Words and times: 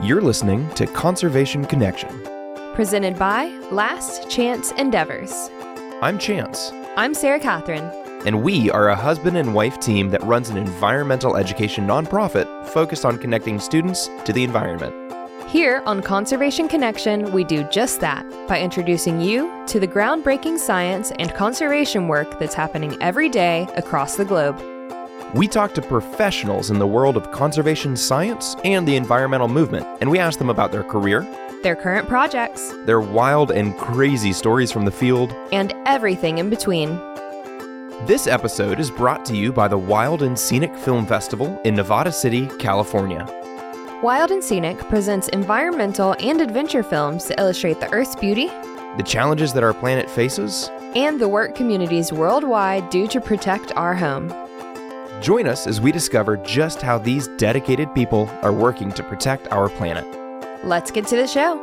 You're 0.00 0.20
listening 0.20 0.68
to 0.74 0.86
Conservation 0.86 1.64
Connection. 1.64 2.08
Presented 2.74 3.18
by 3.18 3.46
Last 3.72 4.30
Chance 4.30 4.70
Endeavors. 4.72 5.50
I'm 6.00 6.18
Chance, 6.18 6.70
I'm 6.96 7.14
Sarah 7.14 7.40
Catherine. 7.40 7.90
and 8.24 8.42
we 8.42 8.70
are 8.70 8.88
a 8.88 8.96
husband 8.96 9.36
and 9.36 9.54
wife 9.54 9.80
team 9.80 10.10
that 10.10 10.22
runs 10.22 10.50
an 10.50 10.56
environmental 10.56 11.36
education 11.36 11.86
nonprofit 11.86 12.66
focused 12.66 13.04
on 13.04 13.18
connecting 13.18 13.58
students 13.58 14.08
to 14.24 14.32
the 14.32 14.44
environment. 14.44 14.94
Here 15.48 15.82
on 15.86 16.02
Conservation 16.02 16.68
Connection, 16.68 17.32
we 17.32 17.42
do 17.42 17.64
just 17.64 18.00
that 18.00 18.24
by 18.48 18.60
introducing 18.60 19.20
you 19.20 19.64
to 19.66 19.80
the 19.80 19.88
groundbreaking 19.88 20.58
science 20.58 21.10
and 21.18 21.34
conservation 21.34 22.06
work 22.06 22.38
that's 22.38 22.54
happening 22.54 22.96
every 23.00 23.28
day 23.28 23.66
across 23.76 24.16
the 24.16 24.24
globe. 24.24 24.60
We 25.34 25.46
talk 25.46 25.74
to 25.74 25.82
professionals 25.82 26.70
in 26.70 26.78
the 26.78 26.86
world 26.86 27.16
of 27.16 27.30
conservation 27.32 27.96
science 27.96 28.56
and 28.64 28.88
the 28.88 28.96
environmental 28.96 29.48
movement, 29.48 29.86
and 30.00 30.10
we 30.10 30.18
ask 30.18 30.38
them 30.38 30.48
about 30.50 30.72
their 30.72 30.82
career, 30.82 31.26
Their 31.62 31.76
current 31.76 32.08
projects, 32.08 32.72
their 32.86 33.00
wild 33.00 33.50
and 33.50 33.76
crazy 33.76 34.32
stories 34.32 34.72
from 34.72 34.84
the 34.84 34.90
field. 34.90 35.34
and 35.52 35.74
everything 35.86 36.38
in 36.38 36.48
between. 36.48 36.96
This 38.06 38.26
episode 38.26 38.78
is 38.80 38.90
brought 38.90 39.24
to 39.26 39.36
you 39.36 39.52
by 39.52 39.68
the 39.68 39.76
Wild 39.76 40.22
and 40.22 40.38
Scenic 40.38 40.74
Film 40.76 41.04
Festival 41.04 41.60
in 41.64 41.74
Nevada 41.74 42.12
City, 42.12 42.46
California. 42.58 43.26
Wild 44.02 44.30
and 44.30 44.42
Scenic 44.42 44.78
presents 44.88 45.28
environmental 45.28 46.14
and 46.20 46.40
adventure 46.40 46.84
films 46.84 47.24
to 47.24 47.38
illustrate 47.40 47.80
the 47.80 47.92
Earth's 47.92 48.14
beauty 48.16 48.46
The 48.96 49.02
challenges 49.04 49.52
that 49.52 49.62
our 49.64 49.74
planet 49.74 50.08
faces. 50.08 50.70
and 50.94 51.20
the 51.20 51.28
work 51.28 51.54
communities 51.54 52.12
worldwide 52.12 52.88
do 52.88 53.06
to 53.08 53.20
protect 53.20 53.72
our 53.76 53.94
home. 53.94 54.32
Join 55.20 55.48
us 55.48 55.66
as 55.66 55.80
we 55.80 55.90
discover 55.90 56.36
just 56.38 56.80
how 56.80 56.98
these 56.98 57.28
dedicated 57.38 57.92
people 57.94 58.30
are 58.42 58.52
working 58.52 58.92
to 58.92 59.02
protect 59.02 59.50
our 59.52 59.68
planet. 59.68 60.06
Let's 60.64 60.90
get 60.90 61.06
to 61.08 61.16
the 61.16 61.26
show. 61.26 61.58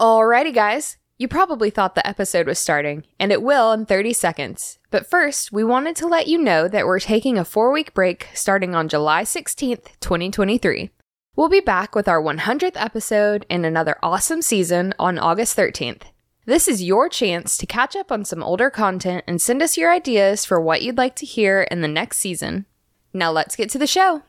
Alrighty, 0.00 0.52
guys. 0.52 0.98
You 1.18 1.28
probably 1.28 1.70
thought 1.70 1.94
the 1.94 2.06
episode 2.06 2.46
was 2.46 2.58
starting, 2.58 3.04
and 3.18 3.32
it 3.32 3.40
will 3.40 3.72
in 3.72 3.86
30 3.86 4.12
seconds. 4.12 4.78
But 4.90 5.08
first, 5.08 5.50
we 5.50 5.64
wanted 5.64 5.96
to 5.96 6.06
let 6.06 6.26
you 6.26 6.36
know 6.36 6.68
that 6.68 6.84
we're 6.84 7.00
taking 7.00 7.38
a 7.38 7.44
four 7.44 7.72
week 7.72 7.94
break 7.94 8.28
starting 8.34 8.74
on 8.74 8.88
July 8.88 9.22
16th, 9.22 9.98
2023. 10.00 10.90
We'll 11.34 11.48
be 11.48 11.60
back 11.60 11.94
with 11.94 12.08
our 12.08 12.20
100th 12.20 12.72
episode 12.76 13.46
in 13.48 13.64
another 13.64 13.96
awesome 14.02 14.42
season 14.42 14.92
on 14.98 15.18
August 15.18 15.56
13th. 15.56 16.02
This 16.46 16.68
is 16.68 16.80
your 16.80 17.08
chance 17.08 17.56
to 17.58 17.66
catch 17.66 17.96
up 17.96 18.12
on 18.12 18.24
some 18.24 18.40
older 18.40 18.70
content 18.70 19.24
and 19.26 19.42
send 19.42 19.60
us 19.62 19.76
your 19.76 19.92
ideas 19.92 20.44
for 20.44 20.60
what 20.60 20.80
you'd 20.80 20.96
like 20.96 21.16
to 21.16 21.26
hear 21.26 21.62
in 21.62 21.80
the 21.80 21.88
next 21.88 22.18
season. 22.18 22.66
Now 23.12 23.32
let's 23.32 23.56
get 23.56 23.68
to 23.70 23.78
the 23.78 23.86
show. 23.88 24.22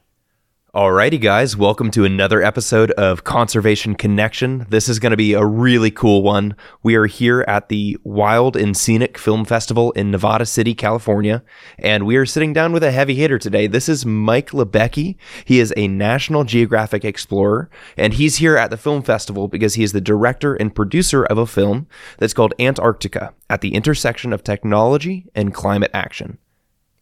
Alrighty, 0.76 1.20
guys, 1.20 1.56
welcome 1.56 1.90
to 1.92 2.04
another 2.04 2.44
episode 2.44 2.92
of 2.92 3.24
Conservation 3.24 3.96
Connection. 3.96 4.66
This 4.68 4.90
is 4.90 5.00
going 5.00 5.12
to 5.12 5.18
be 5.18 5.32
a 5.32 5.46
really 5.46 5.90
cool 5.90 6.24
one. 6.24 6.58
We 6.84 6.96
are 6.96 7.06
here 7.06 7.46
at 7.48 7.70
the 7.70 7.98
Wild 8.04 8.58
and 8.58 8.76
Scenic 8.76 9.18
Film 9.18 9.46
Festival 9.46 9.94
in 9.94 10.12
Nevada 10.12 10.46
City, 10.46 10.76
California, 10.76 11.42
and 11.80 12.06
we 12.06 12.18
are 12.18 12.26
sitting 12.26 12.52
down 12.52 12.74
with 12.74 12.84
a 12.84 12.92
heavy 12.92 13.16
hitter 13.16 13.40
today. 13.40 13.68
This 13.68 13.88
is 13.88 14.06
Mike 14.06 14.50
Libecki. 14.50 15.16
He 15.46 15.62
is 15.62 15.74
a 15.78 15.88
National 15.88 16.44
Geographic 16.44 17.06
explorer, 17.06 17.70
and 17.96 18.16
he's 18.16 18.36
here 18.36 18.58
at 18.58 18.70
the 18.70 18.78
film 18.78 19.04
festival 19.04 19.48
because 19.48 19.76
he 19.76 19.84
is 19.84 19.94
the 19.94 20.02
director 20.02 20.54
and 20.54 20.76
producer 20.76 21.24
of 21.24 21.38
a 21.38 21.48
film 21.48 21.88
that's 22.18 22.34
called 22.34 22.54
Antarctica 22.60 23.34
at 23.50 23.62
the 23.62 23.74
intersection 23.74 24.34
of 24.34 24.44
technology 24.44 25.28
and 25.34 25.54
climate 25.54 25.92
action. 25.94 26.40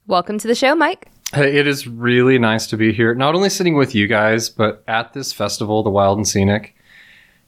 Welcome 0.06 0.38
to 0.38 0.48
the 0.48 0.54
show, 0.54 0.76
Mike. 0.76 1.10
It 1.38 1.68
is 1.68 1.86
really 1.86 2.40
nice 2.40 2.66
to 2.68 2.78
be 2.78 2.94
here, 2.94 3.14
not 3.14 3.36
only 3.36 3.50
sitting 3.50 3.76
with 3.76 3.94
you 3.94 4.08
guys, 4.08 4.50
but 4.50 4.84
at 4.88 5.12
this 5.12 5.34
festival, 5.34 5.84
the 5.84 5.90
Wild 5.90 6.18
and 6.18 6.28
Scenic. 6.28 6.76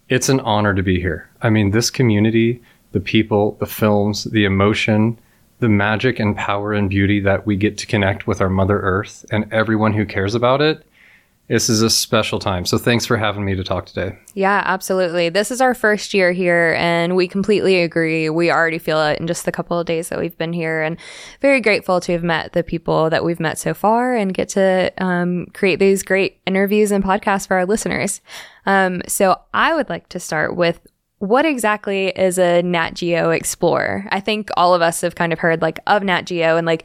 It's 0.09 0.27
an 0.27 0.41
honor 0.41 0.73
to 0.73 0.83
be 0.83 0.99
here. 0.99 1.29
I 1.41 1.49
mean, 1.49 1.71
this 1.71 1.89
community, 1.89 2.61
the 2.91 2.99
people, 2.99 3.55
the 3.59 3.65
films, 3.65 4.25
the 4.25 4.45
emotion, 4.45 5.17
the 5.59 5.69
magic 5.69 6.19
and 6.19 6.35
power 6.35 6.73
and 6.73 6.89
beauty 6.89 7.19
that 7.21 7.45
we 7.45 7.55
get 7.55 7.77
to 7.77 7.87
connect 7.87 8.27
with 8.27 8.41
our 8.41 8.49
Mother 8.49 8.79
Earth 8.79 9.25
and 9.31 9.51
everyone 9.53 9.93
who 9.93 10.05
cares 10.05 10.35
about 10.35 10.61
it. 10.61 10.85
This 11.47 11.69
is 11.69 11.81
a 11.81 11.89
special 11.89 12.39
time. 12.39 12.65
So 12.65 12.77
thanks 12.77 13.05
for 13.05 13.15
having 13.15 13.45
me 13.45 13.55
to 13.55 13.63
talk 13.63 13.85
today. 13.85 14.17
Yeah, 14.33 14.61
absolutely. 14.65 15.29
This 15.29 15.49
is 15.49 15.61
our 15.61 15.73
first 15.73 16.13
year 16.13 16.33
here, 16.33 16.75
and 16.77 17.15
we 17.15 17.25
completely 17.25 17.81
agree. 17.81 18.29
We 18.29 18.51
already 18.51 18.79
feel 18.79 19.01
it 19.03 19.19
in 19.21 19.27
just 19.27 19.45
the 19.45 19.51
couple 19.53 19.79
of 19.79 19.85
days 19.85 20.09
that 20.09 20.19
we've 20.19 20.37
been 20.37 20.51
here, 20.51 20.81
and 20.81 20.97
very 21.39 21.61
grateful 21.61 22.01
to 22.01 22.11
have 22.11 22.23
met 22.23 22.51
the 22.51 22.63
people 22.63 23.09
that 23.09 23.23
we've 23.23 23.39
met 23.39 23.57
so 23.57 23.73
far 23.73 24.13
and 24.13 24.33
get 24.33 24.49
to 24.49 24.91
um, 24.97 25.45
create 25.53 25.79
these 25.79 26.03
great 26.03 26.41
interviews 26.45 26.91
and 26.91 27.01
podcasts 27.01 27.47
for 27.47 27.55
our 27.55 27.65
listeners. 27.65 28.19
Um, 28.65 29.01
so, 29.07 29.39
I 29.53 29.73
would 29.73 29.87
like 29.87 30.09
to 30.09 30.19
start 30.19 30.57
with 30.57 30.85
what 31.19 31.45
exactly 31.45 32.09
is 32.09 32.37
a 32.37 32.61
Nat 32.61 32.93
Geo 32.93 33.31
Explorer? 33.31 34.05
I 34.11 34.19
think 34.19 34.49
all 34.57 34.75
of 34.75 34.81
us 34.81 35.01
have 35.01 35.15
kind 35.15 35.31
of 35.31 35.39
heard 35.39 35.61
like 35.61 35.79
of 35.87 36.03
Nat 36.03 36.23
Geo, 36.23 36.57
and 36.57 36.67
like 36.67 36.83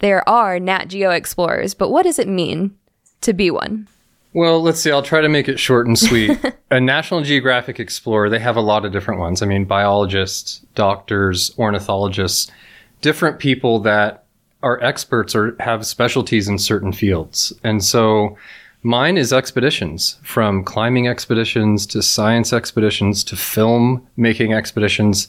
there 0.00 0.28
are 0.28 0.60
Nat 0.60 0.88
Geo 0.88 1.10
Explorers, 1.10 1.72
but 1.72 1.88
what 1.88 2.02
does 2.02 2.18
it 2.18 2.28
mean 2.28 2.76
to 3.22 3.32
be 3.32 3.50
one? 3.50 3.88
Well, 4.34 4.62
let's 4.62 4.80
see. 4.80 4.90
I'll 4.90 5.02
try 5.02 5.20
to 5.20 5.28
make 5.28 5.48
it 5.48 5.60
short 5.60 5.86
and 5.86 5.98
sweet. 5.98 6.38
a 6.70 6.80
National 6.80 7.22
Geographic 7.22 7.78
Explorer, 7.78 8.30
they 8.30 8.38
have 8.38 8.56
a 8.56 8.62
lot 8.62 8.84
of 8.84 8.92
different 8.92 9.20
ones. 9.20 9.42
I 9.42 9.46
mean, 9.46 9.66
biologists, 9.66 10.62
doctors, 10.74 11.56
ornithologists, 11.58 12.50
different 13.02 13.38
people 13.38 13.80
that 13.80 14.24
are 14.62 14.82
experts 14.82 15.34
or 15.34 15.56
have 15.60 15.84
specialties 15.84 16.48
in 16.48 16.58
certain 16.58 16.92
fields. 16.92 17.52
And 17.62 17.84
so 17.84 18.38
mine 18.82 19.18
is 19.18 19.32
expeditions 19.32 20.18
from 20.22 20.64
climbing 20.64 21.08
expeditions 21.08 21.84
to 21.86 22.02
science 22.02 22.52
expeditions 22.52 23.24
to 23.24 23.36
film 23.36 24.06
making 24.16 24.54
expeditions. 24.54 25.28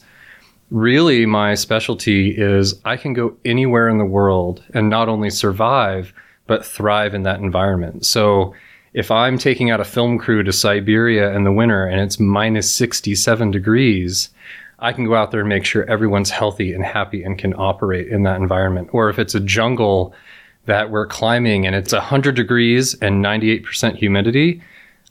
Really, 0.70 1.26
my 1.26 1.54
specialty 1.54 2.30
is 2.30 2.80
I 2.84 2.96
can 2.96 3.12
go 3.12 3.36
anywhere 3.44 3.88
in 3.88 3.98
the 3.98 4.04
world 4.04 4.64
and 4.72 4.88
not 4.88 5.08
only 5.08 5.30
survive, 5.30 6.14
but 6.46 6.64
thrive 6.64 7.12
in 7.12 7.22
that 7.24 7.40
environment. 7.40 8.06
So, 8.06 8.54
if 8.94 9.10
I'm 9.10 9.38
taking 9.38 9.70
out 9.70 9.80
a 9.80 9.84
film 9.84 10.18
crew 10.18 10.44
to 10.44 10.52
Siberia 10.52 11.34
in 11.34 11.42
the 11.42 11.52
winter 11.52 11.84
and 11.84 12.00
it's 12.00 12.20
minus 12.20 12.72
67 12.72 13.50
degrees, 13.50 14.30
I 14.78 14.92
can 14.92 15.04
go 15.04 15.16
out 15.16 15.32
there 15.32 15.40
and 15.40 15.48
make 15.48 15.64
sure 15.64 15.84
everyone's 15.90 16.30
healthy 16.30 16.72
and 16.72 16.84
happy 16.84 17.24
and 17.24 17.36
can 17.36 17.54
operate 17.54 18.06
in 18.06 18.22
that 18.22 18.40
environment. 18.40 18.90
Or 18.92 19.10
if 19.10 19.18
it's 19.18 19.34
a 19.34 19.40
jungle 19.40 20.14
that 20.66 20.90
we're 20.90 21.08
climbing 21.08 21.66
and 21.66 21.74
it's 21.74 21.92
100 21.92 22.36
degrees 22.36 22.94
and 22.94 23.22
98% 23.22 23.96
humidity, 23.96 24.62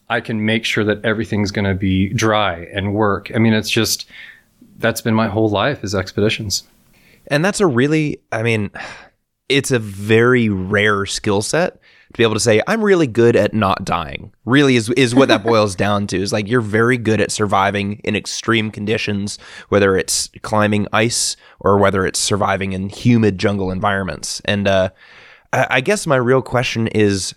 I 0.09 0.21
can 0.21 0.45
make 0.45 0.63
sure 0.63 0.85
that 0.85 1.03
everything's 1.03 1.51
going 1.51 1.65
to 1.65 1.75
be 1.75 2.09
dry 2.09 2.67
and 2.73 2.93
work. 2.93 3.31
I 3.35 3.37
mean, 3.37 3.53
it's 3.53 3.69
just 3.69 4.09
that's 4.77 5.01
been 5.01 5.13
my 5.13 5.27
whole 5.27 5.49
life 5.49 5.83
is 5.83 5.93
expeditions. 5.93 6.63
And 7.27 7.43
that's 7.43 7.59
a 7.59 7.67
really, 7.67 8.21
I 8.31 8.43
mean, 8.43 8.71
it's 9.49 9.71
a 9.71 9.79
very 9.79 10.47
rare 10.47 11.05
skill 11.05 11.41
set 11.41 11.79
to 12.13 12.17
be 12.17 12.23
able 12.23 12.35
to 12.35 12.39
say, 12.39 12.61
I'm 12.67 12.83
really 12.83 13.07
good 13.07 13.35
at 13.35 13.53
not 13.53 13.83
dying. 13.85 14.31
Really 14.45 14.75
is, 14.75 14.89
is 14.91 15.13
what 15.15 15.29
that 15.29 15.43
boils 15.45 15.75
down 15.75 16.07
to. 16.07 16.17
Is 16.21 16.31
like 16.31 16.47
you're 16.47 16.61
very 16.61 16.97
good 16.97 17.19
at 17.19 17.31
surviving 17.31 17.99
in 18.03 18.15
extreme 18.15 18.71
conditions, 18.71 19.39
whether 19.69 19.97
it's 19.97 20.29
climbing 20.41 20.87
ice 20.93 21.35
or 21.59 21.77
whether 21.77 22.05
it's 22.05 22.19
surviving 22.19 22.73
in 22.73 22.89
humid 22.89 23.37
jungle 23.37 23.71
environments. 23.71 24.41
And 24.45 24.67
uh, 24.67 24.89
I, 25.51 25.67
I 25.69 25.81
guess 25.81 26.07
my 26.07 26.17
real 26.17 26.41
question 26.41 26.87
is, 26.87 27.35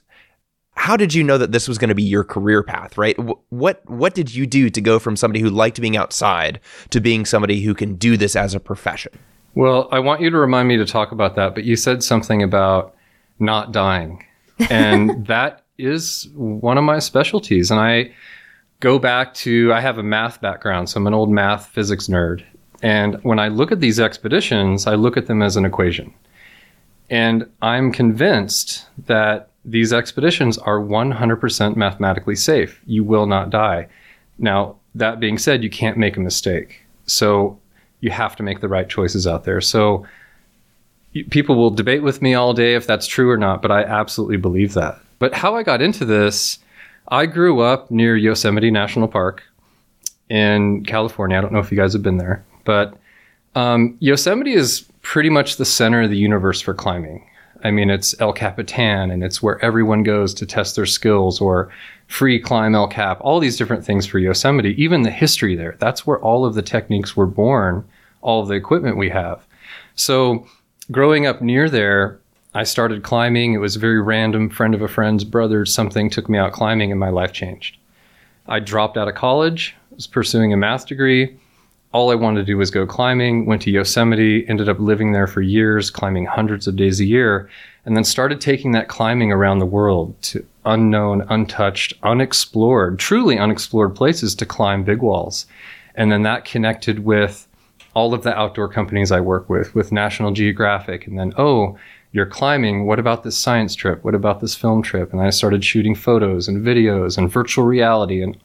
how 0.78 0.94
did 0.94 1.14
you 1.14 1.24
know 1.24 1.38
that 1.38 1.52
this 1.52 1.68
was 1.68 1.78
going 1.78 1.88
to 1.88 1.94
be 1.94 2.02
your 2.02 2.22
career 2.22 2.62
path 2.62 2.98
right 2.98 3.16
what 3.48 3.80
what 3.88 4.14
did 4.14 4.34
you 4.34 4.46
do 4.46 4.68
to 4.68 4.80
go 4.82 4.98
from 4.98 5.16
somebody 5.16 5.40
who 5.40 5.48
liked 5.48 5.80
being 5.80 5.96
outside 5.96 6.60
to 6.90 7.00
being 7.00 7.24
somebody 7.24 7.62
who 7.62 7.72
can 7.72 7.94
do 7.94 8.18
this 8.18 8.36
as 8.36 8.54
a 8.54 8.60
profession 8.60 9.18
Well, 9.54 9.88
I 9.90 10.00
want 10.00 10.20
you 10.20 10.28
to 10.28 10.36
remind 10.36 10.68
me 10.68 10.76
to 10.76 10.84
talk 10.84 11.12
about 11.12 11.34
that, 11.36 11.54
but 11.54 11.64
you 11.64 11.76
said 11.76 12.02
something 12.02 12.42
about 12.42 12.94
not 13.38 13.72
dying. 13.72 14.25
And 14.70 15.26
that 15.26 15.62
is 15.78 16.28
one 16.34 16.78
of 16.78 16.84
my 16.84 16.98
specialties. 16.98 17.70
And 17.70 17.80
I 17.80 18.12
go 18.80 18.98
back 18.98 19.34
to, 19.34 19.72
I 19.72 19.80
have 19.80 19.98
a 19.98 20.02
math 20.02 20.40
background, 20.40 20.88
so 20.88 20.98
I'm 20.98 21.06
an 21.06 21.14
old 21.14 21.30
math 21.30 21.66
physics 21.66 22.08
nerd. 22.08 22.44
And 22.82 23.22
when 23.22 23.38
I 23.38 23.48
look 23.48 23.72
at 23.72 23.80
these 23.80 23.98
expeditions, 24.00 24.86
I 24.86 24.94
look 24.94 25.16
at 25.16 25.26
them 25.26 25.42
as 25.42 25.56
an 25.56 25.64
equation. 25.64 26.12
And 27.08 27.48
I'm 27.62 27.92
convinced 27.92 28.86
that 29.06 29.50
these 29.64 29.92
expeditions 29.92 30.58
are 30.58 30.78
100% 30.78 31.76
mathematically 31.76 32.36
safe. 32.36 32.80
You 32.86 33.04
will 33.04 33.26
not 33.26 33.50
die. 33.50 33.88
Now, 34.38 34.76
that 34.94 35.20
being 35.20 35.38
said, 35.38 35.62
you 35.62 35.70
can't 35.70 35.96
make 35.96 36.16
a 36.16 36.20
mistake. 36.20 36.82
So 37.06 37.58
you 38.00 38.10
have 38.10 38.36
to 38.36 38.42
make 38.42 38.60
the 38.60 38.68
right 38.68 38.88
choices 38.88 39.26
out 39.26 39.44
there. 39.44 39.60
So 39.60 40.06
people 41.24 41.56
will 41.56 41.70
debate 41.70 42.02
with 42.02 42.22
me 42.22 42.34
all 42.34 42.52
day 42.52 42.74
if 42.74 42.86
that's 42.86 43.06
true 43.06 43.30
or 43.30 43.36
not, 43.36 43.62
but 43.62 43.70
I 43.70 43.82
absolutely 43.82 44.36
believe 44.36 44.74
that. 44.74 45.00
But 45.18 45.34
how 45.34 45.54
I 45.54 45.62
got 45.62 45.82
into 45.82 46.04
this, 46.04 46.58
I 47.08 47.26
grew 47.26 47.60
up 47.60 47.90
near 47.90 48.16
Yosemite 48.16 48.70
National 48.70 49.08
Park 49.08 49.42
in 50.28 50.84
California. 50.84 51.38
I 51.38 51.40
don't 51.40 51.52
know 51.52 51.60
if 51.60 51.70
you 51.70 51.76
guys 51.76 51.92
have 51.92 52.02
been 52.02 52.18
there, 52.18 52.44
but 52.64 52.96
um, 53.54 53.96
Yosemite 54.00 54.52
is 54.52 54.84
pretty 55.02 55.30
much 55.30 55.56
the 55.56 55.64
center 55.64 56.02
of 56.02 56.10
the 56.10 56.18
universe 56.18 56.60
for 56.60 56.74
climbing. 56.74 57.26
I 57.64 57.70
mean, 57.70 57.90
it's 57.90 58.20
El 58.20 58.32
Capitan 58.32 59.10
and 59.10 59.24
it's 59.24 59.42
where 59.42 59.64
everyone 59.64 60.02
goes 60.02 60.34
to 60.34 60.46
test 60.46 60.76
their 60.76 60.86
skills 60.86 61.40
or 61.40 61.70
free 62.06 62.38
climb 62.38 62.74
El 62.74 62.88
Cap, 62.88 63.18
all 63.20 63.40
these 63.40 63.56
different 63.56 63.84
things 63.84 64.06
for 64.06 64.18
Yosemite, 64.18 64.80
even 64.80 65.02
the 65.02 65.10
history 65.10 65.56
there. 65.56 65.76
That's 65.78 66.06
where 66.06 66.18
all 66.20 66.44
of 66.44 66.54
the 66.54 66.62
techniques 66.62 67.16
were 67.16 67.26
born, 67.26 67.84
all 68.20 68.42
of 68.42 68.48
the 68.48 68.54
equipment 68.54 68.98
we 68.98 69.08
have. 69.08 69.44
So 69.94 70.46
growing 70.90 71.26
up 71.26 71.42
near 71.42 71.68
there, 71.68 72.18
I 72.54 72.64
started 72.64 73.02
climbing. 73.02 73.52
It 73.52 73.58
was 73.58 73.76
a 73.76 73.80
very 73.80 74.00
random 74.00 74.48
friend 74.48 74.74
of 74.74 74.82
a 74.82 74.88
friend's 74.88 75.24
brother, 75.24 75.66
something 75.66 76.08
took 76.08 76.28
me 76.28 76.38
out 76.38 76.52
climbing 76.52 76.90
and 76.90 77.00
my 77.00 77.10
life 77.10 77.32
changed. 77.32 77.76
I 78.48 78.60
dropped 78.60 78.96
out 78.96 79.08
of 79.08 79.14
college, 79.14 79.74
was 79.94 80.06
pursuing 80.06 80.52
a 80.52 80.56
math 80.56 80.86
degree. 80.86 81.36
All 81.92 82.10
I 82.10 82.14
wanted 82.14 82.40
to 82.40 82.46
do 82.46 82.56
was 82.56 82.70
go 82.70 82.86
climbing, 82.86 83.46
went 83.46 83.62
to 83.62 83.70
Yosemite, 83.70 84.48
ended 84.48 84.68
up 84.68 84.78
living 84.78 85.12
there 85.12 85.26
for 85.26 85.40
years, 85.40 85.90
climbing 85.90 86.26
hundreds 86.26 86.66
of 86.66 86.76
days 86.76 87.00
a 87.00 87.04
year, 87.04 87.48
and 87.84 87.96
then 87.96 88.04
started 88.04 88.40
taking 88.40 88.72
that 88.72 88.88
climbing 88.88 89.32
around 89.32 89.58
the 89.58 89.66
world 89.66 90.14
to 90.22 90.44
unknown, 90.64 91.22
untouched, 91.28 91.94
unexplored, 92.02 92.98
truly 92.98 93.38
unexplored 93.38 93.94
places 93.94 94.34
to 94.34 94.46
climb 94.46 94.84
big 94.84 95.00
walls. 95.00 95.46
And 95.94 96.12
then 96.12 96.22
that 96.22 96.44
connected 96.44 97.04
with 97.04 97.45
all 97.96 98.12
of 98.12 98.24
the 98.24 98.38
outdoor 98.38 98.68
companies 98.68 99.10
I 99.10 99.20
work 99.20 99.48
with, 99.48 99.74
with 99.74 99.90
National 99.90 100.30
Geographic. 100.30 101.06
And 101.06 101.18
then, 101.18 101.32
oh, 101.38 101.78
you're 102.12 102.26
climbing. 102.26 102.84
What 102.84 102.98
about 102.98 103.22
this 103.22 103.38
science 103.38 103.74
trip? 103.74 104.04
What 104.04 104.14
about 104.14 104.40
this 104.40 104.54
film 104.54 104.82
trip? 104.82 105.14
And 105.14 105.22
I 105.22 105.30
started 105.30 105.64
shooting 105.64 105.94
photos 105.94 106.46
and 106.46 106.62
videos 106.62 107.16
and 107.16 107.32
virtual 107.32 107.64
reality 107.64 108.22
and 108.22 108.36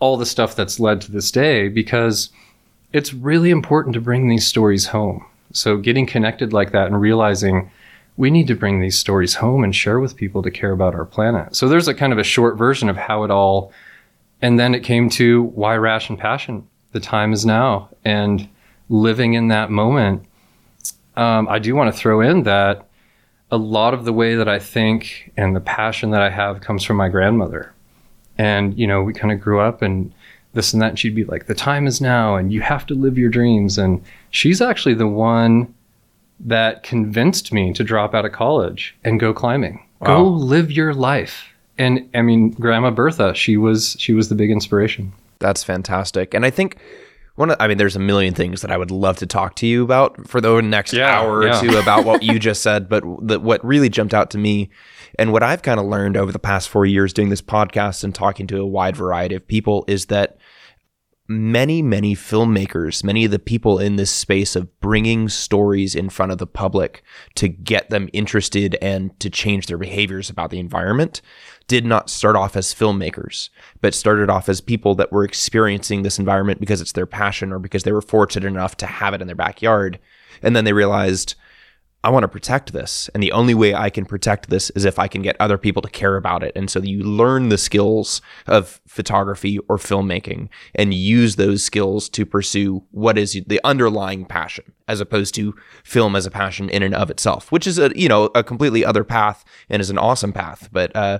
all 0.00 0.16
the 0.16 0.26
stuff 0.26 0.56
that's 0.56 0.80
led 0.80 1.00
to 1.02 1.12
this 1.12 1.30
day 1.30 1.68
because 1.68 2.30
it's 2.92 3.14
really 3.14 3.50
important 3.50 3.94
to 3.94 4.00
bring 4.00 4.28
these 4.28 4.44
stories 4.44 4.88
home. 4.88 5.24
So 5.52 5.76
getting 5.76 6.06
connected 6.06 6.52
like 6.52 6.72
that 6.72 6.88
and 6.88 7.00
realizing 7.00 7.70
we 8.16 8.28
need 8.28 8.48
to 8.48 8.56
bring 8.56 8.80
these 8.80 8.98
stories 8.98 9.36
home 9.36 9.62
and 9.62 9.72
share 9.72 10.00
with 10.00 10.16
people 10.16 10.42
to 10.42 10.50
care 10.50 10.72
about 10.72 10.96
our 10.96 11.04
planet. 11.04 11.54
So 11.54 11.68
there's 11.68 11.86
a 11.86 11.94
kind 11.94 12.12
of 12.12 12.18
a 12.18 12.24
short 12.24 12.58
version 12.58 12.88
of 12.88 12.96
how 12.96 13.22
it 13.22 13.30
all 13.30 13.70
and 14.42 14.58
then 14.58 14.74
it 14.74 14.82
came 14.82 15.08
to 15.10 15.44
why 15.44 15.76
rash 15.76 16.10
and 16.10 16.18
passion. 16.18 16.66
The 16.90 16.98
time 16.98 17.32
is 17.32 17.46
now 17.46 17.88
and 18.04 18.48
living 18.88 19.34
in 19.34 19.48
that 19.48 19.70
moment. 19.70 20.24
Um, 21.16 21.48
I 21.48 21.58
do 21.58 21.74
want 21.74 21.92
to 21.92 21.98
throw 21.98 22.20
in 22.20 22.42
that 22.44 22.86
a 23.50 23.56
lot 23.56 23.94
of 23.94 24.04
the 24.04 24.12
way 24.12 24.34
that 24.34 24.48
I 24.48 24.58
think 24.58 25.32
and 25.36 25.54
the 25.54 25.60
passion 25.60 26.10
that 26.10 26.22
I 26.22 26.30
have 26.30 26.60
comes 26.60 26.84
from 26.84 26.96
my 26.96 27.08
grandmother. 27.08 27.72
And, 28.38 28.78
you 28.78 28.86
know, 28.86 29.02
we 29.02 29.12
kind 29.12 29.32
of 29.32 29.40
grew 29.40 29.60
up 29.60 29.82
and 29.82 30.12
this 30.52 30.72
and 30.72 30.82
that. 30.82 30.90
And 30.90 30.98
she'd 30.98 31.14
be 31.14 31.24
like, 31.24 31.46
the 31.46 31.54
time 31.54 31.86
is 31.86 32.00
now 32.00 32.34
and 32.34 32.52
you 32.52 32.60
have 32.60 32.86
to 32.86 32.94
live 32.94 33.16
your 33.16 33.30
dreams. 33.30 33.78
And 33.78 34.02
she's 34.30 34.60
actually 34.60 34.94
the 34.94 35.06
one 35.06 35.72
that 36.40 36.82
convinced 36.82 37.52
me 37.52 37.72
to 37.72 37.84
drop 37.84 38.14
out 38.14 38.24
of 38.24 38.32
college 38.32 38.94
and 39.04 39.18
go 39.18 39.32
climbing. 39.32 39.82
Wow. 40.00 40.06
Go 40.06 40.24
live 40.24 40.70
your 40.70 40.92
life. 40.92 41.48
And 41.78 42.08
I 42.14 42.22
mean, 42.22 42.50
Grandma 42.50 42.90
Bertha, 42.90 43.34
she 43.34 43.56
was 43.56 43.96
she 43.98 44.12
was 44.12 44.28
the 44.28 44.34
big 44.34 44.50
inspiration. 44.50 45.12
That's 45.38 45.62
fantastic. 45.62 46.34
And 46.34 46.44
I 46.44 46.50
think 46.50 46.78
one 47.36 47.50
of, 47.50 47.56
I 47.60 47.68
mean, 47.68 47.78
there's 47.78 47.96
a 47.96 48.00
million 48.00 48.34
things 48.34 48.62
that 48.62 48.70
I 48.70 48.76
would 48.76 48.90
love 48.90 49.18
to 49.18 49.26
talk 49.26 49.54
to 49.56 49.66
you 49.66 49.84
about 49.84 50.26
for 50.26 50.40
the 50.40 50.60
next 50.60 50.92
yeah, 50.92 51.20
hour 51.20 51.38
or 51.38 51.46
yeah. 51.46 51.60
two 51.60 51.78
about 51.78 52.04
what 52.04 52.22
you 52.22 52.38
just 52.38 52.62
said. 52.62 52.88
But 52.88 53.04
the, 53.22 53.38
what 53.38 53.64
really 53.64 53.88
jumped 53.88 54.14
out 54.14 54.30
to 54.30 54.38
me 54.38 54.70
and 55.18 55.32
what 55.32 55.42
I've 55.42 55.62
kind 55.62 55.78
of 55.78 55.86
learned 55.86 56.16
over 56.16 56.32
the 56.32 56.38
past 56.38 56.68
four 56.68 56.86
years 56.86 57.12
doing 57.12 57.28
this 57.28 57.42
podcast 57.42 58.04
and 58.04 58.14
talking 58.14 58.46
to 58.48 58.60
a 58.60 58.66
wide 58.66 58.96
variety 58.96 59.34
of 59.34 59.46
people 59.46 59.84
is 59.86 60.06
that 60.06 60.38
many, 61.28 61.82
many 61.82 62.14
filmmakers, 62.14 63.02
many 63.02 63.24
of 63.24 63.30
the 63.30 63.38
people 63.38 63.78
in 63.78 63.96
this 63.96 64.10
space 64.10 64.54
of 64.54 64.80
bringing 64.80 65.28
stories 65.28 65.94
in 65.94 66.08
front 66.08 66.32
of 66.32 66.38
the 66.38 66.46
public 66.46 67.02
to 67.34 67.48
get 67.48 67.90
them 67.90 68.08
interested 68.12 68.76
and 68.80 69.18
to 69.20 69.28
change 69.28 69.66
their 69.66 69.78
behaviors 69.78 70.30
about 70.30 70.50
the 70.50 70.60
environment 70.60 71.20
did 71.68 71.84
not 71.84 72.08
start 72.08 72.36
off 72.36 72.56
as 72.56 72.72
filmmakers, 72.72 73.48
but 73.80 73.94
started 73.94 74.30
off 74.30 74.48
as 74.48 74.60
people 74.60 74.94
that 74.94 75.10
were 75.10 75.24
experiencing 75.24 76.02
this 76.02 76.18
environment 76.18 76.60
because 76.60 76.80
it's 76.80 76.92
their 76.92 77.06
passion 77.06 77.52
or 77.52 77.58
because 77.58 77.82
they 77.82 77.92
were 77.92 78.02
fortunate 78.02 78.46
enough 78.46 78.76
to 78.76 78.86
have 78.86 79.14
it 79.14 79.20
in 79.20 79.26
their 79.26 79.34
backyard. 79.36 79.98
And 80.42 80.54
then 80.54 80.64
they 80.64 80.72
realized, 80.72 81.34
I 82.06 82.10
want 82.10 82.22
to 82.22 82.28
protect 82.28 82.72
this. 82.72 83.10
And 83.14 83.22
the 83.22 83.32
only 83.32 83.52
way 83.52 83.74
I 83.74 83.90
can 83.90 84.04
protect 84.04 84.48
this 84.48 84.70
is 84.70 84.84
if 84.84 84.96
I 84.96 85.08
can 85.08 85.22
get 85.22 85.34
other 85.40 85.58
people 85.58 85.82
to 85.82 85.88
care 85.88 86.16
about 86.16 86.44
it. 86.44 86.52
And 86.54 86.70
so 86.70 86.78
you 86.78 87.02
learn 87.02 87.48
the 87.48 87.58
skills 87.58 88.22
of 88.46 88.80
photography 88.86 89.58
or 89.68 89.76
filmmaking 89.76 90.48
and 90.76 90.94
use 90.94 91.34
those 91.34 91.64
skills 91.64 92.08
to 92.10 92.24
pursue 92.24 92.84
what 92.92 93.18
is 93.18 93.32
the 93.48 93.60
underlying 93.64 94.24
passion 94.24 94.72
as 94.86 95.00
opposed 95.00 95.34
to 95.34 95.56
film 95.82 96.14
as 96.14 96.26
a 96.26 96.30
passion 96.30 96.68
in 96.68 96.84
and 96.84 96.94
of 96.94 97.10
itself, 97.10 97.50
which 97.50 97.66
is 97.66 97.76
a, 97.76 97.90
you 97.98 98.08
know, 98.08 98.30
a 98.36 98.44
completely 98.44 98.84
other 98.84 99.02
path 99.02 99.44
and 99.68 99.82
is 99.82 99.90
an 99.90 99.98
awesome 99.98 100.32
path. 100.32 100.68
But 100.70 100.94
uh, 100.94 101.18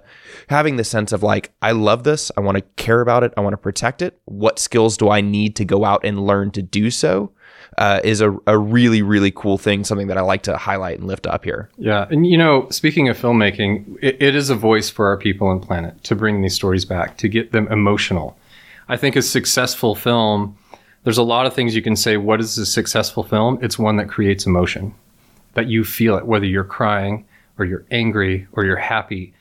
having 0.48 0.76
the 0.76 0.84
sense 0.84 1.10
of 1.10 1.20
like, 1.20 1.52
I 1.60 1.72
love 1.72 2.04
this. 2.04 2.30
I 2.36 2.42
want 2.42 2.58
to 2.58 2.64
care 2.76 3.00
about 3.00 3.24
it. 3.24 3.34
I 3.36 3.40
want 3.40 3.54
to 3.54 3.58
protect 3.58 4.02
it. 4.02 4.20
What 4.26 4.60
skills 4.60 4.96
do 4.96 5.10
I 5.10 5.20
need 5.20 5.56
to 5.56 5.64
go 5.64 5.84
out 5.84 6.04
and 6.04 6.24
learn 6.24 6.52
to 6.52 6.62
do 6.62 6.92
so? 6.92 7.32
Uh, 7.78 8.00
is 8.04 8.20
a, 8.20 8.36
a 8.46 8.58
really, 8.58 9.02
really 9.02 9.30
cool 9.30 9.58
thing, 9.58 9.84
something 9.84 10.06
that 10.08 10.18
I 10.18 10.22
like 10.22 10.42
to 10.42 10.56
highlight 10.56 10.98
and 10.98 11.06
lift 11.06 11.26
up 11.26 11.44
here. 11.44 11.68
Yeah. 11.78 12.06
And, 12.10 12.26
you 12.26 12.38
know, 12.38 12.68
speaking 12.70 13.08
of 13.08 13.18
filmmaking, 13.18 13.98
it, 14.02 14.20
it 14.20 14.34
is 14.34 14.50
a 14.50 14.54
voice 14.54 14.90
for 14.90 15.06
our 15.06 15.16
people 15.16 15.50
and 15.50 15.62
planet 15.62 16.02
to 16.04 16.14
bring 16.14 16.42
these 16.42 16.54
stories 16.54 16.84
back, 16.84 17.16
to 17.18 17.28
get 17.28 17.52
them 17.52 17.68
emotional. 17.68 18.36
I 18.88 18.96
think 18.96 19.16
a 19.16 19.22
successful 19.22 19.94
film, 19.94 20.56
there's 21.04 21.18
a 21.18 21.22
lot 21.22 21.46
of 21.46 21.54
things 21.54 21.74
you 21.74 21.82
can 21.82 21.96
say. 21.96 22.16
What 22.16 22.40
is 22.40 22.56
a 22.58 22.66
successful 22.66 23.22
film? 23.22 23.58
It's 23.62 23.78
one 23.78 23.96
that 23.96 24.08
creates 24.08 24.46
emotion, 24.46 24.94
that 25.54 25.66
you 25.66 25.84
feel 25.84 26.16
it, 26.16 26.26
whether 26.26 26.46
you're 26.46 26.64
crying 26.64 27.26
or 27.58 27.64
you're 27.64 27.84
angry 27.90 28.46
or 28.52 28.64
you're 28.64 28.76
happy 28.76 29.32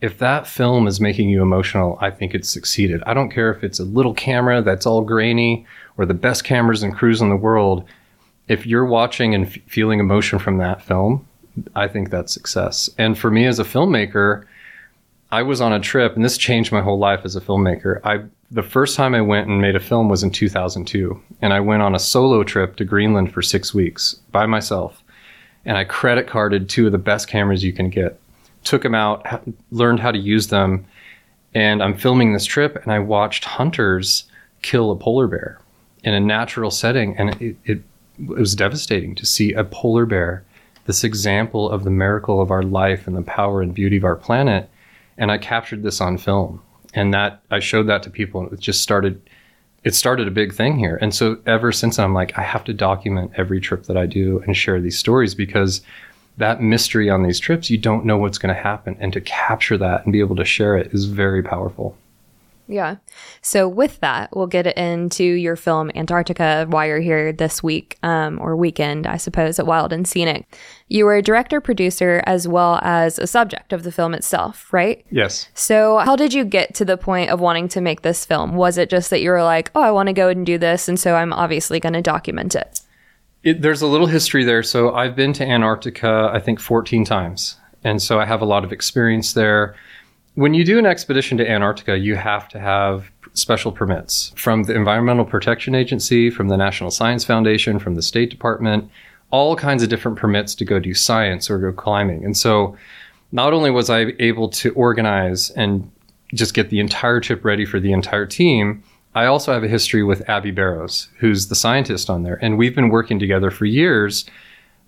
if 0.00 0.18
that 0.18 0.46
film 0.46 0.86
is 0.86 1.00
making 1.00 1.28
you 1.28 1.42
emotional, 1.42 1.98
I 2.00 2.10
think 2.10 2.34
it's 2.34 2.48
succeeded. 2.48 3.02
I 3.06 3.14
don't 3.14 3.30
care 3.30 3.52
if 3.52 3.62
it's 3.62 3.78
a 3.78 3.84
little 3.84 4.14
camera 4.14 4.62
that's 4.62 4.86
all 4.86 5.02
grainy 5.02 5.66
or 6.00 6.06
the 6.06 6.14
best 6.14 6.44
cameras 6.44 6.82
and 6.82 6.94
crews 6.94 7.20
in 7.20 7.28
the 7.28 7.36
world, 7.36 7.84
if 8.48 8.66
you're 8.66 8.86
watching 8.86 9.34
and 9.34 9.46
f- 9.46 9.58
feeling 9.66 10.00
emotion 10.00 10.38
from 10.38 10.56
that 10.56 10.80
film, 10.80 11.28
I 11.76 11.88
think 11.88 12.08
that's 12.08 12.32
success. 12.32 12.88
And 12.96 13.18
for 13.18 13.30
me 13.30 13.44
as 13.44 13.58
a 13.58 13.64
filmmaker, 13.64 14.46
I 15.30 15.42
was 15.42 15.60
on 15.60 15.74
a 15.74 15.78
trip, 15.78 16.16
and 16.16 16.24
this 16.24 16.38
changed 16.38 16.72
my 16.72 16.80
whole 16.80 16.98
life 16.98 17.20
as 17.24 17.36
a 17.36 17.40
filmmaker. 17.40 18.00
I 18.02 18.24
the 18.50 18.62
first 18.62 18.96
time 18.96 19.14
I 19.14 19.20
went 19.20 19.46
and 19.46 19.60
made 19.60 19.76
a 19.76 19.80
film 19.80 20.08
was 20.08 20.22
in 20.24 20.30
2002, 20.30 21.20
and 21.42 21.52
I 21.52 21.60
went 21.60 21.82
on 21.82 21.94
a 21.94 22.00
solo 22.00 22.42
trip 22.42 22.76
to 22.76 22.84
Greenland 22.84 23.32
for 23.32 23.42
six 23.42 23.74
weeks 23.74 24.14
by 24.32 24.46
myself, 24.46 25.04
and 25.66 25.76
I 25.76 25.84
credit 25.84 26.26
carded 26.26 26.68
two 26.68 26.86
of 26.86 26.92
the 26.92 26.98
best 26.98 27.28
cameras 27.28 27.62
you 27.62 27.74
can 27.74 27.90
get, 27.90 28.18
took 28.64 28.82
them 28.82 28.94
out, 28.94 29.44
learned 29.70 30.00
how 30.00 30.10
to 30.10 30.18
use 30.18 30.48
them, 30.48 30.86
and 31.54 31.82
I'm 31.82 31.96
filming 31.96 32.32
this 32.32 32.46
trip, 32.46 32.76
and 32.82 32.90
I 32.90 32.98
watched 32.98 33.44
hunters 33.44 34.24
kill 34.62 34.90
a 34.90 34.96
polar 34.96 35.28
bear 35.28 35.59
in 36.04 36.14
a 36.14 36.20
natural 36.20 36.70
setting, 36.70 37.16
and 37.16 37.30
it, 37.30 37.56
it, 37.64 37.82
it 38.18 38.28
was 38.28 38.54
devastating 38.54 39.14
to 39.16 39.26
see 39.26 39.52
a 39.52 39.64
polar 39.64 40.06
bear, 40.06 40.44
this 40.86 41.04
example 41.04 41.70
of 41.70 41.84
the 41.84 41.90
miracle 41.90 42.40
of 42.40 42.50
our 42.50 42.62
life 42.62 43.06
and 43.06 43.16
the 43.16 43.22
power 43.22 43.62
and 43.62 43.74
beauty 43.74 43.96
of 43.96 44.04
our 44.04 44.16
planet. 44.16 44.68
And 45.18 45.30
I 45.30 45.38
captured 45.38 45.82
this 45.82 46.00
on 46.00 46.18
film, 46.18 46.62
and 46.94 47.12
that 47.14 47.42
I 47.50 47.60
showed 47.60 47.86
that 47.88 48.02
to 48.04 48.10
people, 48.10 48.40
and 48.40 48.52
it 48.52 48.60
just 48.60 48.82
started. 48.82 49.20
It 49.82 49.94
started 49.94 50.28
a 50.28 50.30
big 50.30 50.52
thing 50.52 50.78
here, 50.78 50.98
and 51.00 51.14
so 51.14 51.38
ever 51.46 51.72
since 51.72 51.96
then 51.96 52.04
I'm 52.04 52.14
like, 52.14 52.36
I 52.36 52.42
have 52.42 52.64
to 52.64 52.74
document 52.74 53.32
every 53.36 53.60
trip 53.60 53.84
that 53.84 53.96
I 53.96 54.04
do 54.04 54.42
and 54.46 54.54
share 54.54 54.78
these 54.78 54.98
stories 54.98 55.34
because 55.34 55.80
that 56.36 56.62
mystery 56.62 57.08
on 57.08 57.22
these 57.22 57.38
trips, 57.38 57.70
you 57.70 57.78
don't 57.78 58.04
know 58.04 58.16
what's 58.16 58.38
going 58.38 58.54
to 58.54 58.60
happen. 58.60 58.96
And 58.98 59.12
to 59.12 59.20
capture 59.20 59.78
that 59.78 60.04
and 60.04 60.12
be 60.12 60.20
able 60.20 60.36
to 60.36 60.44
share 60.44 60.76
it 60.76 60.92
is 60.92 61.04
very 61.04 61.42
powerful. 61.42 61.96
Yeah. 62.70 62.96
So 63.42 63.66
with 63.66 63.98
that, 64.00 64.34
we'll 64.34 64.46
get 64.46 64.66
into 64.78 65.24
your 65.24 65.56
film 65.56 65.90
Antarctica 65.96 66.66
while 66.68 66.86
you're 66.86 67.00
here 67.00 67.32
this 67.32 67.64
week, 67.64 67.98
um, 68.04 68.38
or 68.40 68.54
weekend, 68.54 69.08
I 69.08 69.16
suppose, 69.16 69.58
at 69.58 69.66
Wild 69.66 69.92
and 69.92 70.06
Scenic. 70.06 70.46
You 70.86 71.04
were 71.04 71.16
a 71.16 71.22
director, 71.22 71.60
producer, 71.60 72.22
as 72.26 72.46
well 72.46 72.78
as 72.82 73.18
a 73.18 73.26
subject 73.26 73.72
of 73.72 73.82
the 73.82 73.90
film 73.90 74.14
itself, 74.14 74.72
right? 74.72 75.04
Yes. 75.10 75.48
So 75.52 75.98
how 75.98 76.14
did 76.14 76.32
you 76.32 76.44
get 76.44 76.74
to 76.76 76.84
the 76.84 76.96
point 76.96 77.30
of 77.30 77.40
wanting 77.40 77.68
to 77.70 77.80
make 77.80 78.02
this 78.02 78.24
film? 78.24 78.54
Was 78.54 78.78
it 78.78 78.88
just 78.88 79.10
that 79.10 79.20
you 79.20 79.30
were 79.30 79.42
like, 79.42 79.72
oh, 79.74 79.82
I 79.82 79.90
want 79.90 80.06
to 80.06 80.12
go 80.12 80.28
and 80.28 80.46
do 80.46 80.56
this, 80.56 80.88
and 80.88 80.98
so 80.98 81.16
I'm 81.16 81.32
obviously 81.32 81.80
going 81.80 81.94
to 81.94 82.02
document 82.02 82.54
it? 82.54 82.80
it? 83.42 83.62
There's 83.62 83.82
a 83.82 83.88
little 83.88 84.06
history 84.06 84.44
there. 84.44 84.62
So 84.62 84.94
I've 84.94 85.16
been 85.16 85.32
to 85.34 85.44
Antarctica, 85.44 86.30
I 86.32 86.38
think, 86.38 86.60
14 86.60 87.04
times. 87.04 87.56
And 87.82 88.00
so 88.00 88.20
I 88.20 88.26
have 88.26 88.42
a 88.42 88.44
lot 88.44 88.62
of 88.62 88.72
experience 88.72 89.32
there 89.32 89.74
when 90.34 90.54
you 90.54 90.64
do 90.64 90.78
an 90.78 90.86
expedition 90.86 91.38
to 91.38 91.48
Antarctica, 91.48 91.98
you 91.98 92.16
have 92.16 92.48
to 92.48 92.58
have 92.58 93.10
special 93.34 93.72
permits 93.72 94.32
from 94.36 94.64
the 94.64 94.74
Environmental 94.74 95.24
Protection 95.24 95.74
Agency, 95.74 96.30
from 96.30 96.48
the 96.48 96.56
National 96.56 96.90
Science 96.90 97.24
Foundation, 97.24 97.78
from 97.78 97.94
the 97.94 98.02
State 98.02 98.30
Department, 98.30 98.90
all 99.30 99.54
kinds 99.56 99.82
of 99.82 99.88
different 99.88 100.18
permits 100.18 100.54
to 100.56 100.64
go 100.64 100.78
do 100.78 100.94
science 100.94 101.48
or 101.48 101.58
go 101.58 101.72
climbing. 101.72 102.24
And 102.24 102.36
so 102.36 102.76
not 103.32 103.52
only 103.52 103.70
was 103.70 103.90
I 103.90 104.12
able 104.18 104.48
to 104.48 104.72
organize 104.74 105.50
and 105.50 105.90
just 106.34 106.54
get 106.54 106.70
the 106.70 106.80
entire 106.80 107.20
trip 107.20 107.44
ready 107.44 107.64
for 107.64 107.78
the 107.78 107.92
entire 107.92 108.26
team, 108.26 108.82
I 109.14 109.26
also 109.26 109.52
have 109.52 109.64
a 109.64 109.68
history 109.68 110.02
with 110.02 110.28
Abby 110.28 110.50
Barrows, 110.50 111.08
who's 111.18 111.48
the 111.48 111.54
scientist 111.54 112.10
on 112.10 112.22
there. 112.22 112.38
And 112.42 112.58
we've 112.58 112.74
been 112.74 112.90
working 112.90 113.18
together 113.18 113.50
for 113.50 113.64
years 113.64 114.24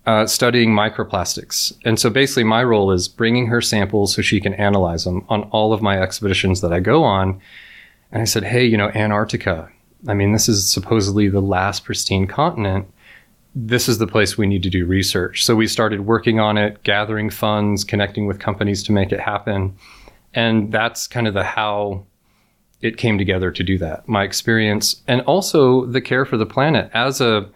uh, 0.05 0.27
studying 0.27 0.71
microplastics. 0.71 1.73
And 1.85 1.99
so 1.99 2.09
basically, 2.09 2.43
my 2.43 2.63
role 2.63 2.91
is 2.91 3.07
bringing 3.07 3.47
her 3.47 3.61
samples 3.61 4.13
so 4.13 4.21
she 4.21 4.41
can 4.41 4.53
analyze 4.55 5.05
them 5.05 5.25
on 5.29 5.43
all 5.43 5.73
of 5.73 5.81
my 5.81 6.01
expeditions 6.01 6.61
that 6.61 6.73
I 6.73 6.79
go 6.79 7.03
on. 7.03 7.39
And 8.11 8.21
I 8.21 8.25
said, 8.25 8.43
hey, 8.43 8.65
you 8.65 8.77
know, 8.77 8.89
Antarctica, 8.89 9.71
I 10.07 10.13
mean, 10.13 10.33
this 10.33 10.49
is 10.49 10.69
supposedly 10.69 11.29
the 11.29 11.41
last 11.41 11.85
pristine 11.85 12.27
continent. 12.27 12.87
This 13.55 13.87
is 13.87 13.97
the 13.97 14.07
place 14.07 14.37
we 14.37 14.47
need 14.47 14.63
to 14.63 14.69
do 14.69 14.85
research. 14.85 15.45
So 15.45 15.55
we 15.55 15.67
started 15.67 16.01
working 16.01 16.39
on 16.39 16.57
it, 16.57 16.83
gathering 16.83 17.29
funds, 17.29 17.83
connecting 17.83 18.25
with 18.27 18.39
companies 18.39 18.83
to 18.83 18.91
make 18.91 19.11
it 19.11 19.19
happen. 19.19 19.75
And 20.33 20.71
that's 20.71 21.07
kind 21.07 21.27
of 21.27 21.33
the 21.33 21.43
how 21.43 22.05
it 22.81 22.97
came 22.97 23.17
together 23.17 23.51
to 23.51 23.63
do 23.63 23.77
that. 23.77 24.07
My 24.09 24.23
experience 24.23 25.01
and 25.07 25.21
also 25.21 25.85
the 25.85 26.01
care 26.01 26.25
for 26.25 26.35
the 26.35 26.45
planet. 26.45 26.89
As 26.93 27.21
a 27.21 27.49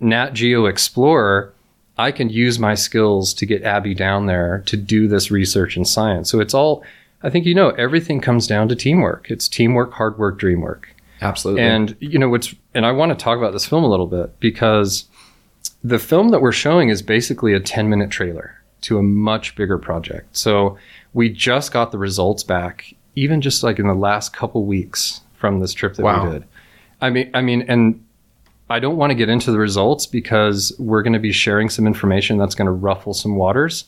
Nat 0.00 0.30
Geo 0.34 0.66
explorer, 0.66 1.52
I 1.96 2.10
can 2.10 2.28
use 2.28 2.58
my 2.58 2.74
skills 2.74 3.32
to 3.34 3.46
get 3.46 3.62
Abby 3.62 3.94
down 3.94 4.26
there 4.26 4.62
to 4.66 4.76
do 4.76 5.06
this 5.08 5.30
research 5.30 5.76
and 5.76 5.86
science. 5.86 6.30
So 6.30 6.40
it's 6.40 6.54
all, 6.54 6.82
I 7.22 7.30
think 7.30 7.46
you 7.46 7.54
know, 7.54 7.70
everything 7.70 8.20
comes 8.20 8.46
down 8.46 8.68
to 8.68 8.76
teamwork. 8.76 9.30
It's 9.30 9.48
teamwork, 9.48 9.92
hard 9.92 10.18
work, 10.18 10.38
dream 10.38 10.60
work. 10.60 10.88
Absolutely. 11.20 11.62
And 11.62 11.96
you 12.00 12.18
know 12.18 12.28
what's 12.28 12.54
and 12.74 12.84
I 12.84 12.92
want 12.92 13.16
to 13.16 13.22
talk 13.22 13.38
about 13.38 13.52
this 13.52 13.64
film 13.64 13.84
a 13.84 13.88
little 13.88 14.08
bit 14.08 14.38
because 14.40 15.04
the 15.82 15.98
film 15.98 16.30
that 16.30 16.40
we're 16.42 16.52
showing 16.52 16.88
is 16.88 17.00
basically 17.00 17.54
a 17.54 17.60
10 17.60 17.88
minute 17.88 18.10
trailer 18.10 18.60
to 18.82 18.98
a 18.98 19.02
much 19.02 19.54
bigger 19.56 19.78
project. 19.78 20.36
So 20.36 20.76
we 21.14 21.30
just 21.30 21.72
got 21.72 21.92
the 21.92 21.98
results 21.98 22.42
back 22.42 22.94
even 23.14 23.40
just 23.40 23.62
like 23.62 23.78
in 23.78 23.86
the 23.86 23.94
last 23.94 24.32
couple 24.34 24.64
weeks 24.66 25.20
from 25.36 25.60
this 25.60 25.72
trip 25.72 25.94
that 25.94 26.02
Wow. 26.02 26.26
we 26.26 26.32
did. 26.32 26.44
I 27.00 27.10
mean 27.10 27.30
I 27.32 27.40
mean 27.40 27.62
and 27.68 28.03
I 28.70 28.80
don't 28.80 28.96
want 28.96 29.10
to 29.10 29.14
get 29.14 29.28
into 29.28 29.52
the 29.52 29.58
results 29.58 30.06
because 30.06 30.74
we're 30.78 31.02
going 31.02 31.12
to 31.12 31.18
be 31.18 31.32
sharing 31.32 31.68
some 31.68 31.86
information 31.86 32.38
that's 32.38 32.54
going 32.54 32.66
to 32.66 32.72
ruffle 32.72 33.12
some 33.12 33.36
waters. 33.36 33.84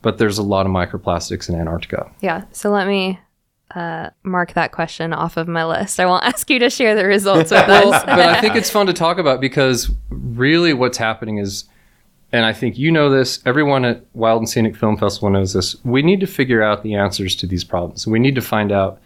But 0.00 0.18
there's 0.18 0.38
a 0.38 0.42
lot 0.42 0.64
of 0.64 0.72
microplastics 0.72 1.48
in 1.48 1.54
Antarctica. 1.54 2.10
Yeah. 2.20 2.44
So 2.52 2.70
let 2.70 2.86
me 2.86 3.18
uh, 3.74 4.10
mark 4.22 4.54
that 4.54 4.72
question 4.72 5.12
off 5.12 5.36
of 5.36 5.48
my 5.48 5.64
list. 5.64 6.00
I 6.00 6.06
won't 6.06 6.24
ask 6.32 6.48
you 6.48 6.58
to 6.60 6.70
share 6.70 6.94
the 6.94 7.04
results 7.04 7.50
with 7.50 7.66
well, 7.68 7.92
us. 7.92 8.04
but 8.04 8.18
I 8.18 8.40
think 8.40 8.54
it's 8.54 8.70
fun 8.70 8.86
to 8.86 8.92
talk 8.92 9.18
about 9.18 9.40
because 9.40 9.90
really 10.08 10.72
what's 10.72 10.98
happening 10.98 11.38
is, 11.38 11.64
and 12.32 12.44
I 12.44 12.52
think 12.52 12.78
you 12.78 12.90
know 12.92 13.10
this, 13.10 13.40
everyone 13.44 13.84
at 13.84 14.04
Wild 14.14 14.40
and 14.40 14.48
Scenic 14.48 14.76
Film 14.76 14.96
Festival 14.96 15.30
knows 15.30 15.52
this. 15.52 15.82
We 15.84 16.02
need 16.02 16.20
to 16.20 16.26
figure 16.26 16.62
out 16.62 16.82
the 16.82 16.94
answers 16.94 17.34
to 17.36 17.46
these 17.46 17.64
problems. 17.64 18.06
We 18.06 18.18
need 18.18 18.34
to 18.36 18.42
find 18.42 18.70
out 18.70 19.00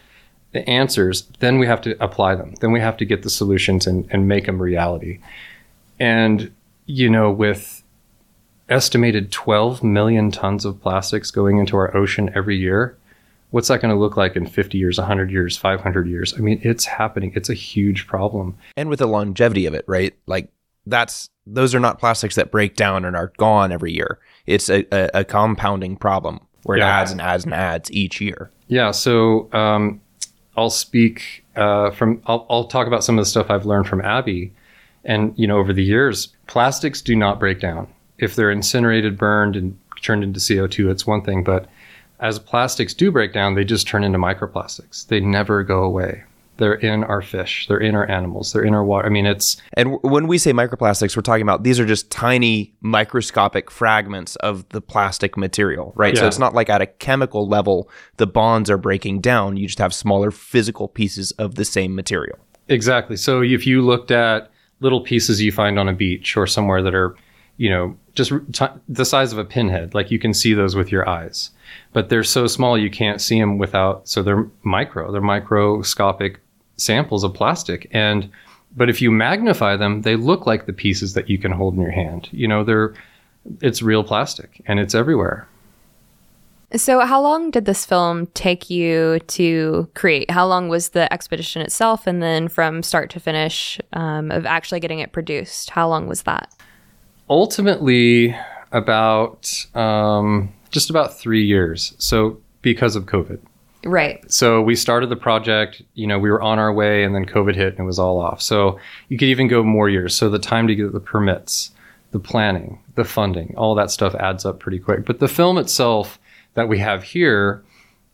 the 0.53 0.69
answers, 0.69 1.23
then 1.41 1.59
we 1.59 1.67
have 1.67 1.81
to 1.83 2.03
apply 2.03 2.35
them. 2.35 2.55
Then 2.61 2.73
we 2.73 2.81
have 2.81 2.97
to 2.99 3.05
get 3.05 3.23
the 3.23 3.31
solutions 3.31 3.87
and, 3.87 4.07
and 4.11 4.29
make 4.29 4.47
them 4.47 4.61
reality. 4.61 5.19
And, 5.99 6.53
you 6.87 7.09
know, 7.11 7.31
with 7.31 7.83
estimated 8.69 9.31
12 9.33 9.83
million 9.83 10.31
tons 10.31 10.65
of 10.65 10.81
plastics 10.81 11.31
going 11.31 11.59
into 11.59 11.77
our 11.77 11.95
ocean 11.97 12.31
every 12.35 12.57
year, 12.57 12.97
what's 13.51 13.69
that 13.69 13.81
going 13.81 13.95
to 13.95 13.99
look 14.01 14.17
like 14.17 14.37
in 14.37 14.47
50 14.47 14.79
years, 14.79 14.99
100 14.99 15.31
years, 15.31 15.57
500 15.57 16.07
years? 16.07 16.35
I 16.35 16.39
mean, 16.39 16.61
it's 16.63 16.85
happening. 16.87 17.33
It's 17.35 17.49
a 17.51 17.55
huge 17.55 18.07
problem. 18.07 18.57
and 18.77 18.89
with 18.89 18.99
the 18.99 19.07
longevity 19.07 19.67
of 19.67 19.75
it, 19.75 19.85
right? 19.87 20.15
Like 20.27 20.49
that's 20.87 21.29
those 21.47 21.75
are 21.75 21.81
not 21.81 21.99
plastics 21.99 22.35
that 22.37 22.51
break 22.51 22.77
down 22.77 23.05
and 23.05 23.17
are 23.17 23.33
gone 23.37 23.73
every 23.73 23.93
year. 23.93 24.19
It's 24.47 24.69
a, 24.69 24.85
a, 24.95 25.21
a 25.21 25.25
compounding 25.25 25.97
problem 25.97 26.41
where 26.65 26.79
Yeah. 26.79 26.87
it 26.87 27.01
adds 27.03 27.11
and 27.13 27.21
adds 27.21 27.45
and 27.45 27.55
adds 27.55 27.91
each 27.91 28.21
year. 28.21 28.51
Yeah, 28.69 28.91
so 28.93 29.49
um, 29.53 30.01
I'll 30.57 30.71
speak 30.71 31.45
uh, 31.57 31.91
from. 31.91 32.23
I'll, 32.27 32.47
I'll 32.51 32.65
talk 32.65 32.87
about 32.87 33.05
some 33.05 33.19
of 33.19 33.25
the 33.25 33.29
stuff 33.31 33.51
I've 33.51 33.67
learned 33.67 33.87
from 33.89 34.01
Abby, 34.01 34.53
and 35.05 35.33
you 35.37 35.47
know, 35.47 35.59
over 35.59 35.73
the 35.73 35.85
years, 35.85 36.29
plastics 36.47 37.01
do 37.01 37.17
not 37.17 37.41
break 37.41 37.61
down. 37.61 37.89
If 38.19 38.37
they're 38.37 38.51
incinerated, 38.51 39.17
burned, 39.17 39.57
and 39.57 39.79
turned 40.03 40.25
into 40.25 40.41
CO 40.41 40.67
two, 40.67 40.91
it's 40.91 41.07
one 41.07 41.23
thing. 41.23 41.43
But 41.43 41.69
as 42.21 42.39
plastics 42.39 42.95
do 42.95 43.11
break 43.11 43.33
down, 43.33 43.55
they 43.55 43.65
just 43.65 43.89
turn 43.89 44.05
into 44.05 44.19
microplastics. 44.19 45.07
They 45.07 45.21
never 45.21 45.63
go 45.63 45.83
away. 45.83 46.25
They're 46.63 46.75
in 46.75 47.03
our 47.03 47.23
fish. 47.23 47.67
They're 47.67 47.81
in 47.81 47.97
our 47.97 48.09
animals. 48.09 48.53
They're 48.53 48.63
in 48.63 48.73
our 48.73 48.85
water. 48.85 49.05
I 49.05 49.11
mean, 49.11 49.27
it's 49.27 49.57
And 49.73 50.01
when 50.03 50.29
we 50.29 50.39
say 50.39 50.53
microplastics, 50.53 51.17
we're 51.17 51.23
talking 51.23 51.43
about 51.43 51.65
these 51.65 51.81
are 51.81 51.85
just 51.85 52.09
tiny 52.09 52.73
microscopic 52.81 53.69
fragments 53.69 54.37
of 54.37 54.69
the 54.69 54.81
plastic 54.81 55.37
material, 55.37 55.93
right? 55.97 56.17
So 56.17 56.25
it's 56.25 56.39
not 56.39 56.55
like 56.55 56.71
at 56.71 56.81
a 56.81 56.87
chemical 56.87 57.49
level 57.49 57.91
the 58.19 58.29
bonds 58.29 58.71
are 58.71 58.79
breaking 58.79 59.23
down. 59.23 59.57
You 59.57 59.67
just 59.67 59.81
have 59.81 59.93
smaller 59.93 60.31
physical 60.31 60.87
pieces 60.87 61.33
of 61.33 61.57
the 61.57 61.65
same 61.65 61.97
material. 61.97 62.39
Exactly. 62.69 63.17
So 63.17 63.43
if 63.43 63.67
you 63.67 63.83
looked 63.83 64.13
at 64.13 64.53
little 64.79 65.01
pieces 65.01 65.43
you 65.43 65.51
find 65.51 65.81
on 65.81 65.89
a 65.89 65.93
beach 65.93 66.37
or 66.37 66.47
somewhere 66.47 66.81
that 66.81 66.95
are, 66.95 67.17
you 67.57 67.71
know, 67.71 67.97
just 68.15 68.31
t- 68.53 68.67
the 68.89 69.05
size 69.05 69.33
of 69.33 69.39
a 69.39 69.45
pinhead, 69.45 69.95
like 69.95 70.13
you 70.13 70.21
can 70.21 70.33
see 70.33 70.55
those 70.55 70.77
with 70.77 70.93
your 70.93 71.09
eyes, 71.09 71.51
but 71.93 72.09
they're 72.09 72.23
so 72.23 72.47
small 72.47 72.79
you 72.79 72.89
can't 72.89 73.21
see 73.21 73.41
them 73.41 73.59
without. 73.59 74.07
So 74.07 74.23
they're 74.23 74.49
micro. 74.63 75.11
They're 75.11 75.21
microscopic 75.21 76.39
samples 76.77 77.25
of 77.25 77.35
plastic, 77.35 77.89
and 77.93 78.31
but 78.77 78.89
if 78.89 79.03
you 79.03 79.11
magnify 79.11 79.77
them, 79.77 80.03
they 80.03 80.17
look 80.17 80.47
like 80.47 80.67
the 80.67 80.73
pieces 80.73 81.15
that 81.15 81.29
you 81.29 81.39
can 81.39 81.53
hold 81.53 81.75
in 81.75 81.81
your 81.81 81.91
hand. 81.91 82.29
You 82.33 82.49
know, 82.49 82.65
they're 82.65 82.95
it's 83.61 83.83
real 83.83 84.05
plastic 84.05 84.63
and 84.67 84.79
it's 84.79 84.95
everywhere. 84.95 85.49
So, 86.75 87.01
how 87.01 87.21
long 87.21 87.51
did 87.51 87.67
this 87.67 87.85
film 87.85 88.29
take 88.29 88.71
you 88.71 89.19
to 89.27 89.91
create? 89.95 90.31
How 90.31 90.47
long 90.47 90.69
was 90.69 90.91
the 90.91 91.13
expedition 91.13 91.61
itself, 91.61 92.07
and 92.07 92.23
then 92.23 92.49
from 92.49 92.83
start 92.83 93.11
to 93.11 93.21
finish 93.21 93.79
um, 93.93 94.31
of 94.31 94.47
actually 94.47 94.81
getting 94.81 95.01
it 95.01 95.13
produced? 95.13 95.71
How 95.71 95.89
long 95.89 96.07
was 96.07 96.23
that? 96.23 96.55
ultimately 97.33 98.37
about 98.73 99.67
um, 99.75 100.53
just 100.71 100.91
about 100.91 101.19
three 101.19 101.45
years. 101.45 101.95
So 101.99 102.41
because 102.61 102.95
of 102.95 103.07
COVID. 103.07 103.41
Right. 103.85 104.31
So 104.31 104.63
we 104.63 104.77
started 104.77 105.09
the 105.09 105.17
project, 105.17 105.83
you 105.95 106.07
know, 106.07 106.19
we 106.19 106.31
were 106.31 106.41
on 106.41 106.59
our 106.59 106.73
way 106.73 107.03
and 107.03 107.15
then 107.15 107.25
COVID 107.25 107.55
hit 107.55 107.73
and 107.73 107.81
it 107.81 107.85
was 107.85 107.99
all 107.99 108.21
off. 108.21 108.41
So 108.41 108.79
you 109.09 109.19
could 109.19 109.29
even 109.29 109.49
go 109.49 109.63
more 109.63 109.89
years. 109.89 110.15
So 110.15 110.29
the 110.29 110.39
time 110.39 110.69
to 110.69 110.75
get 110.75 110.93
the 110.93 111.01
permits, 111.01 111.73
the 112.13 112.21
planning, 112.21 112.79
the 112.95 113.05
funding, 113.05 113.55
all 113.57 113.75
that 113.75 113.91
stuff 113.91 114.15
adds 114.15 114.45
up 114.45 114.61
pretty 114.61 114.79
quick. 114.79 115.05
But 115.05 115.19
the 115.19 115.29
film 115.29 115.59
itself 115.59 116.21
that 116.55 116.69
we 116.69 116.79
have 116.79 117.03
here, 117.03 117.65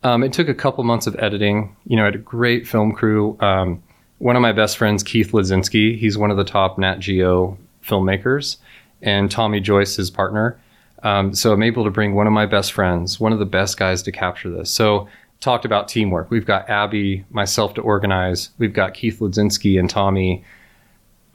um, 0.03 0.23
it 0.23 0.33
took 0.33 0.49
a 0.49 0.55
couple 0.55 0.85
months 0.85 1.07
of 1.07 1.17
editing. 1.19 1.77
You 1.87 1.97
know, 1.97 2.03
I 2.03 2.07
had 2.07 2.15
a 2.15 2.19
great 2.19 2.67
film 2.67 2.93
crew. 2.93 3.37
Um, 3.41 3.83
one 4.19 4.37
of 4.37 4.43
my 4.43 4.53
best 4.53 4.79
friends, 4.79 5.03
Keith 5.03 5.33
Ladzinski, 5.33 5.99
he's 5.99 6.17
one 6.17 6.31
of 6.31 6.37
the 6.37 6.45
top 6.45 6.79
Nat 6.79 6.99
Geo 6.99 7.59
filmmakers, 7.85 8.57
and 9.03 9.31
Tommy 9.31 9.61
Joyce, 9.61 9.97
his 9.97 10.11
partner. 10.11 10.59
Um, 11.03 11.35
so 11.35 11.53
I'm 11.53 11.63
able 11.63 11.85
to 11.85 11.91
bring 11.91 12.15
one 12.15 12.27
of 12.27 12.33
my 12.33 12.47
best 12.47 12.73
friends, 12.73 13.21
one 13.21 13.33
of 13.33 13.39
the 13.39 13.47
best 13.47 13.77
guys 13.77 14.03
to 14.03 14.13
capture 14.13 14.51
this. 14.51 14.71
So 14.71 15.09
talked 15.41 15.65
about 15.65 15.89
teamwork. 15.89 16.31
We've 16.31 16.47
got 16.47 16.69
Abby, 16.69 17.25
myself 17.31 17.75
to 17.75 17.81
organize. 17.81 18.51
We've 18.59 18.73
got 18.73 18.95
Keith 18.95 19.21
Ladzinski 19.21 19.79
and 19.79 19.89
Tommy. 19.89 20.45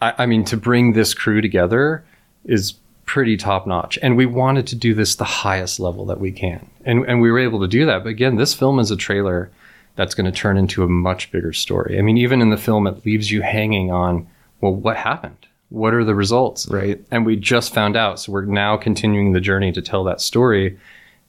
I, 0.01 0.13
I 0.19 0.25
mean, 0.25 0.43
to 0.45 0.57
bring 0.57 0.93
this 0.93 1.13
crew 1.13 1.41
together 1.41 2.03
is 2.45 2.73
pretty 3.05 3.37
top 3.37 3.67
notch. 3.67 3.97
And 4.01 4.17
we 4.17 4.25
wanted 4.25 4.67
to 4.67 4.75
do 4.75 4.93
this 4.93 5.15
the 5.15 5.23
highest 5.23 5.79
level 5.79 6.05
that 6.07 6.19
we 6.19 6.31
can. 6.31 6.69
And, 6.85 7.05
and 7.05 7.21
we 7.21 7.31
were 7.31 7.39
able 7.39 7.61
to 7.61 7.67
do 7.67 7.85
that. 7.85 8.03
But 8.03 8.09
again, 8.09 8.35
this 8.35 8.53
film 8.53 8.79
is 8.79 8.91
a 8.91 8.97
trailer 8.97 9.51
that's 9.95 10.15
going 10.15 10.25
to 10.25 10.31
turn 10.31 10.57
into 10.57 10.83
a 10.83 10.87
much 10.87 11.31
bigger 11.31 11.53
story. 11.53 11.99
I 11.99 12.01
mean, 12.01 12.17
even 12.17 12.41
in 12.41 12.49
the 12.49 12.57
film, 12.57 12.87
it 12.87 13.05
leaves 13.05 13.31
you 13.31 13.41
hanging 13.41 13.91
on, 13.91 14.27
well, 14.59 14.73
what 14.73 14.97
happened? 14.97 15.45
What 15.69 15.93
are 15.93 16.03
the 16.03 16.15
results? 16.15 16.67
Right. 16.67 17.03
And 17.11 17.25
we 17.25 17.35
just 17.35 17.73
found 17.73 17.95
out. 17.95 18.19
So 18.19 18.31
we're 18.31 18.45
now 18.45 18.77
continuing 18.77 19.33
the 19.33 19.41
journey 19.41 19.71
to 19.71 19.81
tell 19.81 20.03
that 20.05 20.21
story. 20.21 20.79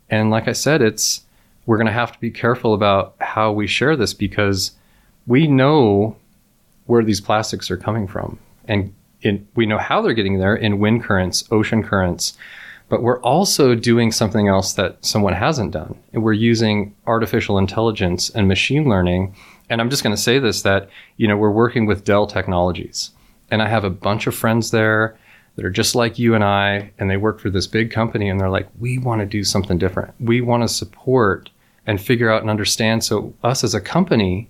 And 0.08 0.30
like 0.30 0.48
I 0.48 0.52
said, 0.52 0.80
it's, 0.80 1.23
we're 1.66 1.76
going 1.76 1.86
to 1.86 1.92
have 1.92 2.12
to 2.12 2.20
be 2.20 2.30
careful 2.30 2.74
about 2.74 3.14
how 3.20 3.52
we 3.52 3.66
share 3.66 3.96
this 3.96 4.14
because 4.14 4.72
we 5.26 5.46
know 5.46 6.16
where 6.86 7.02
these 7.02 7.20
plastics 7.20 7.70
are 7.70 7.76
coming 7.76 8.06
from. 8.06 8.38
And 8.66 8.94
in, 9.22 9.46
we 9.54 9.66
know 9.66 9.78
how 9.78 10.02
they're 10.02 10.12
getting 10.12 10.38
there 10.38 10.54
in 10.54 10.78
wind 10.78 11.02
currents, 11.02 11.44
ocean 11.50 11.82
currents. 11.82 12.36
But 12.90 13.02
we're 13.02 13.20
also 13.22 13.74
doing 13.74 14.12
something 14.12 14.46
else 14.46 14.74
that 14.74 15.02
someone 15.04 15.32
hasn't 15.32 15.72
done. 15.72 15.98
And 16.12 16.22
we're 16.22 16.34
using 16.34 16.94
artificial 17.06 17.56
intelligence 17.56 18.28
and 18.30 18.46
machine 18.46 18.88
learning. 18.88 19.34
And 19.70 19.80
I'm 19.80 19.88
just 19.88 20.02
going 20.02 20.14
to 20.14 20.20
say 20.20 20.38
this 20.38 20.62
that, 20.62 20.90
you 21.16 21.26
know, 21.26 21.36
we're 21.36 21.50
working 21.50 21.86
with 21.86 22.04
Dell 22.04 22.26
Technologies. 22.26 23.10
And 23.50 23.62
I 23.62 23.68
have 23.68 23.84
a 23.84 23.90
bunch 23.90 24.26
of 24.26 24.34
friends 24.34 24.70
there 24.70 25.16
that 25.56 25.64
are 25.64 25.70
just 25.70 25.94
like 25.94 26.18
you 26.18 26.34
and 26.34 26.44
I, 26.44 26.90
and 26.98 27.08
they 27.08 27.16
work 27.16 27.40
for 27.40 27.48
this 27.48 27.66
big 27.66 27.90
company, 27.90 28.28
and 28.28 28.40
they're 28.40 28.50
like, 28.50 28.68
we 28.78 28.98
want 28.98 29.20
to 29.20 29.26
do 29.26 29.44
something 29.44 29.78
different. 29.78 30.12
We 30.20 30.40
want 30.40 30.62
to 30.62 30.68
support 30.68 31.50
and 31.86 32.00
figure 32.00 32.30
out 32.30 32.42
and 32.42 32.50
understand. 32.50 33.04
So, 33.04 33.34
us 33.42 33.64
as 33.64 33.74
a 33.74 33.80
company, 33.80 34.48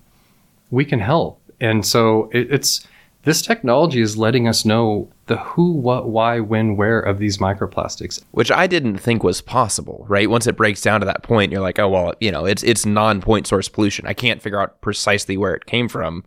we 0.71 0.85
can 0.85 0.99
help. 0.99 1.41
And 1.59 1.85
so, 1.85 2.29
it, 2.33 2.51
it's 2.51 2.87
this 3.23 3.41
technology 3.41 4.01
is 4.01 4.17
letting 4.17 4.47
us 4.47 4.65
know 4.65 5.09
the 5.25 5.37
who, 5.37 5.71
what, 5.71 6.09
why, 6.09 6.39
when, 6.39 6.77
where 6.77 6.99
of 6.99 7.17
these 7.17 7.39
microplastics. 7.39 8.23
which 8.31 8.51
I 8.51 8.67
didn't 8.67 8.97
think 8.99 9.23
was 9.23 9.41
possible, 9.41 10.05
right? 10.07 10.29
Once 10.29 10.45
it 10.45 10.55
breaks 10.55 10.81
down 10.83 10.99
to 10.99 11.07
that 11.07 11.23
point, 11.23 11.51
you're 11.51 11.61
like, 11.61 11.79
oh 11.79 11.89
well, 11.89 12.13
you 12.19 12.31
know, 12.31 12.45
it's 12.45 12.61
it's 12.61 12.85
non-point 12.85 13.47
source 13.47 13.67
pollution. 13.67 14.05
I 14.05 14.13
can't 14.13 14.43
figure 14.43 14.61
out 14.61 14.79
precisely 14.81 15.37
where 15.37 15.55
it 15.55 15.65
came 15.65 15.89
from, 15.89 16.23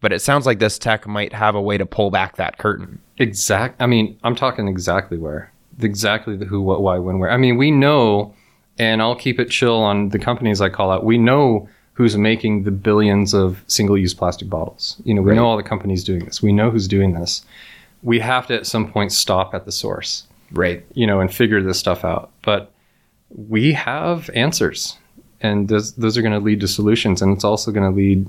but 0.00 0.12
it 0.14 0.20
sounds 0.20 0.46
like 0.46 0.58
this 0.60 0.78
tech 0.78 1.06
might 1.06 1.34
have 1.34 1.54
a 1.54 1.60
way 1.60 1.76
to 1.76 1.84
pull 1.84 2.10
back 2.10 2.36
that 2.36 2.56
curtain. 2.56 3.00
Exact. 3.18 3.80
I 3.82 3.86
mean, 3.86 4.18
I'm 4.24 4.34
talking 4.34 4.66
exactly 4.66 5.18
where. 5.18 5.52
exactly 5.80 6.36
the 6.36 6.46
who, 6.46 6.60
what, 6.62 6.82
why, 6.82 6.98
when, 6.98 7.18
where. 7.18 7.30
I 7.30 7.36
mean, 7.36 7.56
we 7.56 7.70
know, 7.70 8.34
and 8.78 9.00
I'll 9.02 9.14
keep 9.16 9.38
it 9.38 9.50
chill 9.50 9.76
on 9.76 10.08
the 10.10 10.18
companies 10.18 10.60
I 10.60 10.68
call 10.68 10.90
out. 10.90 11.04
We 11.04 11.18
know 11.18 11.68
who's 11.94 12.16
making 12.16 12.64
the 12.64 12.70
billions 12.72 13.32
of 13.34 13.62
single-use 13.68 14.14
plastic 14.14 14.48
bottles. 14.50 14.96
You 15.04 15.14
know, 15.14 15.22
we 15.22 15.30
Right. 15.30 15.36
know 15.36 15.46
all 15.46 15.56
the 15.56 15.62
companies 15.62 16.02
doing 16.02 16.24
this. 16.24 16.42
We 16.42 16.52
know 16.52 16.70
who's 16.70 16.88
doing 16.88 17.14
this. 17.14 17.44
We 18.02 18.18
have 18.18 18.46
to 18.48 18.54
at 18.54 18.66
some 18.66 18.90
point 18.90 19.12
stop 19.12 19.54
at 19.54 19.64
the 19.64 19.72
source 19.72 20.24
Right. 20.52 20.84
you 20.94 21.06
know, 21.06 21.20
and 21.20 21.32
figure 21.32 21.62
this 21.62 21.78
stuff 21.78 22.04
out. 22.04 22.30
But 22.42 22.72
we 23.30 23.72
have 23.74 24.28
answers, 24.34 24.96
and 25.40 25.68
those, 25.68 25.92
those 25.92 26.18
are 26.18 26.22
going 26.22 26.32
to 26.34 26.40
lead 26.40 26.60
to 26.60 26.68
solutions. 26.68 27.22
And 27.22 27.32
it's 27.32 27.44
also 27.44 27.70
going 27.70 27.88
to 27.88 27.96
lead, 27.96 28.26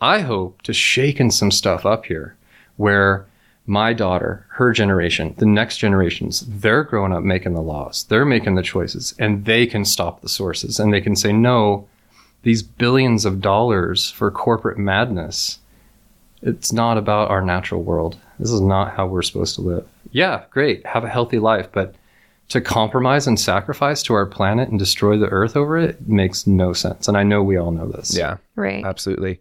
I 0.00 0.20
hope, 0.20 0.60
to 0.62 0.72
shaking 0.74 1.30
some 1.30 1.50
stuff 1.50 1.86
up 1.86 2.04
here 2.06 2.34
where 2.76 3.24
my 3.66 3.92
daughter, 3.92 4.46
her 4.50 4.72
generation, 4.72 5.34
the 5.38 5.46
next 5.46 5.78
generations, 5.78 6.44
they're 6.48 6.84
growing 6.84 7.12
up 7.12 7.22
making 7.24 7.54
the 7.54 7.60
laws, 7.62 8.04
they're 8.08 8.24
making 8.24 8.54
the 8.54 8.62
choices, 8.62 9.14
and 9.18 9.44
they 9.44 9.66
can 9.66 9.84
stop 9.84 10.20
the 10.20 10.28
sources 10.28 10.78
and 10.78 10.92
they 10.92 11.00
can 11.00 11.16
say, 11.16 11.32
no, 11.32 11.88
these 12.42 12.62
billions 12.62 13.24
of 13.24 13.40
dollars 13.40 14.10
for 14.10 14.30
corporate 14.30 14.78
madness. 14.78 15.58
It's 16.42 16.72
not 16.72 16.96
about 16.98 17.30
our 17.30 17.42
natural 17.42 17.82
world. 17.82 18.16
This 18.38 18.50
is 18.52 18.60
not 18.60 18.94
how 18.94 19.06
we're 19.06 19.22
supposed 19.22 19.54
to 19.56 19.62
live. 19.62 19.88
Yeah, 20.12 20.44
great. 20.50 20.86
Have 20.86 21.02
a 21.02 21.08
healthy 21.08 21.38
life, 21.40 21.68
but 21.72 21.94
to 22.50 22.60
compromise 22.60 23.26
and 23.26 23.40
sacrifice 23.40 24.02
to 24.04 24.14
our 24.14 24.26
planet 24.26 24.68
and 24.68 24.78
destroy 24.78 25.18
the 25.18 25.26
earth 25.28 25.56
over 25.56 25.76
it 25.76 26.06
makes 26.08 26.46
no 26.46 26.72
sense. 26.72 27.08
And 27.08 27.16
I 27.16 27.24
know 27.24 27.42
we 27.42 27.56
all 27.56 27.72
know 27.72 27.88
this. 27.88 28.16
Yeah. 28.16 28.36
Right. 28.54 28.84
Absolutely. 28.84 29.40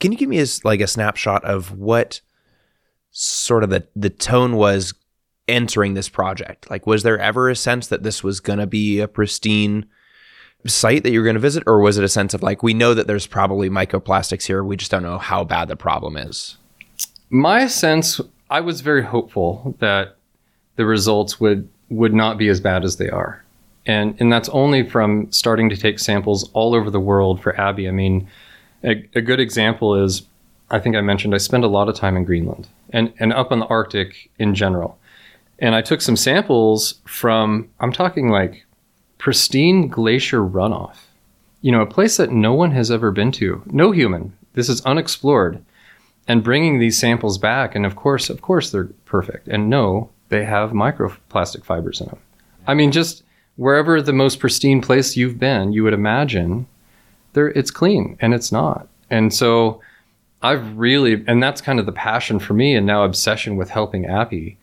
Can 0.00 0.10
you 0.10 0.18
give 0.18 0.28
me 0.28 0.38
a, 0.38 0.42
s- 0.42 0.64
like 0.64 0.80
a 0.80 0.88
snapshot 0.88 1.44
of 1.44 1.78
what 1.78 2.20
sort 3.18 3.64
of 3.64 3.70
the 3.70 3.86
the 3.96 4.10
tone 4.10 4.56
was 4.56 4.92
entering 5.48 5.94
this 5.94 6.08
project? 6.08 6.70
Like, 6.70 6.86
was 6.86 7.02
there 7.02 7.18
ever 7.18 7.48
a 7.48 7.56
sense 7.56 7.86
that 7.86 8.02
this 8.02 8.22
was 8.22 8.40
going 8.40 8.58
to 8.58 8.66
be 8.66 9.00
a 9.00 9.08
pristine 9.08 9.86
site 10.66 11.02
that 11.02 11.12
you're 11.12 11.24
going 11.24 11.34
to 11.34 11.40
visit, 11.40 11.62
or 11.66 11.80
was 11.80 11.96
it 11.96 12.04
a 12.04 12.08
sense 12.08 12.34
of 12.34 12.42
like 12.42 12.62
we 12.62 12.74
know 12.74 12.92
that 12.92 13.06
there's 13.06 13.26
probably 13.26 13.70
microplastics 13.70 14.46
here, 14.46 14.62
we 14.62 14.76
just 14.76 14.90
don't 14.90 15.02
know 15.02 15.18
how 15.18 15.44
bad 15.44 15.68
the 15.68 15.76
problem 15.76 16.16
is? 16.16 16.58
My 17.30 17.66
sense, 17.66 18.20
I 18.50 18.60
was 18.60 18.82
very 18.82 19.02
hopeful 19.02 19.74
that 19.78 20.16
the 20.76 20.84
results 20.84 21.40
would 21.40 21.68
would 21.88 22.12
not 22.12 22.36
be 22.36 22.48
as 22.48 22.60
bad 22.60 22.84
as 22.84 22.96
they 22.96 23.08
are. 23.08 23.42
And 23.86 24.14
and 24.20 24.30
that's 24.30 24.50
only 24.50 24.86
from 24.86 25.32
starting 25.32 25.70
to 25.70 25.76
take 25.76 25.98
samples 26.00 26.50
all 26.52 26.74
over 26.74 26.90
the 26.90 27.00
world 27.00 27.40
for 27.40 27.58
Abby. 27.58 27.88
I 27.88 27.92
mean, 27.92 28.28
a, 28.84 29.08
a 29.14 29.22
good 29.22 29.40
example 29.40 29.94
is 30.04 30.22
I 30.70 30.78
think 30.78 30.96
I 30.96 31.00
mentioned 31.00 31.34
I 31.34 31.38
spend 31.38 31.64
a 31.64 31.68
lot 31.68 31.88
of 31.88 31.94
time 31.94 32.16
in 32.16 32.24
Greenland 32.24 32.68
and, 32.90 33.12
and 33.18 33.32
up 33.32 33.52
on 33.52 33.60
the 33.60 33.66
Arctic 33.66 34.30
in 34.38 34.54
general. 34.54 34.98
And 35.58 35.74
I 35.74 35.82
took 35.82 36.00
some 36.00 36.16
samples 36.16 37.00
from, 37.06 37.68
I'm 37.80 37.92
talking 37.92 38.30
like 38.30 38.66
pristine 39.18 39.88
glacier 39.88 40.40
runoff. 40.40 40.96
You 41.62 41.72
know, 41.72 41.80
a 41.80 41.86
place 41.86 42.16
that 42.18 42.30
no 42.30 42.52
one 42.52 42.72
has 42.72 42.90
ever 42.90 43.10
been 43.10 43.32
to, 43.32 43.62
no 43.66 43.90
human. 43.90 44.36
This 44.52 44.68
is 44.68 44.84
unexplored. 44.84 45.62
And 46.28 46.42
bringing 46.42 46.78
these 46.78 46.98
samples 46.98 47.38
back, 47.38 47.74
and 47.74 47.86
of 47.86 47.94
course, 47.94 48.28
of 48.28 48.42
course, 48.42 48.70
they're 48.70 48.90
perfect. 49.04 49.46
And 49.46 49.70
no, 49.70 50.10
they 50.28 50.44
have 50.44 50.70
microplastic 50.70 51.64
fibers 51.64 52.00
in 52.00 52.08
them. 52.08 52.18
I 52.66 52.74
mean, 52.74 52.90
just 52.90 53.22
wherever 53.54 54.02
the 54.02 54.12
most 54.12 54.40
pristine 54.40 54.80
place 54.80 55.16
you've 55.16 55.38
been, 55.38 55.72
you 55.72 55.84
would 55.84 55.94
imagine 55.94 56.66
there 57.32 57.48
it's 57.48 57.70
clean, 57.70 58.16
and 58.20 58.34
it's 58.34 58.50
not. 58.50 58.88
And 59.08 59.32
so, 59.32 59.80
I've 60.42 60.76
really, 60.76 61.24
and 61.26 61.42
that's 61.42 61.60
kind 61.60 61.80
of 61.80 61.86
the 61.86 61.92
passion 61.92 62.38
for 62.38 62.54
me, 62.54 62.74
and 62.74 62.86
now 62.86 63.04
obsession 63.04 63.56
with 63.56 63.70
helping 63.70 64.06
Abby, 64.06 64.58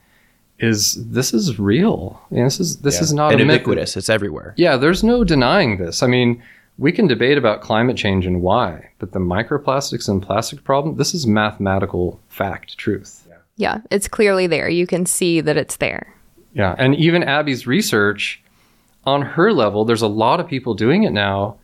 is 0.60 0.94
this 1.10 1.34
is 1.34 1.60
real. 1.60 2.22
And 2.30 2.46
this 2.46 2.60
is 2.60 2.78
this 2.78 3.02
is 3.02 3.14
not 3.14 3.32
and 3.32 3.42
a 3.42 3.46
myth. 3.46 3.62
ubiquitous. 3.62 3.98
It's 3.98 4.10
everywhere. 4.10 4.54
Yeah, 4.58 4.78
there's 4.78 5.04
no 5.04 5.24
denying 5.24 5.78
this. 5.78 6.04
I 6.04 6.08
mean, 6.08 6.42
we 6.78 6.92
can 6.92 7.08
debate 7.08 7.38
about 7.38 7.62
climate 7.62 7.98
change 7.98 8.26
and 8.26 8.42
why, 8.42 8.90
but 9.00 9.12
the 9.12 9.20
microplastics 9.20 10.08
and 10.08 10.22
plastic 10.22 10.64
problem, 10.64 10.98
this 10.98 11.14
is 11.14 11.28
mathematical 11.28 12.20
fact, 12.30 12.78
truth. 12.78 13.28
Yeah. 13.56 13.82
It's 13.92 14.08
clearly 14.08 14.48
there. 14.48 14.68
You 14.70 14.88
can 14.88 15.06
see 15.06 15.42
that 15.42 15.58
it's 15.58 15.78
there. 15.78 16.16
Yeah, 16.54 16.76
and 16.78 16.96
even 16.96 17.24
Abby's 17.24 17.66
research 17.66 18.42
on 19.06 19.22
her 19.22 19.52
level, 19.52 19.86
there's 19.86 20.02
a 20.02 20.08
lot 20.08 20.40
of 20.40 20.48
people 20.48 20.76
doing 20.76 21.04
it 21.04 21.12
now. 21.12 21.58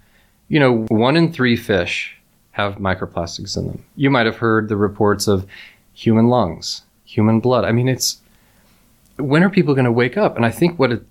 You 0.48 0.60
know, 0.60 0.86
one 0.90 1.16
in 1.16 1.32
three 1.32 1.56
fish 1.56 2.19
have 2.60 2.76
microplastics 2.76 3.58
in 3.58 3.68
them. 3.68 3.84
You 3.96 4.10
might 4.10 4.26
have 4.26 4.38
heard 4.38 4.70
the 4.70 4.76
reports 4.76 5.28
of 5.28 5.46
human 5.94 6.28
lungs, 6.28 6.84
human 7.06 7.40
blood. 7.40 7.66
I 7.66 7.72
mean, 7.72 7.88
it's 7.88 8.20
when 9.18 9.44
are 9.44 9.50
people 9.50 9.74
going 9.74 9.86
to 9.86 9.92
wake 9.92 10.18
up? 10.18 10.36
And 10.36 10.46
I 10.46 10.52
think 10.52 10.80
what 10.80 10.92
it, 10.92 11.04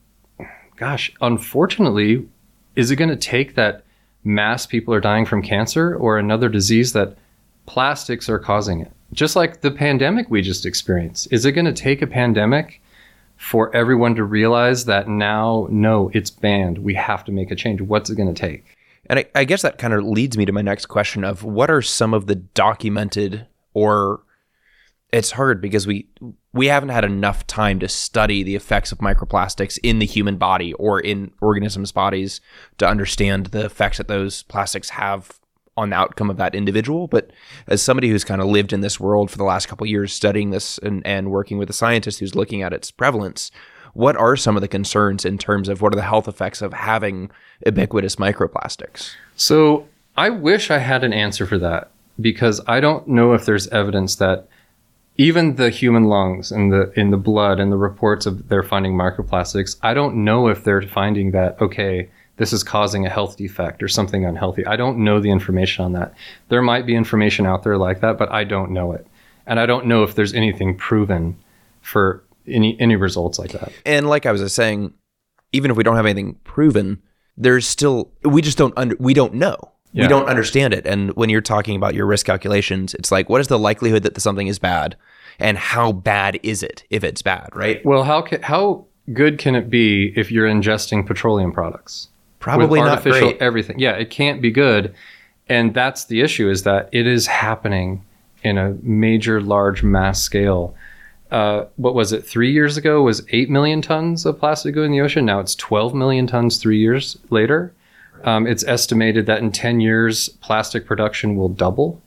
gosh, 0.76 1.12
unfortunately, 1.20 2.26
is 2.76 2.90
it 2.90 2.96
going 2.96 3.11
to 3.11 3.16
take 3.16 3.54
that 3.54 3.84
mass 4.24 4.66
people 4.66 4.94
are 4.94 5.00
dying 5.00 5.26
from 5.26 5.42
cancer 5.42 5.94
or 5.94 6.18
another 6.18 6.48
disease 6.48 6.92
that 6.92 7.16
plastics 7.66 8.28
are 8.28 8.38
causing 8.38 8.80
it? 8.80 8.92
Just 9.12 9.37
like 9.37 9.61
the 9.61 9.70
pandemic 9.70 10.30
we 10.30 10.42
just 10.42 10.66
experienced. 10.66 11.32
Is 11.32 11.44
it 11.44 11.52
going 11.52 11.64
to 11.64 11.72
take 11.72 12.02
a 12.02 12.06
pandemic 12.06 12.80
for 13.37 13.74
everyone 13.74 14.14
to 14.16 14.24
realize 14.24 14.84
that 14.87 15.08
now, 15.08 15.66
no, 15.70 16.11
it's 16.12 16.30
banned. 16.30 16.78
We 16.78 16.94
have 16.94 17.24
to 17.24 17.32
make 17.32 17.50
a 17.50 17.56
change. 17.56 17.80
What's 17.80 18.11
it 18.11 18.16
going 18.16 18.34
to 18.34 18.40
take? 18.48 18.77
And 19.06 19.20
I, 19.20 19.26
I 19.34 19.44
guess 19.44 19.62
that 19.62 19.78
kind 19.78 19.94
of 19.94 20.04
leads 20.04 20.37
me 20.37 20.44
to 20.44 20.52
my 20.52 20.62
next 20.62 20.87
question 20.87 21.24
of 21.24 21.44
what 21.44 21.70
are 21.70 21.82
some 21.82 22.14
of 22.14 22.26
the 22.26 22.34
documented 22.34 23.46
or 23.74 24.22
it's 25.11 25.30
hard 25.32 25.61
because 25.61 25.87
we 25.87 26.06
we 26.52 26.66
haven't 26.66 26.90
had 26.90 27.04
enough 27.04 27.46
time 27.46 27.78
to 27.80 27.88
study 27.88 28.42
the 28.42 28.56
effects 28.56 28.92
of 28.92 28.98
microplastics 28.98 29.78
in 29.82 30.00
the 30.00 30.06
human 30.06 30.37
body 30.37 30.72
or 30.74 31.00
in 31.00 31.30
organisms' 31.40 31.92
bodies 31.92 32.40
to 32.78 32.87
understand 32.87 33.46
the 33.46 33.64
effects 33.64 33.98
that 33.98 34.08
those 34.08 34.42
plastics 34.44 34.90
have 34.90 35.38
on 35.76 35.90
the 35.90 35.96
outcome 35.96 36.28
of 36.28 36.37
that 36.37 36.54
individual. 36.54 37.06
But 37.06 37.30
as 37.68 37.80
somebody 37.80 38.08
who's 38.08 38.24
kind 38.24 38.40
of 38.40 38.48
lived 38.48 38.72
in 38.72 38.80
this 38.80 38.98
world 38.98 39.30
for 39.30 39.38
the 39.38 39.44
last 39.44 39.68
couple 39.68 39.87
years 39.87 40.12
studying 40.12 40.50
this 40.50 40.76
and, 40.78 41.06
and 41.06 41.30
working 41.30 41.56
with 41.56 41.70
a 41.70 41.74
scientist 41.74 42.18
who's 42.18 42.34
looking 42.34 42.62
at 42.62 42.72
its 42.72 42.90
prevalence, 42.90 43.52
what 43.94 44.16
are 44.16 44.37
some 44.37 44.57
of 44.57 44.61
the 44.61 44.68
concerns 44.68 45.24
in 45.24 45.38
terms 45.38 45.68
of 45.68 45.81
what 45.81 45.92
are 45.92 45.96
the 45.96 46.03
health 46.03 46.29
effects 46.29 46.62
of 46.62 46.72
having 46.72 47.31
ubiquitous 47.64 48.16
microplastics? 48.16 49.12
So 49.37 49.88
I 50.16 50.31
wish 50.31 50.70
I 50.70 50.79
had 50.79 51.05
an 51.05 51.12
answer 51.12 51.46
for 51.46 51.59
that 51.59 51.90
because 52.20 52.61
I 52.66 52.81
don't 52.81 53.07
know 53.09 53.33
if 53.33 53.44
there's 53.44 53.68
evidence 53.68 54.16
that 54.16 54.48
even 55.16 55.57
the 55.57 55.70
human 55.70 56.05
lungs 56.05 56.53
and 56.53 56.72
the 56.72 56.92
in 56.98 57.11
the 57.11 57.16
blood 57.16 57.59
and 57.59 57.72
the 57.72 57.77
reports 57.77 58.24
of 58.27 58.48
they're 58.48 58.62
finding 58.62 58.94
microplastics, 58.94 59.77
I 59.83 59.94
don't 59.94 60.24
know 60.24 60.48
if 60.48 60.64
they're 60.64 60.83
finding 60.83 61.33
that 61.33 61.61
okay, 61.61 62.09
this 62.37 62.53
is 62.53 62.62
causing 62.62 63.05
a 63.05 63.11
health 63.11 63.37
defect 63.37 63.83
or 63.83 63.88
something 63.88 64.24
unhealthy. 64.24 64.64
I 64.64 64.77
don't 64.77 64.98
know 64.98 65.20
the 65.20 65.31
information 65.31 65.85
on 65.85 65.92
that. 65.92 66.14
There 66.48 66.62
might 66.62 66.87
be 66.87 66.94
information 66.94 67.46
out 67.46 67.64
there 67.64 67.77
like 67.77 68.01
that, 68.01 68.16
but 68.16 68.31
I 68.33 68.44
don't 68.44 68.70
know 68.70 68.92
it. 68.92 69.07
And 69.46 69.59
I 69.59 69.66
don't 69.66 69.87
know 69.87 70.05
if 70.05 70.14
there's 70.14 70.35
anything 70.35 70.77
proven 70.77 71.37
for 71.81 72.22
any 72.48 72.78
any 72.80 72.96
results 72.96 73.38
like 73.38 73.52
that. 73.52 73.72
And 73.84 74.08
like 74.08 74.26
I 74.26 74.32
was 74.32 74.52
saying, 74.52 74.92
even 75.52 75.70
if 75.70 75.76
we 75.76 75.82
don't 75.82 75.96
have 75.96 76.06
anything 76.06 76.34
proven, 76.44 77.02
there's 77.37 77.66
still 77.66 78.11
we 78.22 78.42
just 78.42 78.58
don't 78.58 78.74
under 78.76 78.96
we 78.98 79.14
don't 79.14 79.34
know. 79.34 79.56
We 79.94 80.06
don't 80.06 80.28
understand 80.28 80.74
it. 80.74 80.87
And 80.87 81.11
when 81.16 81.28
you're 81.28 81.40
talking 81.40 81.74
about 81.74 81.94
your 81.94 82.06
risk 82.06 82.26
calculations, 82.26 82.94
it's 82.94 83.11
like 83.11 83.28
what 83.28 83.40
is 83.40 83.48
the 83.48 83.58
likelihood 83.58 84.04
that 84.04 84.20
something 84.20 84.46
is 84.46 84.58
bad 84.58 84.96
and 85.38 85.56
how 85.56 85.92
bad 85.92 86.38
is 86.42 86.62
it 86.62 86.84
if 86.90 87.04
it's 87.04 87.22
bad, 87.22 87.48
right? 87.54 87.84
Well, 87.84 88.04
how 88.04 88.22
ca- 88.22 88.42
how 88.42 88.87
good 89.12 89.38
can 89.38 89.54
it 89.54 89.70
be 89.70 90.12
if 90.16 90.30
you're 90.30 90.48
ingesting 90.48 91.06
petroleum 91.06 91.52
products? 91.52 92.08
Probably 92.40 92.80
not 92.80 93.02
great. 93.02 93.38
everything. 93.40 93.78
Yeah, 93.78 93.92
it 93.92 94.11
can't 94.11 94.40
be 94.40 94.50
good, 94.50 94.94
and 95.48 95.74
that's 95.74 96.04
the 96.04 96.20
issue 96.20 96.48
is 96.48 96.62
that 96.62 96.88
it 96.92 97.06
is 97.06 97.26
happening 97.26 98.04
in 98.42 98.58
a 98.58 98.76
major, 98.82 99.40
large 99.40 99.82
mass 99.82 100.22
scale. 100.22 100.74
Uh, 101.30 101.66
what 101.76 101.94
was 101.94 102.12
it? 102.12 102.24
Three 102.24 102.52
years 102.52 102.76
ago 102.76 103.02
was 103.02 103.26
eight 103.30 103.50
million 103.50 103.82
tons 103.82 104.24
of 104.24 104.38
plastic 104.38 104.74
going 104.74 104.86
in 104.86 104.92
the 104.92 105.00
ocean. 105.00 105.24
Now 105.26 105.40
it's 105.40 105.54
twelve 105.54 105.94
million 105.94 106.26
tons. 106.26 106.58
Three 106.58 106.78
years 106.78 107.18
later, 107.30 107.74
um, 108.24 108.46
it's 108.46 108.64
estimated 108.64 109.26
that 109.26 109.40
in 109.40 109.52
ten 109.52 109.80
years, 109.80 110.28
plastic 110.28 110.86
production 110.86 111.36
will 111.36 111.50
double. 111.50 112.00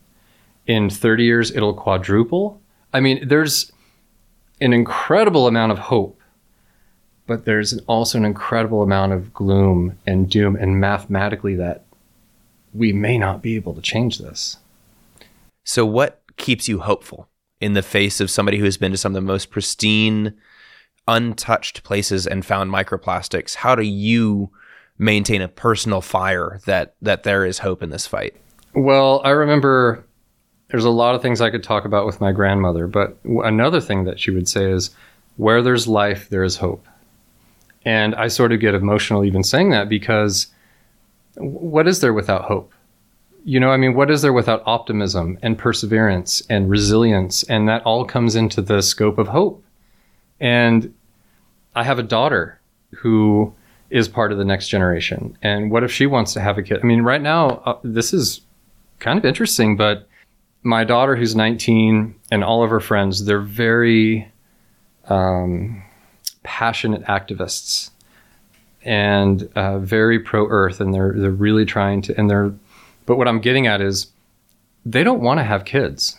In 0.65 0.89
thirty 0.89 1.23
years, 1.23 1.51
it'll 1.51 1.73
quadruple. 1.73 2.59
I 2.93 2.99
mean, 2.99 3.27
there's 3.27 3.71
an 4.59 4.73
incredible 4.73 5.47
amount 5.47 5.71
of 5.71 5.79
hope 5.79 6.21
but 7.31 7.45
there's 7.45 7.77
also 7.87 8.17
an 8.17 8.25
incredible 8.25 8.81
amount 8.81 9.13
of 9.13 9.33
gloom 9.33 9.97
and 10.05 10.29
doom 10.29 10.53
and 10.57 10.81
mathematically 10.81 11.55
that 11.55 11.85
we 12.73 12.91
may 12.91 13.17
not 13.17 13.41
be 13.41 13.55
able 13.55 13.73
to 13.73 13.81
change 13.81 14.17
this 14.17 14.57
So 15.63 15.85
what 15.85 16.21
keeps 16.35 16.67
you 16.67 16.81
hopeful 16.81 17.29
in 17.61 17.73
the 17.73 17.81
face 17.81 18.19
of 18.19 18.29
somebody 18.29 18.57
who 18.57 18.65
has 18.65 18.77
been 18.77 18.91
to 18.91 18.97
some 18.97 19.11
of 19.11 19.15
the 19.15 19.21
most 19.21 19.51
pristine, 19.51 20.33
untouched 21.07 21.83
places 21.83 22.27
and 22.27 22.45
found 22.45 22.71
microplastics? 22.71 23.55
How 23.55 23.75
do 23.75 23.83
you 23.83 24.49
maintain 24.97 25.41
a 25.41 25.47
personal 25.47 26.01
fire 26.01 26.59
that 26.65 26.95
that 27.01 27.23
there 27.23 27.45
is 27.45 27.59
hope 27.59 27.81
in 27.81 27.89
this 27.89 28.05
fight? 28.05 28.35
well 28.73 29.19
i 29.25 29.31
remember 29.31 30.05
there's 30.69 30.85
a 30.85 30.89
lot 30.89 31.13
of 31.13 31.21
things 31.21 31.41
i 31.41 31.49
could 31.49 31.63
talk 31.63 31.83
about 31.83 32.05
with 32.05 32.21
my 32.21 32.31
grandmother 32.31 32.87
but 32.87 33.17
another 33.43 33.81
thing 33.81 34.05
that 34.05 34.17
she 34.17 34.31
would 34.31 34.47
say 34.47 34.71
is 34.71 34.91
where 35.35 35.61
there's 35.61 35.87
life 35.89 36.29
there 36.29 36.43
is 36.43 36.55
hope 36.55 36.87
And 37.83 38.13
I 38.15 38.27
sort 38.29 38.51
of 38.53 38.59
get 38.59 38.75
emotional 38.75 39.25
even 39.25 39.43
saying 39.43 39.71
that 39.71 39.89
because 39.89 40.47
what 41.35 41.87
is 41.87 41.99
there 41.99 42.13
without 42.13 42.43
hope? 42.43 42.70
You 43.43 43.59
know, 43.59 43.71
I 43.71 43.77
mean, 43.77 43.95
what 43.95 44.11
is 44.11 44.21
there 44.21 44.33
without 44.33 44.61
optimism 44.65 45.39
and 45.41 45.57
perseverance 45.57 46.43
and 46.49 46.69
resilience? 46.69 47.43
And 47.43 47.67
that 47.67 47.83
all 47.83 48.05
comes 48.05 48.35
into 48.35 48.61
the 48.61 48.81
scope 48.81 49.17
of 49.17 49.27
hope. 49.27 49.63
And 50.39 50.93
I 51.75 51.83
have 51.83 51.99
a 51.99 52.03
daughter 52.03 52.59
who 52.91 53.53
is 53.89 54.07
part 54.07 54.31
of 54.31 54.37
the 54.37 54.45
next 54.45 54.69
generation. 54.69 55.37
And 55.41 55.71
what 55.71 55.83
if 55.83 55.91
she 55.91 56.05
wants 56.05 56.33
to 56.33 56.41
have 56.41 56.57
a 56.57 56.63
kid? 56.63 56.79
I 56.81 56.85
mean, 56.85 57.01
right 57.01 57.21
now, 57.21 57.61
uh, 57.65 57.79
this 57.83 58.13
is 58.13 58.41
kind 58.99 59.17
of 59.17 59.25
interesting, 59.25 59.75
but 59.75 60.07
my 60.63 60.83
daughter, 60.83 61.15
who's 61.15 61.35
19, 61.35 62.15
and 62.31 62.43
all 62.43 62.63
of 62.63 62.69
her 62.69 62.79
friends, 62.79 63.25
they're 63.25 63.41
very 63.41 64.31
um, 65.05 65.83
passionate 66.43 67.03
activists 67.05 67.89
and 68.83 69.49
uh, 69.55 69.79
very 69.79 70.19
pro 70.19 70.47
Earth, 70.47 70.79
and 70.79 70.93
they're 70.93 71.13
they're 71.15 71.31
really 71.31 71.65
trying 71.65 72.01
to. 72.03 72.17
And 72.17 72.29
they're, 72.29 72.53
but 73.11 73.17
what 73.17 73.27
I'm 73.27 73.41
getting 73.41 73.67
at 73.67 73.81
is, 73.81 74.07
they 74.85 75.03
don't 75.03 75.19
want 75.19 75.41
to 75.41 75.43
have 75.43 75.65
kids. 75.65 76.17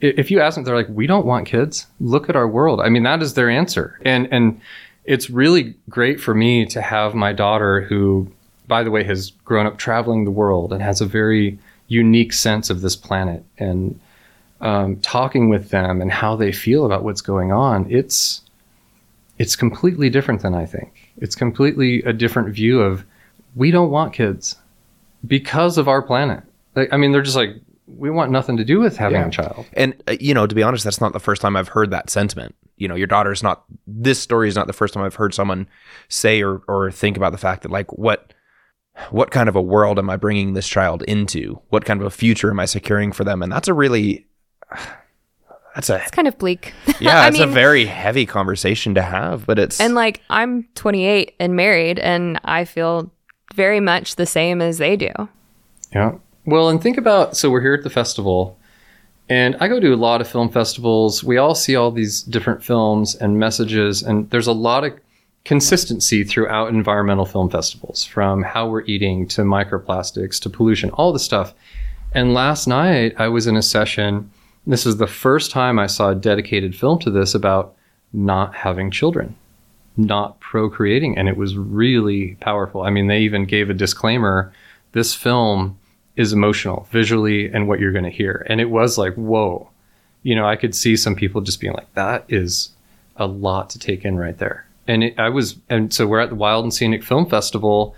If 0.00 0.30
you 0.30 0.40
ask 0.40 0.54
them, 0.54 0.64
they're 0.64 0.74
like, 0.74 0.88
"We 0.88 1.06
don't 1.06 1.26
want 1.26 1.46
kids. 1.46 1.86
Look 2.00 2.30
at 2.30 2.36
our 2.36 2.48
world." 2.48 2.80
I 2.80 2.88
mean, 2.88 3.02
that 3.02 3.20
is 3.20 3.34
their 3.34 3.50
answer, 3.50 4.00
and 4.02 4.26
and 4.32 4.62
it's 5.04 5.28
really 5.28 5.74
great 5.90 6.22
for 6.22 6.32
me 6.32 6.64
to 6.64 6.80
have 6.80 7.14
my 7.14 7.34
daughter, 7.34 7.82
who, 7.82 8.32
by 8.66 8.82
the 8.82 8.90
way, 8.90 9.04
has 9.04 9.32
grown 9.44 9.66
up 9.66 9.76
traveling 9.76 10.24
the 10.24 10.30
world 10.30 10.72
and 10.72 10.80
has 10.80 11.02
a 11.02 11.06
very 11.06 11.58
unique 11.88 12.32
sense 12.32 12.70
of 12.70 12.80
this 12.80 12.96
planet 12.96 13.44
and 13.58 14.00
um, 14.62 14.96
talking 15.00 15.50
with 15.50 15.68
them 15.68 16.00
and 16.00 16.10
how 16.10 16.34
they 16.34 16.50
feel 16.50 16.86
about 16.86 17.04
what's 17.04 17.20
going 17.20 17.52
on, 17.52 17.86
it's 17.90 18.40
it's 19.38 19.54
completely 19.54 20.08
different 20.08 20.40
than 20.40 20.54
I 20.54 20.64
think. 20.64 21.12
It's 21.18 21.34
completely 21.34 22.02
a 22.04 22.14
different 22.14 22.54
view 22.54 22.80
of 22.80 23.04
we 23.54 23.70
don't 23.70 23.90
want 23.90 24.14
kids 24.14 24.56
because 25.26 25.78
of 25.78 25.88
our 25.88 26.02
planet. 26.02 26.42
Like, 26.74 26.92
I 26.92 26.96
mean, 26.96 27.12
they're 27.12 27.22
just 27.22 27.36
like 27.36 27.50
we 27.86 28.10
want 28.10 28.30
nothing 28.30 28.56
to 28.56 28.64
do 28.64 28.80
with 28.80 28.96
having 28.96 29.20
Yeah. 29.20 29.26
a 29.28 29.30
child. 29.30 29.66
And 29.74 29.94
uh, 30.08 30.16
you 30.18 30.32
know, 30.34 30.46
to 30.46 30.54
be 30.54 30.62
honest, 30.62 30.84
that's 30.84 31.00
not 31.00 31.12
the 31.12 31.20
first 31.20 31.42
time 31.42 31.56
I've 31.56 31.68
heard 31.68 31.90
that 31.90 32.10
sentiment. 32.10 32.54
You 32.76 32.88
know, 32.88 32.94
your 32.96 33.06
daughter's 33.06 33.42
not. 33.42 33.64
This 33.86 34.18
story 34.18 34.48
is 34.48 34.56
not 34.56 34.66
the 34.66 34.72
first 34.72 34.94
time 34.94 35.04
I've 35.04 35.14
heard 35.14 35.34
someone 35.34 35.68
say 36.08 36.42
or 36.42 36.62
or 36.66 36.90
think 36.90 37.16
about 37.16 37.32
the 37.32 37.38
fact 37.38 37.62
that 37.62 37.70
like 37.70 37.92
what 37.92 38.32
what 39.10 39.30
kind 39.30 39.48
of 39.48 39.56
a 39.56 39.62
world 39.62 39.98
am 39.98 40.08
I 40.10 40.16
bringing 40.16 40.54
this 40.54 40.66
child 40.68 41.02
into? 41.02 41.60
What 41.68 41.84
kind 41.84 42.00
of 42.00 42.06
a 42.06 42.10
future 42.10 42.50
am 42.50 42.58
I 42.60 42.64
securing 42.64 43.12
for 43.12 43.22
them? 43.24 43.42
And 43.42 43.52
that's 43.52 43.68
a 43.68 43.74
really 43.74 44.26
that's 45.74 45.90
a 45.90 45.96
It's 45.96 46.10
kind 46.10 46.28
of 46.28 46.38
bleak. 46.38 46.72
yeah, 47.00 47.20
I 47.22 47.28
it's 47.28 47.38
a 47.40 47.46
very 47.46 47.84
heavy 47.86 48.26
conversation 48.26 48.94
to 48.94 49.02
have. 49.02 49.46
But 49.46 49.58
it's 49.58 49.80
And 49.80 49.94
like 49.94 50.20
I'm 50.30 50.66
28 50.74 51.34
and 51.40 51.54
married, 51.56 51.98
and 51.98 52.40
I 52.44 52.64
feel 52.64 53.12
very 53.54 53.80
much 53.80 54.16
the 54.16 54.26
same 54.26 54.60
as 54.60 54.78
they 54.78 54.96
do. 54.96 55.12
Yeah. 55.92 56.12
Well, 56.44 56.68
and 56.68 56.82
think 56.82 56.98
about 56.98 57.36
so 57.36 57.50
we're 57.50 57.62
here 57.62 57.74
at 57.74 57.84
the 57.84 57.90
festival, 57.90 58.58
and 59.28 59.56
I 59.60 59.68
go 59.68 59.80
to 59.80 59.94
a 59.94 59.96
lot 59.96 60.20
of 60.20 60.28
film 60.28 60.50
festivals. 60.50 61.24
We 61.24 61.38
all 61.38 61.54
see 61.54 61.76
all 61.76 61.90
these 61.90 62.22
different 62.22 62.62
films 62.62 63.14
and 63.14 63.38
messages, 63.38 64.02
and 64.02 64.28
there's 64.30 64.46
a 64.46 64.52
lot 64.52 64.84
of 64.84 64.92
consistency 65.44 66.24
throughout 66.24 66.70
environmental 66.70 67.26
film 67.26 67.50
festivals 67.50 68.04
from 68.04 68.42
how 68.42 68.68
we're 68.68 68.84
eating 68.84 69.28
to 69.28 69.42
microplastics 69.42 70.40
to 70.40 70.50
pollution, 70.50 70.90
all 70.90 71.12
the 71.12 71.18
stuff. 71.18 71.54
And 72.12 72.34
last 72.34 72.66
night 72.66 73.14
I 73.18 73.28
was 73.28 73.46
in 73.46 73.56
a 73.56 73.62
session. 73.62 74.30
This 74.66 74.86
is 74.86 74.96
the 74.96 75.06
first 75.06 75.50
time 75.50 75.78
I 75.78 75.86
saw 75.86 76.10
a 76.10 76.14
dedicated 76.14 76.74
film 76.74 76.98
to 77.00 77.10
this 77.10 77.34
about 77.34 77.74
not 78.14 78.54
having 78.54 78.90
children, 78.90 79.36
not 79.96 80.40
procreating. 80.40 81.16
And 81.16 81.28
it 81.28 81.36
was 81.36 81.56
really 81.56 82.36
powerful. 82.40 82.82
I 82.82 82.90
mean, 82.90 83.06
they 83.06 83.20
even 83.20 83.44
gave 83.44 83.70
a 83.70 83.74
disclaimer 83.74 84.52
this 84.92 85.14
film 85.14 85.78
is 86.16 86.32
emotional 86.32 86.86
visually 86.90 87.52
and 87.52 87.66
what 87.66 87.80
you're 87.80 87.92
going 87.92 88.04
to 88.04 88.10
hear. 88.10 88.46
And 88.48 88.60
it 88.60 88.70
was 88.70 88.96
like, 88.96 89.14
whoa. 89.14 89.68
You 90.22 90.34
know, 90.34 90.46
I 90.46 90.56
could 90.56 90.74
see 90.74 90.96
some 90.96 91.14
people 91.14 91.40
just 91.40 91.60
being 91.60 91.74
like, 91.74 91.92
that 91.94 92.24
is 92.28 92.70
a 93.16 93.26
lot 93.26 93.70
to 93.70 93.78
take 93.78 94.04
in 94.04 94.16
right 94.16 94.38
there. 94.38 94.66
And 94.86 95.04
it, 95.04 95.18
I 95.18 95.28
was, 95.28 95.56
and 95.68 95.92
so 95.92 96.06
we're 96.06 96.20
at 96.20 96.30
the 96.30 96.34
Wild 96.34 96.64
and 96.64 96.72
Scenic 96.72 97.02
Film 97.02 97.26
Festival 97.26 97.94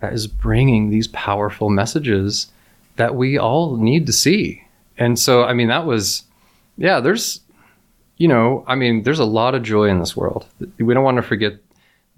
that 0.00 0.12
is 0.12 0.26
bringing 0.26 0.90
these 0.90 1.08
powerful 1.08 1.70
messages 1.70 2.48
that 2.96 3.14
we 3.14 3.38
all 3.38 3.76
need 3.76 4.06
to 4.06 4.12
see. 4.12 4.62
And 4.98 5.18
so, 5.18 5.44
I 5.44 5.52
mean, 5.52 5.68
that 5.68 5.86
was, 5.86 6.24
yeah, 6.76 7.00
there's, 7.00 7.40
you 8.16 8.28
know, 8.28 8.64
I 8.66 8.74
mean, 8.74 9.02
there's 9.02 9.18
a 9.18 9.24
lot 9.24 9.54
of 9.54 9.62
joy 9.62 9.88
in 9.88 9.98
this 9.98 10.16
world. 10.16 10.46
We 10.78 10.94
don't 10.94 11.04
want 11.04 11.16
to 11.16 11.22
forget 11.22 11.54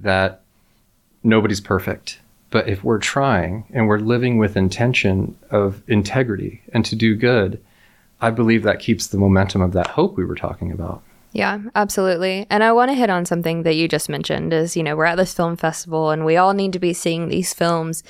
that 0.01 0.43
nobody's 1.23 1.61
perfect. 1.61 2.21
But 2.51 2.69
if 2.69 2.85
we're 2.85 2.99
trying 2.99 3.65
and 3.73 3.89
we're 3.89 3.99
living 3.99 4.39
with 4.39 4.57
intention 4.57 5.37
of 5.51 5.83
integrity 5.89 6.63
and 6.73 6.85
to 6.85 6.97
do 6.97 7.17
good, 7.17 7.63
I 8.21 8.31
believe 8.31 8.63
that 8.63 8.79
keeps 8.79 9.09
the 9.09 9.19
momentum 9.19 9.61
of 9.61 9.73
that 9.73 9.89
hope 9.89 10.17
we 10.17 10.25
were 10.25 10.37
talking 10.37 10.71
about. 10.71 11.03
Yeah, 11.33 11.59
absolutely. 11.75 12.47
And 12.49 12.63
I 12.63 12.73
want 12.73 12.91
to 12.91 12.95
hit 12.95 13.11
on 13.11 13.27
something 13.27 13.65
that 13.65 13.75
you 13.75 13.89
just 13.89 14.09
mentioned 14.09 14.55
is, 14.55 14.77
you 14.77 14.83
know, 14.83 14.97
we're 14.97 15.05
at 15.05 15.17
this 15.17 15.35
film 15.35 15.57
festival 15.57 16.11
and 16.11 16.25
we 16.25 16.37
all 16.37 16.55
need 16.55 16.73
to 16.73 16.79
be 16.79 16.95
seeing 16.95 17.29
these 17.29 17.53
films. 17.53 18.03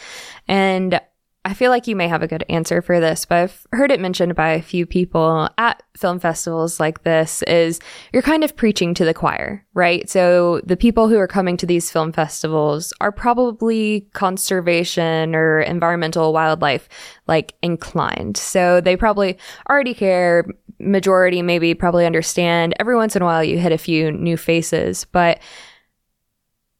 And 0.46 1.00
I 1.46 1.54
feel 1.54 1.70
like 1.70 1.86
you 1.86 1.94
may 1.94 2.08
have 2.08 2.24
a 2.24 2.26
good 2.26 2.44
answer 2.48 2.82
for 2.82 2.98
this, 2.98 3.24
but 3.24 3.36
I've 3.36 3.66
heard 3.70 3.92
it 3.92 4.00
mentioned 4.00 4.34
by 4.34 4.50
a 4.50 4.60
few 4.60 4.84
people 4.84 5.48
at 5.58 5.80
film 5.96 6.18
festivals 6.18 6.80
like 6.80 7.04
this 7.04 7.42
is 7.44 7.78
you're 8.12 8.20
kind 8.20 8.42
of 8.42 8.56
preaching 8.56 8.94
to 8.94 9.04
the 9.04 9.14
choir, 9.14 9.64
right? 9.72 10.10
So 10.10 10.60
the 10.64 10.76
people 10.76 11.06
who 11.08 11.18
are 11.18 11.28
coming 11.28 11.56
to 11.58 11.64
these 11.64 11.88
film 11.88 12.10
festivals 12.10 12.92
are 13.00 13.12
probably 13.12 14.08
conservation 14.12 15.36
or 15.36 15.60
environmental 15.60 16.32
wildlife 16.32 16.88
like 17.28 17.54
inclined. 17.62 18.36
So 18.36 18.80
they 18.80 18.96
probably 18.96 19.38
already 19.70 19.94
care, 19.94 20.46
majority 20.80 21.42
maybe 21.42 21.74
probably 21.74 22.06
understand. 22.06 22.74
Every 22.80 22.96
once 22.96 23.14
in 23.14 23.22
a 23.22 23.24
while 23.24 23.44
you 23.44 23.56
hit 23.56 23.70
a 23.70 23.78
few 23.78 24.10
new 24.10 24.36
faces, 24.36 25.06
but 25.12 25.38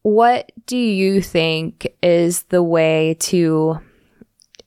what 0.03 0.51
do 0.67 0.77
you 0.77 1.23
think 1.23 1.87
is 2.03 2.43
the 2.45 2.65
way 2.65 3.17
to 3.21 3.81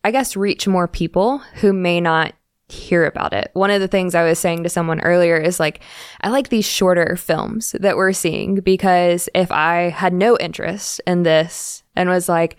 I 0.03 0.11
guess, 0.11 0.35
reach 0.35 0.67
more 0.67 0.87
people 0.87 1.39
who 1.55 1.73
may 1.73 1.99
not 1.99 2.33
hear 2.69 3.05
about 3.05 3.33
it. 3.33 3.49
One 3.53 3.71
of 3.71 3.81
the 3.81 3.87
things 3.87 4.15
I 4.15 4.23
was 4.23 4.39
saying 4.39 4.63
to 4.63 4.69
someone 4.69 5.01
earlier 5.01 5.37
is 5.37 5.59
like, 5.59 5.81
I 6.21 6.29
like 6.29 6.49
these 6.49 6.65
shorter 6.65 7.15
films 7.15 7.75
that 7.79 7.97
we're 7.97 8.13
seeing 8.13 8.55
because 8.55 9.27
if 9.33 9.51
I 9.51 9.89
had 9.89 10.13
no 10.13 10.37
interest 10.37 11.01
in 11.07 11.23
this 11.23 11.83
and 11.95 12.09
was 12.09 12.29
like, 12.29 12.57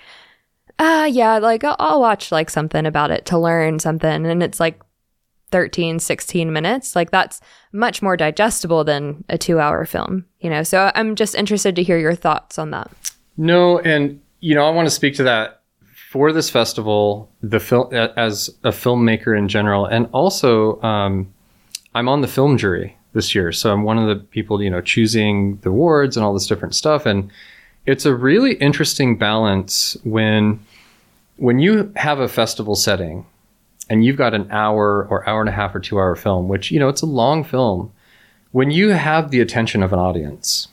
ah, 0.78 1.04
yeah, 1.04 1.38
like 1.38 1.62
I'll, 1.62 1.76
I'll 1.78 2.00
watch 2.00 2.32
like 2.32 2.50
something 2.50 2.86
about 2.86 3.10
it 3.10 3.26
to 3.26 3.38
learn 3.38 3.78
something, 3.78 4.26
and 4.26 4.42
it's 4.42 4.58
like 4.58 4.80
13, 5.50 5.98
16 5.98 6.52
minutes, 6.52 6.96
like 6.96 7.10
that's 7.10 7.40
much 7.72 8.02
more 8.02 8.16
digestible 8.16 8.84
than 8.84 9.24
a 9.28 9.38
two 9.38 9.60
hour 9.60 9.84
film, 9.84 10.24
you 10.40 10.50
know? 10.50 10.62
So 10.62 10.90
I'm 10.94 11.14
just 11.14 11.34
interested 11.34 11.76
to 11.76 11.82
hear 11.82 11.98
your 11.98 12.14
thoughts 12.14 12.58
on 12.58 12.70
that. 12.70 12.90
No, 13.36 13.78
and 13.78 14.20
you 14.40 14.54
know, 14.54 14.64
I 14.64 14.70
want 14.70 14.86
to 14.86 14.90
speak 14.90 15.14
to 15.16 15.22
that 15.24 15.59
for 16.10 16.32
this 16.32 16.50
festival, 16.50 17.30
the 17.40 17.60
film 17.60 17.94
as 17.94 18.50
a 18.64 18.70
filmmaker 18.70 19.38
in 19.38 19.46
general, 19.46 19.86
and 19.86 20.08
also 20.10 20.82
um, 20.82 21.32
I'm 21.94 22.08
on 22.08 22.20
the 22.20 22.26
film 22.26 22.58
jury 22.58 22.96
this 23.12 23.32
year, 23.32 23.52
so 23.52 23.72
I'm 23.72 23.84
one 23.84 23.96
of 23.96 24.08
the 24.08 24.16
people 24.16 24.60
you 24.60 24.70
know 24.70 24.80
choosing 24.80 25.58
the 25.58 25.68
awards 25.68 26.16
and 26.16 26.26
all 26.26 26.34
this 26.34 26.48
different 26.48 26.74
stuff, 26.74 27.06
and 27.06 27.30
it's 27.86 28.06
a 28.06 28.12
really 28.12 28.54
interesting 28.54 29.18
balance 29.18 29.96
when 30.02 30.58
when 31.36 31.60
you 31.60 31.92
have 31.94 32.18
a 32.18 32.26
festival 32.26 32.74
setting 32.74 33.24
and 33.88 34.04
you've 34.04 34.16
got 34.16 34.34
an 34.34 34.50
hour 34.50 35.06
or 35.08 35.28
hour 35.28 35.38
and 35.38 35.48
a 35.48 35.52
half 35.52 35.76
or 35.76 35.78
two 35.78 36.00
hour 36.00 36.16
film, 36.16 36.48
which 36.48 36.72
you 36.72 36.80
know 36.80 36.88
it's 36.88 37.02
a 37.02 37.06
long 37.06 37.44
film. 37.44 37.92
When 38.50 38.72
you 38.72 38.88
have 38.88 39.30
the 39.30 39.40
attention 39.40 39.80
of 39.80 39.92
an 39.92 40.00
audience, 40.00 40.66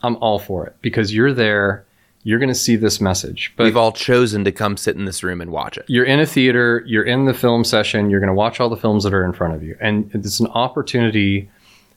I'm 0.00 0.16
all 0.16 0.38
for 0.38 0.66
it 0.66 0.76
because 0.80 1.14
you're 1.14 1.34
there 1.34 1.84
you're 2.24 2.38
going 2.38 2.48
to 2.48 2.54
see 2.54 2.76
this 2.76 3.00
message. 3.00 3.52
But 3.56 3.64
we've 3.64 3.76
all 3.76 3.92
chosen 3.92 4.44
to 4.44 4.52
come 4.52 4.76
sit 4.76 4.96
in 4.96 5.04
this 5.04 5.22
room 5.22 5.40
and 5.40 5.50
watch 5.50 5.76
it. 5.76 5.84
you're 5.88 6.04
in 6.04 6.20
a 6.20 6.26
theater, 6.26 6.84
you're 6.86 7.04
in 7.04 7.24
the 7.24 7.34
film 7.34 7.64
session, 7.64 8.10
you're 8.10 8.20
going 8.20 8.28
to 8.28 8.34
watch 8.34 8.60
all 8.60 8.68
the 8.68 8.76
films 8.76 9.04
that 9.04 9.12
are 9.12 9.24
in 9.24 9.32
front 9.32 9.54
of 9.54 9.62
you. 9.62 9.76
And 9.80 10.10
it's 10.14 10.40
an 10.40 10.46
opportunity 10.48 11.50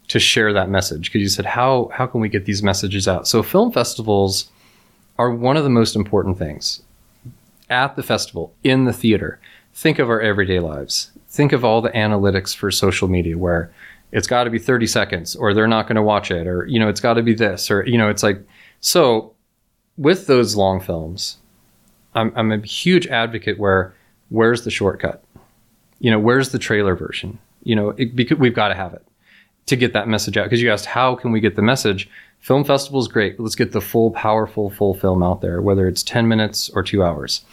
to 0.08 0.20
share 0.20 0.54
that 0.54 0.70
message 0.70 1.12
because 1.12 1.22
you 1.22 1.30
said 1.30 1.46
how 1.46 1.90
how 1.92 2.06
can 2.06 2.22
we 2.22 2.30
get 2.30 2.46
these 2.46 2.62
messages 2.62 3.08
out? 3.08 3.28
So 3.28 3.42
film 3.42 3.72
festivals 3.72 4.50
are 5.18 5.32
one 5.32 5.58
of 5.58 5.64
the 5.64 5.70
most 5.70 5.96
important 5.96 6.38
things. 6.38 6.82
At 7.70 7.96
the 7.96 8.04
festival, 8.04 8.54
in 8.64 8.86
the 8.86 8.94
theater, 8.94 9.40
think 9.74 9.98
of 9.98 10.10
our 10.10 10.22
everyday 10.22 10.60
lives. 10.60 11.12
Think 11.28 11.52
of 11.52 11.66
all 11.66 11.82
the 11.82 11.90
analytics 11.90 12.56
for 12.56 12.70
social 12.70 13.08
media 13.08 13.38
where 13.38 13.74
it's 14.12 14.28
got 14.28 14.44
to 14.44 14.50
be 14.50 14.60
30 14.60 14.86
seconds 14.88 15.36
or 15.36 15.54
they're 15.54 15.68
not 15.68 15.88
going 15.88 15.96
to 15.96 16.04
watch 16.04 16.30
it 16.32 16.48
or 16.48 16.66
you 16.68 16.80
know 16.80 16.88
it's 16.88 17.02
got 17.02 17.16
to 17.16 17.24
be 17.24 17.34
this 17.34 17.72
or 17.72 17.86
you 17.86 17.98
know 17.98 18.10
it's 18.10 18.24
like 18.24 18.42
so 18.80 19.35
with 19.98 20.28
those 20.28 20.56
long 20.56 20.80
films, 20.80 21.38
I'm, 22.14 22.32
I'm 22.36 22.52
a 22.52 22.60
huge 22.60 23.08
advocate 23.08 23.60
where 23.60 23.94
where's 24.30 24.64
the 24.64 24.72
shortcut? 24.72 25.24
You 26.00 26.12
know, 26.12 26.20
where's 26.20 26.50
the 26.50 26.60
trailer 26.60 26.96
version? 26.96 27.40
You 27.64 27.76
know, 27.76 27.90
it, 27.92 28.16
because 28.16 28.38
we've 28.38 28.54
got 28.54 28.70
to 28.70 28.76
have 28.76 28.94
it 28.94 29.06
to 29.68 29.76
get 29.76 29.94
that 29.94 30.08
message 30.08 30.38
out. 30.38 30.46
Because 30.46 30.62
you 30.62 30.72
asked, 30.72 30.86
how 30.86 31.16
can 31.16 31.32
we 31.32 31.40
get 31.40 31.56
the 31.56 31.62
message? 31.62 32.10
Film 32.40 32.64
festival 32.64 33.00
is 33.00 33.08
great. 33.08 33.38
But 33.38 33.44
let's 33.44 33.56
get 33.56 33.72
the 33.72 33.82
full, 33.82 34.12
powerful, 34.12 34.70
full 34.70 34.94
film 34.94 35.24
out 35.24 35.42
there, 35.42 35.62
whether 35.62 35.88
it's 35.88 36.04
10 36.04 36.28
minutes 36.28 36.70
or 36.70 36.84
two 36.84 37.04
hours. 37.04 37.44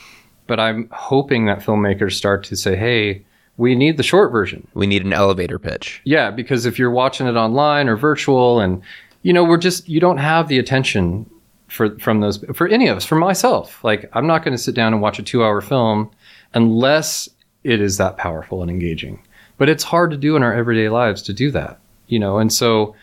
But 0.47 0.61
I'm 0.61 0.89
hoping 0.93 1.47
that 1.47 1.61
filmmakers 1.61 2.13
start 2.13 2.45
to 2.45 2.57
say, 2.57 2.77
hey, 2.77 3.25
we 3.57 3.75
need 3.75 3.97
the 3.97 4.03
short 4.03 4.33
version. 4.33 4.67
We 4.75 4.87
need 4.87 5.05
an 5.05 5.13
elevator 5.13 5.59
pitch. 5.59 6.03
Yeah, 6.05 6.31
because 6.31 6.67
if 6.67 6.79
you're 6.79 6.91
watching 6.91 7.27
it 7.27 7.37
online 7.37 7.89
or 7.89 7.97
virtual 7.97 8.61
and 8.61 8.83
you 9.23 9.33
know, 9.33 9.45
we're 9.45 9.57
just 9.57 9.89
you 9.89 10.01
don't 10.01 10.19
have 10.19 10.49
the 10.49 10.59
attention 10.59 11.31
for 11.73 11.99
from 11.99 12.21
those 12.21 12.39
for 12.55 12.69
any 12.69 12.89
of 12.89 12.97
us, 12.97 13.05
for 13.05 13.17
myself. 13.17 13.83
Like 13.83 14.11
I'm 14.13 14.27
not 14.27 14.45
going 14.45 14.57
to 14.57 14.63
sit 14.63 14.75
down 14.75 14.93
and 14.93 15.03
watch 15.03 15.19
a 15.19 15.23
2-hour 15.23 15.61
film 15.63 16.11
unless 16.55 17.29
it 17.65 17.81
is 17.81 17.97
that 17.97 18.17
powerful 18.17 18.63
and 18.63 18.71
engaging. 18.71 19.23
But 19.59 19.69
it's 19.69 19.85
hard 19.85 20.11
to 20.11 20.17
do 20.17 20.37
in 20.37 20.43
our 20.43 20.53
everyday 20.53 20.89
lives 20.89 21.23
to 21.23 21.33
do 21.33 21.51
that, 21.53 21.79
you 22.09 22.19
know. 22.19 22.39
And 22.39 22.53
so 22.53 22.95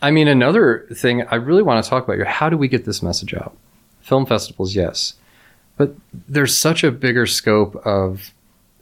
I 0.00 0.10
mean, 0.10 0.28
another 0.28 0.86
thing 0.94 1.22
I 1.22 1.34
really 1.34 1.62
want 1.62 1.82
to 1.82 1.90
talk 1.90 2.04
about 2.04 2.16
here, 2.16 2.24
how 2.24 2.48
do 2.48 2.56
we 2.56 2.68
get 2.68 2.84
this 2.84 3.02
message 3.02 3.34
out? 3.34 3.56
Film 4.00 4.26
festivals, 4.26 4.74
yes. 4.74 5.14
But 5.76 5.94
there's 6.28 6.56
such 6.56 6.84
a 6.84 6.92
bigger 6.92 7.26
scope 7.26 7.74
of 7.84 8.32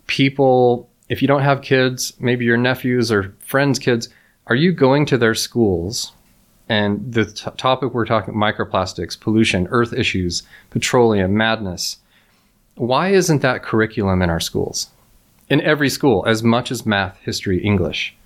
people, 0.07 0.89
if 1.09 1.23
you 1.23 1.29
don't 1.29 1.43
have 1.43 1.63
kids, 1.63 2.13
maybe 2.21 2.45
your 2.45 2.57
nephews 2.59 3.11
or 3.11 3.35
friends' 3.39 3.79
kids, 3.79 4.09
are 4.47 4.55
you 4.55 4.73
going 4.73 5.07
to 5.07 5.19
their 5.19 5.35
schools? 5.35 6.13
And 6.69 7.13
the 7.13 7.27
t- 7.27 7.51
topic 7.57 7.95
we're 7.95 8.07
talking 8.07 8.35
microplastics, 8.35 9.19
pollution, 9.19 9.69
earth 9.71 9.93
issues, 9.93 10.43
petroleum, 10.71 11.37
madness. 11.37 11.99
Why 12.75 13.09
isn't 13.11 13.43
that 13.43 13.63
curriculum 13.63 14.21
in 14.21 14.31
our 14.31 14.41
schools? 14.41 14.91
In 15.49 15.61
every 15.61 15.89
school, 15.89 16.25
as 16.27 16.43
much 16.43 16.73
as 16.73 16.85
math, 16.85 17.17
history, 17.19 17.63
English. 17.63 18.17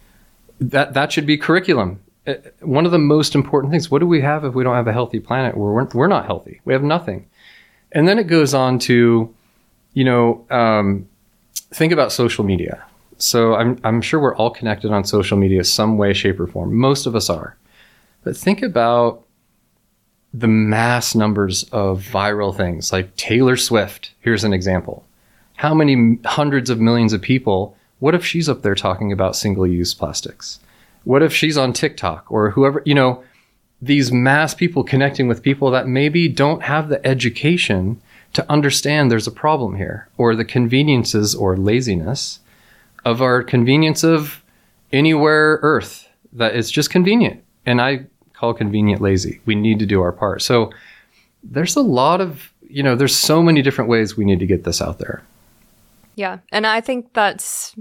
That 0.58 0.94
that 0.94 1.12
should 1.12 1.26
be 1.26 1.36
curriculum 1.36 2.00
uh, 2.26 2.34
one 2.60 2.84
of 2.84 2.92
the 2.92 2.98
most 2.98 3.34
important 3.34 3.70
things. 3.72 3.90
What 3.90 4.00
do 4.00 4.06
we 4.06 4.20
have 4.20 4.44
if 4.44 4.54
we 4.54 4.62
don't 4.62 4.74
have 4.74 4.86
a 4.86 4.92
healthy 4.92 5.20
planet? 5.20 5.56
We're 5.56 5.84
we're 5.84 6.06
not 6.06 6.26
healthy. 6.26 6.60
We 6.64 6.72
have 6.72 6.82
nothing. 6.82 7.26
And 7.92 8.06
then 8.06 8.18
it 8.18 8.26
goes 8.26 8.54
on 8.54 8.78
to, 8.80 9.34
you 9.94 10.04
know, 10.04 10.46
um, 10.50 11.08
think 11.72 11.92
about 11.92 12.12
social 12.12 12.44
media. 12.44 12.84
So 13.16 13.54
I'm 13.54 13.80
I'm 13.84 14.00
sure 14.02 14.20
we're 14.20 14.36
all 14.36 14.50
connected 14.50 14.90
on 14.90 15.04
social 15.04 15.38
media 15.38 15.64
some 15.64 15.96
way, 15.96 16.12
shape, 16.12 16.38
or 16.38 16.46
form. 16.46 16.74
Most 16.74 17.06
of 17.06 17.16
us 17.16 17.30
are. 17.30 17.56
But 18.22 18.36
think 18.36 18.62
about 18.62 19.24
the 20.32 20.48
mass 20.48 21.14
numbers 21.14 21.64
of 21.72 22.02
viral 22.02 22.56
things 22.56 22.92
like 22.92 23.16
Taylor 23.16 23.56
Swift. 23.56 24.12
Here's 24.20 24.44
an 24.44 24.52
example. 24.52 25.04
How 25.56 25.74
many 25.74 26.18
hundreds 26.24 26.70
of 26.70 26.80
millions 26.80 27.12
of 27.12 27.20
people? 27.20 27.76
What 27.98 28.14
if 28.14 28.24
she's 28.24 28.48
up 28.48 28.62
there 28.62 28.74
talking 28.74 29.12
about 29.12 29.36
single 29.36 29.66
use 29.66 29.92
plastics? 29.92 30.60
What 31.04 31.22
if 31.22 31.34
she's 31.34 31.58
on 31.58 31.72
TikTok 31.72 32.30
or 32.30 32.50
whoever, 32.50 32.82
you 32.84 32.94
know, 32.94 33.24
these 33.82 34.12
mass 34.12 34.54
people 34.54 34.84
connecting 34.84 35.26
with 35.26 35.42
people 35.42 35.70
that 35.70 35.88
maybe 35.88 36.28
don't 36.28 36.62
have 36.62 36.88
the 36.88 37.04
education 37.06 38.00
to 38.32 38.50
understand 38.50 39.10
there's 39.10 39.26
a 39.26 39.32
problem 39.32 39.76
here 39.76 40.08
or 40.16 40.36
the 40.36 40.44
conveniences 40.44 41.34
or 41.34 41.56
laziness 41.56 42.40
of 43.04 43.22
our 43.22 43.42
convenience 43.42 44.04
of 44.04 44.42
anywhere 44.92 45.58
earth 45.62 46.08
that 46.32 46.54
it's 46.54 46.70
just 46.70 46.90
convenient 46.90 47.42
and 47.66 47.80
i 47.80 48.04
call 48.40 48.54
convenient 48.54 49.02
lazy. 49.02 49.40
We 49.44 49.54
need 49.54 49.78
to 49.80 49.86
do 49.86 50.00
our 50.00 50.12
part. 50.12 50.40
So 50.40 50.72
there's 51.44 51.76
a 51.76 51.82
lot 51.82 52.20
of 52.22 52.52
you 52.68 52.82
know 52.82 52.96
there's 52.96 53.16
so 53.16 53.42
many 53.42 53.60
different 53.60 53.90
ways 53.90 54.16
we 54.16 54.24
need 54.24 54.40
to 54.40 54.46
get 54.46 54.64
this 54.64 54.80
out 54.80 54.98
there. 54.98 55.22
Yeah. 56.16 56.38
And 56.50 56.66
i 56.66 56.80
think 56.80 57.12
that's 57.12 57.74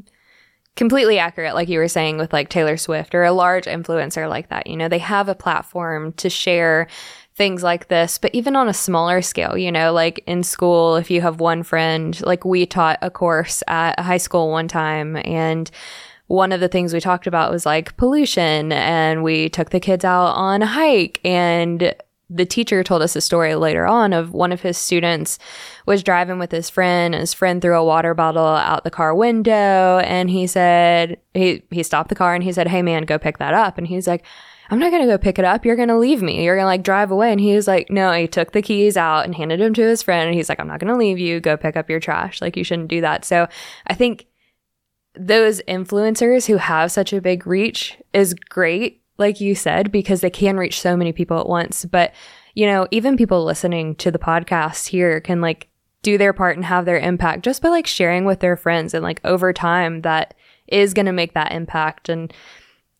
completely 0.75 1.19
accurate, 1.19 1.55
like 1.55 1.67
you 1.67 1.79
were 1.79 1.89
saying 1.89 2.17
with 2.17 2.31
like 2.31 2.47
Taylor 2.47 2.77
Swift 2.77 3.13
or 3.13 3.23
a 3.23 3.33
large 3.33 3.65
influencer 3.65 4.29
like 4.29 4.47
that. 4.47 4.65
You 4.67 4.77
know, 4.77 4.87
they 4.87 4.99
have 4.99 5.27
a 5.27 5.35
platform 5.35 6.13
to 6.13 6.29
share 6.29 6.87
things 7.35 7.63
like 7.63 7.89
this, 7.89 8.17
but 8.17 8.33
even 8.33 8.55
on 8.55 8.69
a 8.69 8.73
smaller 8.73 9.21
scale, 9.21 9.57
you 9.57 9.71
know, 9.71 9.91
like 9.91 10.23
in 10.25 10.41
school, 10.41 10.95
if 10.95 11.11
you 11.11 11.19
have 11.21 11.41
one 11.41 11.63
friend, 11.63 12.21
like 12.25 12.45
we 12.45 12.65
taught 12.65 12.97
a 13.01 13.09
course 13.09 13.61
at 13.67 13.95
a 13.97 14.03
high 14.03 14.17
school 14.17 14.51
one 14.51 14.69
time 14.69 15.17
and 15.25 15.69
one 16.29 16.51
of 16.51 16.59
the 16.59 16.67
things 16.67 16.93
we 16.93 16.99
talked 16.99 17.25
about 17.25 17.51
was 17.51 17.65
like 17.65 17.97
pollution 17.97 18.71
and 18.71 19.23
we 19.23 19.49
took 19.49 19.71
the 19.71 19.79
kids 19.79 20.05
out 20.05 20.27
on 20.35 20.61
a 20.61 20.67
hike. 20.67 21.19
And 21.25 21.95
the 22.29 22.45
teacher 22.45 22.83
told 22.83 23.01
us 23.01 23.15
a 23.15 23.21
story 23.21 23.55
later 23.55 23.87
on 23.87 24.13
of 24.13 24.31
one 24.31 24.51
of 24.51 24.61
his 24.61 24.77
students 24.77 25.39
was 25.87 26.03
driving 26.03 26.37
with 26.37 26.51
his 26.51 26.69
friend 26.69 27.15
and 27.15 27.21
his 27.21 27.33
friend 27.33 27.63
threw 27.63 27.75
a 27.75 27.83
water 27.83 28.13
bottle 28.13 28.45
out 28.45 28.83
the 28.83 28.91
car 28.91 29.15
window 29.15 29.97
and 30.05 30.29
he 30.29 30.45
said 30.45 31.17
he 31.33 31.63
he 31.71 31.81
stopped 31.81 32.09
the 32.09 32.15
car 32.15 32.35
and 32.35 32.43
he 32.43 32.53
said 32.53 32.67
hey 32.67 32.83
man 32.83 33.03
go 33.03 33.17
pick 33.17 33.39
that 33.39 33.55
up. 33.55 33.79
And 33.79 33.87
he's 33.87 34.05
like 34.05 34.23
i'm 34.69 34.77
not 34.77 34.91
going 34.91 35.01
to 35.01 35.11
go 35.11 35.17
pick 35.17 35.39
it 35.39 35.45
up. 35.45 35.65
You're 35.65 35.75
going 35.75 35.87
to 35.87 35.97
leave 35.97 36.21
me. 36.21 36.43
You're 36.45 36.57
going 36.57 36.65
to 36.65 36.67
like 36.67 36.83
drive 36.83 37.09
away. 37.09 37.31
And 37.31 37.41
he 37.41 37.55
was 37.55 37.67
like 37.67 37.89
no 37.89 38.11
he 38.11 38.27
took 38.27 38.51
the 38.51 38.61
keys 38.61 38.97
out 38.97 39.25
and 39.25 39.33
handed 39.33 39.59
them 39.59 39.73
to 39.73 39.81
his 39.81 40.03
friend 40.03 40.27
and 40.27 40.35
he's 40.35 40.47
like 40.47 40.59
i'm 40.59 40.67
not 40.67 40.79
going 40.79 40.93
to 40.93 40.99
leave 40.99 41.17
you. 41.17 41.39
Go 41.39 41.57
pick 41.57 41.75
up 41.75 41.89
your 41.89 41.99
trash. 41.99 42.39
Like 42.39 42.55
you 42.55 42.63
shouldn't 42.63 42.89
do 42.89 43.01
that. 43.01 43.25
So 43.25 43.47
i 43.87 43.95
think 43.95 44.27
those 45.15 45.61
influencers 45.67 46.47
who 46.47 46.57
have 46.57 46.91
such 46.91 47.13
a 47.13 47.21
big 47.21 47.47
reach 47.47 47.97
is 48.13 48.33
great 48.33 48.99
like 49.19 49.41
you 49.41 49.53
said, 49.53 49.91
because 49.91 50.21
they 50.21 50.29
can 50.29 50.57
reach 50.57 50.79
so 50.79 50.95
many 50.95 51.11
people 51.11 51.39
at 51.39 51.49
once. 51.49 51.85
But, 51.85 52.13
you 52.55 52.65
know, 52.65 52.87
even 52.89 53.17
people 53.17 53.43
listening 53.43 53.95
to 53.95 54.09
the 54.09 54.17
podcast 54.17 54.87
here 54.87 55.19
can 55.19 55.41
like 55.41 55.67
do 56.01 56.17
their 56.17 56.31
part 56.31 56.55
and 56.55 56.65
have 56.65 56.85
their 56.85 56.97
impact 56.97 57.43
just 57.43 57.61
by 57.61 57.67
like 57.67 57.85
sharing 57.85 58.23
with 58.23 58.39
their 58.39 58.55
friends. 58.55 58.93
And 58.93 59.03
like 59.03 59.19
over 59.25 59.51
time, 59.51 60.01
that 60.01 60.33
is 60.67 60.93
going 60.93 61.05
to 61.05 61.11
make 61.11 61.33
that 61.33 61.51
impact. 61.51 62.07
And 62.07 62.33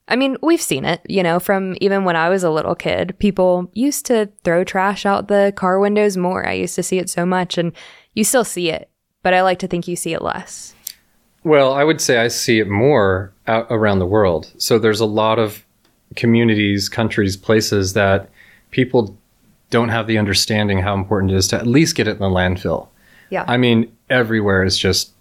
I 0.09 0.15
mean, 0.15 0.37
we've 0.41 0.61
seen 0.61 0.85
it, 0.85 1.01
you 1.07 1.23
know, 1.23 1.39
from 1.39 1.77
even 1.79 2.03
when 2.03 2.15
I 2.15 2.29
was 2.29 2.43
a 2.43 2.51
little 2.51 2.75
kid, 2.75 3.15
people 3.19 3.71
used 3.73 4.05
to 4.07 4.29
throw 4.43 4.63
trash 4.63 5.05
out 5.05 5.27
the 5.27 5.53
car 5.55 5.79
windows 5.79 6.17
more. 6.17 6.45
I 6.45 6.53
used 6.53 6.75
to 6.75 6.83
see 6.83 6.97
it 6.97 7.09
so 7.09 7.27
much, 7.27 7.59
and 7.59 7.73
you 8.15 8.23
still 8.23 8.43
see 8.43 8.71
it, 8.71 8.89
but 9.21 9.35
I 9.35 9.43
like 9.43 9.59
to 9.59 9.67
think 9.67 9.87
you 9.87 9.95
see 9.95 10.13
it 10.13 10.23
less. 10.23 10.73
Well, 11.43 11.73
I 11.73 11.84
would 11.84 12.02
say 12.02 12.17
I 12.17 12.28
see 12.28 12.60
it 12.60 12.67
more 12.67 13.32
out 13.47 13.67
around 13.69 13.99
the 13.99 14.06
world. 14.06 14.52
So 14.58 14.78
there's 14.78 14.99
a 14.99 15.06
lot 15.06 15.39
of 15.39 15.65
communities, 16.15 16.89
countries, 16.89 17.38
places 17.38 17.93
that 17.93 18.30
people 18.71 19.17
don't 19.69 19.89
have 19.89 20.08
the 20.08 20.17
understanding 20.17 20.80
how 20.80 20.93
important 20.93 21.32
it 21.32 21.36
is 21.36 21.47
to 21.49 21.56
at 21.56 21.67
least 21.67 21.95
get 21.95 22.08
it 22.08 22.12
in 22.12 22.19
the 22.19 22.25
landfill. 22.25 22.88
Yeah. 23.30 23.45
I 23.47 23.58
mean, 23.58 23.95
everywhere 24.10 24.63
is 24.63 24.78
just, 24.78 25.12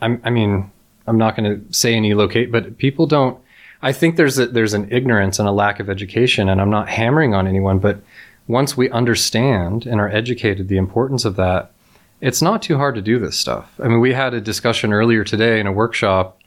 I'm, 0.00 0.20
I 0.24 0.30
mean, 0.30 0.70
I'm 1.06 1.18
not 1.18 1.36
going 1.36 1.50
to 1.50 1.72
say 1.72 1.94
any 1.94 2.14
locate, 2.14 2.52
but 2.52 2.78
people 2.78 3.06
don't. 3.06 3.38
I 3.82 3.92
think 3.92 4.16
there's 4.16 4.38
a, 4.38 4.46
there's 4.46 4.74
an 4.74 4.90
ignorance 4.92 5.38
and 5.38 5.48
a 5.48 5.52
lack 5.52 5.80
of 5.80 5.88
education, 5.88 6.50
and 6.50 6.60
I'm 6.60 6.70
not 6.70 6.88
hammering 6.88 7.34
on 7.34 7.46
anyone, 7.46 7.78
but 7.78 8.00
once 8.46 8.76
we 8.76 8.90
understand 8.90 9.86
and 9.86 10.00
are 10.00 10.08
educated 10.08 10.68
the 10.68 10.76
importance 10.76 11.24
of 11.24 11.36
that, 11.36 11.72
it's 12.20 12.42
not 12.42 12.62
too 12.62 12.76
hard 12.76 12.94
to 12.94 13.02
do 13.02 13.18
this 13.18 13.36
stuff. 13.36 13.72
I 13.82 13.88
mean, 13.88 14.00
we 14.00 14.12
had 14.12 14.34
a 14.34 14.40
discussion 14.40 14.92
earlier 14.92 15.24
today 15.24 15.60
in 15.60 15.66
a 15.66 15.72
workshop, 15.72 16.40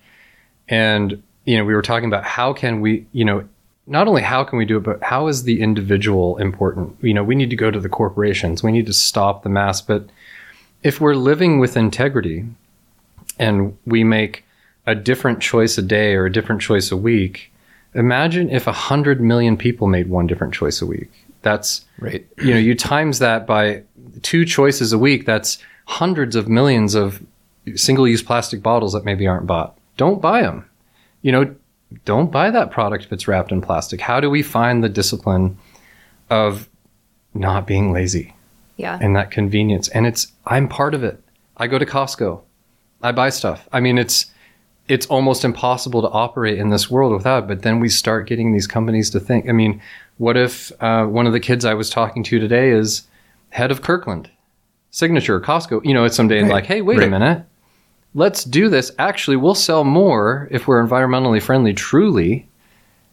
and 0.67 1.21
you 1.45 1.57
know, 1.57 1.65
we 1.65 1.73
were 1.73 1.81
talking 1.81 2.07
about 2.07 2.23
how 2.23 2.53
can 2.53 2.81
we, 2.81 3.05
you 3.12 3.25
know, 3.25 3.47
not 3.86 4.07
only 4.07 4.21
how 4.21 4.43
can 4.43 4.57
we 4.57 4.65
do 4.65 4.77
it, 4.77 4.83
but 4.83 5.03
how 5.03 5.27
is 5.27 5.43
the 5.43 5.62
individual 5.62 6.38
important? 6.38 6.95
You 7.01 7.13
know, 7.13 7.23
we 7.23 7.36
need 7.36 7.49
to 7.49 7.55
go 7.55 7.69
to 7.69 7.79
the 7.79 7.89
corporations, 7.89 8.63
we 8.63 8.71
need 8.71 8.86
to 8.86 8.93
stop 8.93 9.43
the 9.43 9.49
mass. 9.49 9.81
But 9.81 10.07
if 10.83 11.01
we're 11.01 11.15
living 11.15 11.59
with 11.59 11.75
integrity 11.75 12.45
and 13.39 13.77
we 13.86 14.03
make 14.03 14.45
a 14.86 14.95
different 14.95 15.41
choice 15.41 15.77
a 15.77 15.81
day 15.81 16.13
or 16.13 16.25
a 16.25 16.31
different 16.31 16.62
choice 16.62 16.91
a 16.91 16.97
week, 16.97 17.51
imagine 17.93 18.49
if 18.49 18.67
a 18.67 18.73
hundred 18.73 19.21
million 19.21 19.57
people 19.57 19.88
made 19.88 20.09
one 20.09 20.27
different 20.27 20.53
choice 20.53 20.81
a 20.81 20.86
week. 20.86 21.09
That's 21.41 21.86
right. 21.99 22.25
You 22.38 22.53
know, 22.53 22.59
you 22.59 22.75
times 22.75 23.19
that 23.19 23.45
by 23.45 23.83
two 24.21 24.45
choices 24.45 24.93
a 24.93 24.97
week, 24.97 25.26
that's 25.26 25.58
hundreds 25.86 26.36
of 26.36 26.47
millions 26.47 26.95
of 26.95 27.21
single 27.76 28.08
use 28.08 28.21
plastic 28.21 28.62
bottles 28.62 28.93
that 28.93 29.06
maybe 29.06 29.28
aren't 29.28 29.47
bought. 29.47 29.78
Don't 29.97 30.21
buy 30.21 30.41
them. 30.41 30.69
You 31.21 31.32
know, 31.32 31.56
don't 32.06 32.32
buy 32.32 32.52
that 32.52 32.71
product 32.71 33.06
if 33.06 33.13
it's 33.13 33.28
wrapped 33.28 33.52
in 33.52 33.62
plastic. 33.62 34.02
How 34.02 34.19
do 34.19 34.30
we 34.30 34.41
find 34.41 34.84
the 34.84 34.89
discipline 34.89 35.58
of 36.30 36.67
not 37.34 37.67
being 37.67 37.91
lazy? 37.91 38.36
Yeah. 38.78 38.97
And 38.99 39.15
that 39.15 39.32
convenience. 39.32 39.88
And 39.89 40.06
it's 40.06 40.32
I'm 40.45 40.67
part 40.67 40.93
of 40.93 41.04
it. 41.04 41.21
I 41.58 41.67
go 41.67 41.78
to 41.78 41.86
Costco. 41.86 42.41
I 43.02 43.12
buy 43.12 43.30
stuff. 43.30 43.67
I 43.71 43.80
mean 43.80 43.97
it's 43.97 44.32
it's 44.88 45.06
almost 45.06 45.45
impossible 45.45 46.02
to 46.02 46.10
operate 46.10 46.58
in 46.58 46.69
this 46.69 46.89
world 46.89 47.13
without. 47.13 47.47
But 47.47 47.62
then 47.62 47.80
we 47.80 47.89
start 47.89 48.28
getting 48.28 48.52
these 48.52 48.67
companies 48.67 49.10
to 49.12 49.19
think. 49.19 49.47
I 49.47 49.54
mean, 49.54 49.82
what 50.17 50.36
if 50.36 50.71
uh, 50.82 51.06
one 51.06 51.26
of 51.26 51.34
the 51.34 51.39
kids 51.39 51.63
I 51.63 51.73
was 51.73 51.89
talking 51.89 52.23
to 52.23 52.39
today 52.39 52.71
is 52.71 53.04
head 53.54 53.72
of 53.72 53.82
Kirkland, 53.82 54.30
Signature, 54.92 55.39
Costco? 55.39 55.86
You 55.86 55.94
know, 55.94 56.04
it's 56.04 56.16
someday 56.16 56.36
right. 56.36 56.44
and 56.44 56.52
like, 56.52 56.66
hey, 56.66 56.82
wait 56.82 56.98
right. 56.98 57.08
a 57.08 57.12
minute 57.12 57.46
let's 58.13 58.44
do 58.44 58.70
this. 58.70 58.92
Actually, 59.00 59.38
we'll 59.38 59.56
sell 59.56 59.84
more 59.84 60.48
if 60.52 60.68
we're 60.68 60.86
environmentally 60.86 61.42
friendly, 61.42 61.74
truly. 61.74 62.48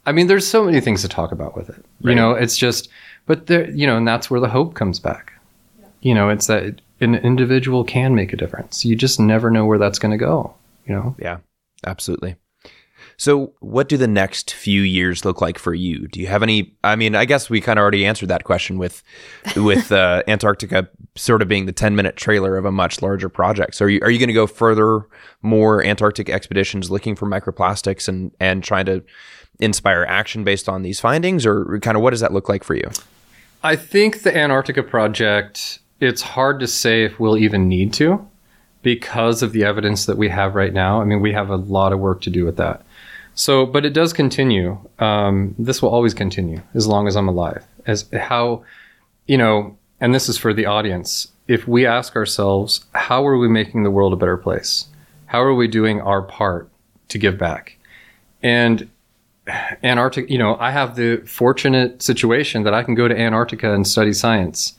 I 0.07 0.13
mean, 0.13 0.27
there's 0.27 0.47
so 0.47 0.65
many 0.65 0.81
things 0.81 1.03
to 1.03 1.09
talk 1.09 1.33
about 1.33 1.57
with 1.57 1.69
it. 1.69 1.85
Right. 2.03 2.11
You 2.11 2.15
know, 2.15 2.33
it's 2.33 2.57
just, 2.57 2.89
but 3.27 3.47
there, 3.47 3.71
you 3.71 3.87
know, 3.87 3.97
and 3.97 4.07
that's 4.07 4.31
where 4.31 4.41
the 4.41 4.49
hope 4.49 4.75
comes 4.75 4.99
back. 4.99 5.33
Yeah. 5.79 5.87
You 6.01 6.15
know, 6.15 6.29
it's 6.29 6.47
that 6.47 6.81
an 7.01 7.15
individual 7.17 7.85
can 7.85 8.15
make 8.15 8.33
a 8.33 8.37
difference. 8.37 8.85
You 8.85 8.97
just 8.97 9.21
never 9.21 9.51
know 9.51 9.67
where 9.67 9.79
that's 9.79 9.99
going 9.99 10.13
to 10.13 10.19
go, 10.19 10.55
you 10.87 10.95
know? 10.95 11.15
Yeah, 11.19 11.39
absolutely. 11.87 12.37
So, 13.21 13.53
what 13.61 13.91
do 13.91 13.99
the 13.99 14.09
next 14.09 14.55
few 14.55 14.81
years 14.81 15.27
look 15.27 15.43
like 15.43 15.59
for 15.59 15.75
you? 15.75 16.09
Do 16.09 16.21
you 16.21 16.27
have 16.29 16.43
any? 16.43 16.75
I 16.83 16.97
mean, 16.97 17.15
I 17.15 17.27
guess 17.27 17.51
we 17.51 17.61
kind 17.61 17.79
of 17.79 17.83
already 17.83 18.07
answered 18.07 18.31
that 18.31 18.45
question 18.45 18.79
with 18.79 19.03
with 19.57 19.93
uh, 19.93 20.23
Antarctica 20.27 20.89
sort 21.17 21.43
of 21.43 21.49
being 21.49 21.67
the 21.67 21.73
ten 21.73 21.95
minute 21.95 22.17
trailer 22.17 22.57
of 22.57 22.65
a 22.65 22.73
much 22.73 23.03
larger 23.03 23.29
project. 23.29 23.75
So, 23.75 23.85
are 23.85 23.89
you 23.91 24.01
are 24.01 24.11
you 24.11 24.19
going 24.19 24.29
to 24.29 24.33
go 24.33 24.47
further, 24.47 25.07
more 25.43 25.85
Antarctic 25.85 26.31
expeditions 26.31 26.91
looking 26.91 27.15
for 27.15 27.27
microplastics 27.27 28.09
and 28.09 28.33
and 28.41 28.65
trying 28.65 28.87
to 28.87 29.05
inspire 29.59 30.07
action 30.09 30.43
based 30.43 30.67
on 30.67 30.81
these 30.81 30.99
findings, 30.99 31.45
or 31.45 31.79
kind 31.81 31.99
of 31.99 32.03
what 32.03 32.13
does 32.13 32.21
that 32.21 32.33
look 32.33 32.49
like 32.49 32.65
for 32.65 32.75
you? 32.75 32.91
I 33.63 33.77
think 33.77 34.23
the 34.23 34.35
Antarctica 34.35 34.83
project. 34.83 35.81
It's 36.01 36.23
hard 36.23 36.59
to 36.61 36.67
say 36.67 37.05
if 37.05 37.21
we'll 37.21 37.37
even 37.37 37.69
need 37.69 37.93
to 37.95 38.27
because 38.83 39.43
of 39.43 39.53
the 39.53 39.65
evidence 39.65 40.07
that 40.07 40.17
we 40.17 40.31
have 40.31 40.55
right 40.55 40.73
now. 40.73 41.03
I 41.03 41.05
mean, 41.05 41.21
we 41.21 41.35
have 41.35 41.51
a 41.51 41.57
lot 41.57 41.93
of 41.93 41.99
work 41.99 42.23
to 42.23 42.31
do 42.31 42.47
with 42.47 42.57
that. 42.57 42.83
So, 43.35 43.65
but 43.65 43.87
it 43.87 43.93
does 43.93 44.13
continue. 44.13 44.79
Um, 44.99 45.55
this 45.59 45.81
will 45.81 45.89
always 45.89 46.15
continue 46.15 46.61
as 46.75 46.87
long 46.87 47.09
as 47.09 47.17
I'm 47.17 47.29
alive. 47.29 47.65
As 47.87 48.07
how, 48.13 48.65
you 49.27 49.39
know, 49.39 49.77
and 50.01 50.15
this 50.15 50.29
is 50.29 50.37
for 50.37 50.53
the 50.53 50.67
audience. 50.67 51.29
If 51.49 51.67
we 51.67 51.87
ask 51.87 52.17
ourselves, 52.17 52.85
how 52.95 53.27
are 53.27 53.39
we 53.39 53.49
making 53.49 53.83
the 53.83 53.91
world 53.91 54.13
a 54.13 54.17
better 54.17 54.37
place? 54.37 54.87
How 55.27 55.43
are 55.43 55.55
we 55.55 55.69
doing 55.69 56.01
our 56.01 56.23
part 56.23 56.69
to 57.09 57.19
give 57.19 57.39
back? 57.39 57.79
And 58.43 58.89
Antarctica, 59.83 60.31
you 60.31 60.39
know, 60.39 60.57
I 60.61 60.71
have 60.71 60.97
the 60.97 61.19
fortunate 61.27 62.03
situation 62.03 62.63
that 62.65 62.75
I 62.75 62.83
can 62.83 62.95
go 62.95 63.09
to 63.09 63.19
Antarctica 63.19 63.75
and 63.75 63.87
study 63.87 64.13
science, 64.13 64.75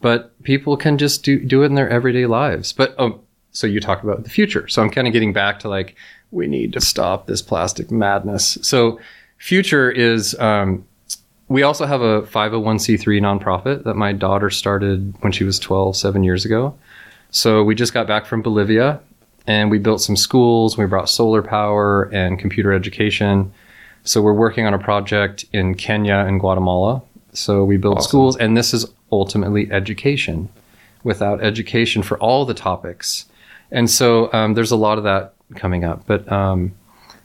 but 0.00 0.40
people 0.42 0.76
can 0.76 0.96
just 0.96 1.22
do, 1.22 1.38
do 1.38 1.62
it 1.62 1.66
in 1.66 1.74
their 1.74 1.88
everyday 1.88 2.26
lives. 2.26 2.72
But, 2.72 2.94
oh, 2.98 3.20
so 3.52 3.66
you 3.66 3.80
talk 3.80 4.02
about 4.02 4.24
the 4.24 4.30
future. 4.30 4.68
So 4.68 4.82
I'm 4.82 4.90
kind 4.90 5.06
of 5.06 5.12
getting 5.12 5.32
back 5.32 5.58
to 5.60 5.68
like, 5.68 5.96
we 6.30 6.46
need 6.46 6.72
to 6.72 6.80
stop 6.80 7.26
this 7.26 7.42
plastic 7.42 7.90
madness. 7.90 8.58
So, 8.62 9.00
future 9.38 9.90
is 9.90 10.38
um, 10.38 10.84
we 11.48 11.62
also 11.62 11.86
have 11.86 12.02
a 12.02 12.22
501c3 12.22 13.20
nonprofit 13.20 13.84
that 13.84 13.94
my 13.94 14.12
daughter 14.12 14.50
started 14.50 15.14
when 15.20 15.32
she 15.32 15.44
was 15.44 15.58
12, 15.58 15.96
seven 15.96 16.24
years 16.24 16.44
ago. 16.44 16.76
So, 17.30 17.62
we 17.62 17.74
just 17.74 17.94
got 17.94 18.06
back 18.06 18.26
from 18.26 18.42
Bolivia 18.42 19.00
and 19.46 19.70
we 19.70 19.78
built 19.78 20.00
some 20.00 20.16
schools. 20.16 20.76
We 20.76 20.86
brought 20.86 21.08
solar 21.08 21.42
power 21.42 22.10
and 22.12 22.38
computer 22.38 22.72
education. 22.72 23.52
So, 24.04 24.20
we're 24.22 24.32
working 24.32 24.66
on 24.66 24.74
a 24.74 24.78
project 24.78 25.44
in 25.52 25.74
Kenya 25.74 26.16
and 26.16 26.40
Guatemala. 26.40 27.02
So, 27.32 27.64
we 27.64 27.76
build 27.76 27.98
awesome. 27.98 28.08
schools, 28.08 28.36
and 28.36 28.56
this 28.56 28.74
is 28.74 28.86
ultimately 29.12 29.70
education. 29.70 30.48
Without 31.04 31.40
education 31.40 32.02
for 32.02 32.18
all 32.18 32.44
the 32.44 32.54
topics. 32.54 33.26
And 33.70 33.90
so 33.90 34.32
um, 34.32 34.54
there's 34.54 34.70
a 34.70 34.76
lot 34.76 34.98
of 34.98 35.04
that 35.04 35.34
coming 35.54 35.84
up. 35.84 36.06
But 36.06 36.30
um, 36.30 36.74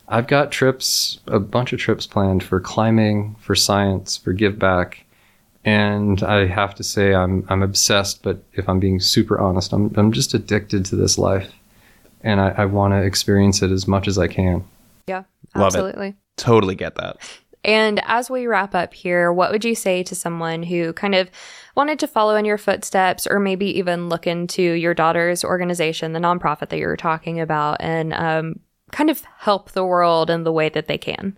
I've 0.08 0.28
got 0.28 0.52
trips, 0.52 1.20
a 1.28 1.40
bunch 1.40 1.74
of 1.74 1.80
trips 1.80 2.06
planned 2.06 2.44
for 2.44 2.60
climbing, 2.60 3.36
for 3.40 3.56
science, 3.56 4.18
for 4.18 4.34
give 4.34 4.60
back. 4.60 5.06
And 5.64 6.24
I 6.24 6.48
have 6.48 6.76
to 6.76 6.84
say, 6.84 7.14
I'm, 7.14 7.46
I'm 7.50 7.62
obsessed, 7.62 8.24
but 8.24 8.44
if 8.54 8.68
I'm 8.68 8.80
being 8.80 9.00
super 9.00 9.40
honest, 9.40 9.74
I'm, 9.74 9.94
I'm 9.96 10.12
just 10.12 10.34
addicted 10.34 10.86
to 10.86 10.96
this 10.96 11.18
life. 11.18 11.52
And 12.22 12.40
I, 12.42 12.50
I 12.58 12.66
want 12.66 12.94
to 12.94 13.02
experience 13.02 13.62
it 13.62 13.72
as 13.72 13.88
much 13.88 14.08
as 14.08 14.18
I 14.18 14.28
can. 14.28 14.64
Yeah, 15.08 15.24
absolutely. 15.56 16.16
Totally 16.38 16.76
get 16.76 16.96
that. 16.96 17.18
And 17.64 18.02
as 18.06 18.30
we 18.30 18.48
wrap 18.48 18.74
up 18.74 18.94
here, 18.94 19.32
what 19.32 19.52
would 19.52 19.64
you 19.64 19.76
say 19.76 20.02
to 20.04 20.16
someone 20.16 20.64
who 20.64 20.94
kind 20.94 21.14
of 21.14 21.30
wanted 21.76 22.00
to 22.00 22.08
follow 22.08 22.36
in 22.36 22.46
your 22.46 22.58
footsteps 22.58 23.28
or 23.28 23.40
maybe 23.40 23.66
even 23.78 24.10
look 24.10 24.28
into 24.28 24.62
your 24.62 24.94
daughter's 24.94 25.44
organization, 25.44 26.14
the 26.14 26.20
nonprofit 26.20 26.70
that 26.70 26.80
you 26.80 26.88
were 26.88 26.98
talking 26.98 27.40
about, 27.40 27.78
and 27.80 28.14
um, 28.14 28.60
kind 28.92 29.10
of 29.10 29.24
help 29.38 29.72
the 29.72 29.86
world 29.86 30.30
in 30.30 30.44
the 30.44 30.52
way 30.52 30.70
that 30.70 30.88
they 30.88 30.98
can? 30.98 31.36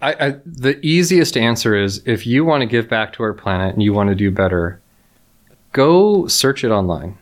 I, 0.00 0.26
I, 0.26 0.30
the 0.44 0.78
easiest 0.84 1.36
answer 1.36 1.74
is 1.74 2.02
if 2.06 2.26
you 2.26 2.44
want 2.44 2.60
to 2.60 2.66
give 2.66 2.88
back 2.88 3.12
to 3.14 3.22
our 3.22 3.32
planet 3.32 3.74
and 3.74 3.82
you 3.82 3.92
want 3.92 4.10
to 4.10 4.14
do 4.14 4.30
better, 4.30 4.80
go 5.72 6.26
search 6.26 6.62
it 6.62 6.70
online. 6.70 7.18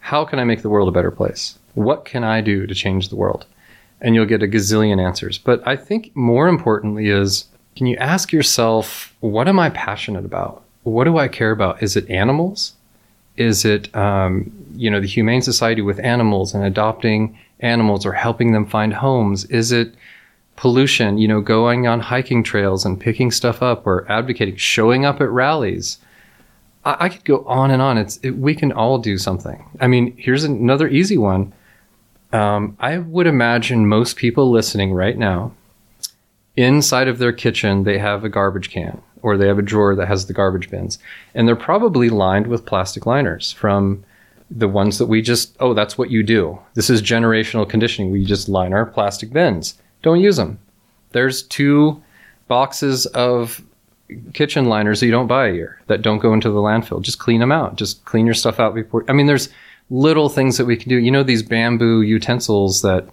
How 0.00 0.24
can 0.24 0.38
I 0.38 0.44
make 0.44 0.62
the 0.62 0.68
world 0.68 0.88
a 0.88 0.92
better 0.92 1.10
place? 1.10 1.58
What 1.74 2.04
can 2.04 2.22
I 2.22 2.40
do 2.40 2.66
to 2.66 2.74
change 2.74 3.08
the 3.08 3.16
world? 3.16 3.46
And 4.00 4.14
you'll 4.14 4.26
get 4.26 4.42
a 4.42 4.48
gazillion 4.48 5.00
answers. 5.00 5.38
But 5.38 5.66
I 5.66 5.76
think 5.76 6.14
more 6.14 6.48
importantly 6.48 7.08
is 7.08 7.46
can 7.76 7.86
you 7.86 7.96
ask 7.96 8.32
yourself, 8.32 9.14
what 9.20 9.48
am 9.48 9.58
I 9.58 9.70
passionate 9.70 10.26
about? 10.26 10.61
What 10.82 11.04
do 11.04 11.18
I 11.18 11.28
care 11.28 11.50
about? 11.50 11.82
Is 11.82 11.96
it 11.96 12.08
animals? 12.10 12.74
Is 13.36 13.64
it, 13.64 13.94
um, 13.94 14.52
you 14.74 14.90
know, 14.90 15.00
the 15.00 15.06
Humane 15.06 15.42
Society 15.42 15.80
with 15.82 15.98
animals 16.00 16.54
and 16.54 16.64
adopting 16.64 17.38
animals 17.60 18.04
or 18.04 18.12
helping 18.12 18.52
them 18.52 18.66
find 18.66 18.92
homes? 18.92 19.44
Is 19.46 19.72
it 19.72 19.94
pollution, 20.56 21.18
you 21.18 21.28
know, 21.28 21.40
going 21.40 21.86
on 21.86 22.00
hiking 22.00 22.42
trails 22.42 22.84
and 22.84 23.00
picking 23.00 23.30
stuff 23.30 23.62
up 23.62 23.86
or 23.86 24.10
advocating, 24.10 24.56
showing 24.56 25.04
up 25.04 25.20
at 25.20 25.30
rallies? 25.30 25.98
I, 26.84 26.96
I 27.00 27.08
could 27.08 27.24
go 27.24 27.44
on 27.46 27.70
and 27.70 27.80
on. 27.80 27.96
It's, 27.96 28.18
it, 28.18 28.32
we 28.32 28.54
can 28.54 28.72
all 28.72 28.98
do 28.98 29.16
something. 29.16 29.64
I 29.80 29.86
mean, 29.86 30.14
here's 30.16 30.44
another 30.44 30.88
easy 30.88 31.16
one. 31.16 31.52
Um, 32.32 32.76
I 32.80 32.98
would 32.98 33.26
imagine 33.26 33.86
most 33.86 34.16
people 34.16 34.50
listening 34.50 34.92
right 34.92 35.16
now, 35.16 35.52
inside 36.56 37.08
of 37.08 37.18
their 37.18 37.32
kitchen, 37.32 37.84
they 37.84 37.98
have 37.98 38.24
a 38.24 38.28
garbage 38.28 38.70
can 38.70 39.00
or 39.22 39.36
they 39.36 39.46
have 39.46 39.58
a 39.58 39.62
drawer 39.62 39.94
that 39.94 40.08
has 40.08 40.26
the 40.26 40.32
garbage 40.32 40.68
bins. 40.70 40.98
And 41.34 41.48
they're 41.48 41.56
probably 41.56 42.10
lined 42.10 42.46
with 42.46 42.66
plastic 42.66 43.06
liners 43.06 43.52
from 43.52 44.04
the 44.50 44.68
ones 44.68 44.98
that 44.98 45.06
we 45.06 45.22
just, 45.22 45.56
oh, 45.60 45.72
that's 45.72 45.96
what 45.96 46.10
you 46.10 46.22
do. 46.22 46.58
This 46.74 46.90
is 46.90 47.00
generational 47.00 47.68
conditioning. 47.68 48.10
We 48.10 48.24
just 48.24 48.48
line 48.48 48.72
our 48.72 48.84
plastic 48.84 49.32
bins. 49.32 49.80
Don't 50.02 50.20
use 50.20 50.36
them. 50.36 50.58
There's 51.12 51.42
two 51.44 52.02
boxes 52.48 53.06
of 53.06 53.62
kitchen 54.34 54.66
liners 54.66 55.00
that 55.00 55.06
you 55.06 55.12
don't 55.12 55.26
buy 55.26 55.48
a 55.48 55.54
year 55.54 55.80
that 55.86 56.02
don't 56.02 56.18
go 56.18 56.34
into 56.34 56.50
the 56.50 56.60
landfill. 56.60 57.00
Just 57.00 57.18
clean 57.18 57.40
them 57.40 57.52
out. 57.52 57.76
Just 57.76 58.04
clean 58.04 58.26
your 58.26 58.34
stuff 58.34 58.60
out 58.60 58.74
before. 58.74 59.04
I 59.08 59.12
mean, 59.12 59.26
there's 59.26 59.48
little 59.90 60.28
things 60.28 60.58
that 60.58 60.66
we 60.66 60.76
can 60.76 60.88
do. 60.88 60.98
You 60.98 61.10
know, 61.10 61.22
these 61.22 61.42
bamboo 61.42 62.02
utensils 62.02 62.82
that, 62.82 63.08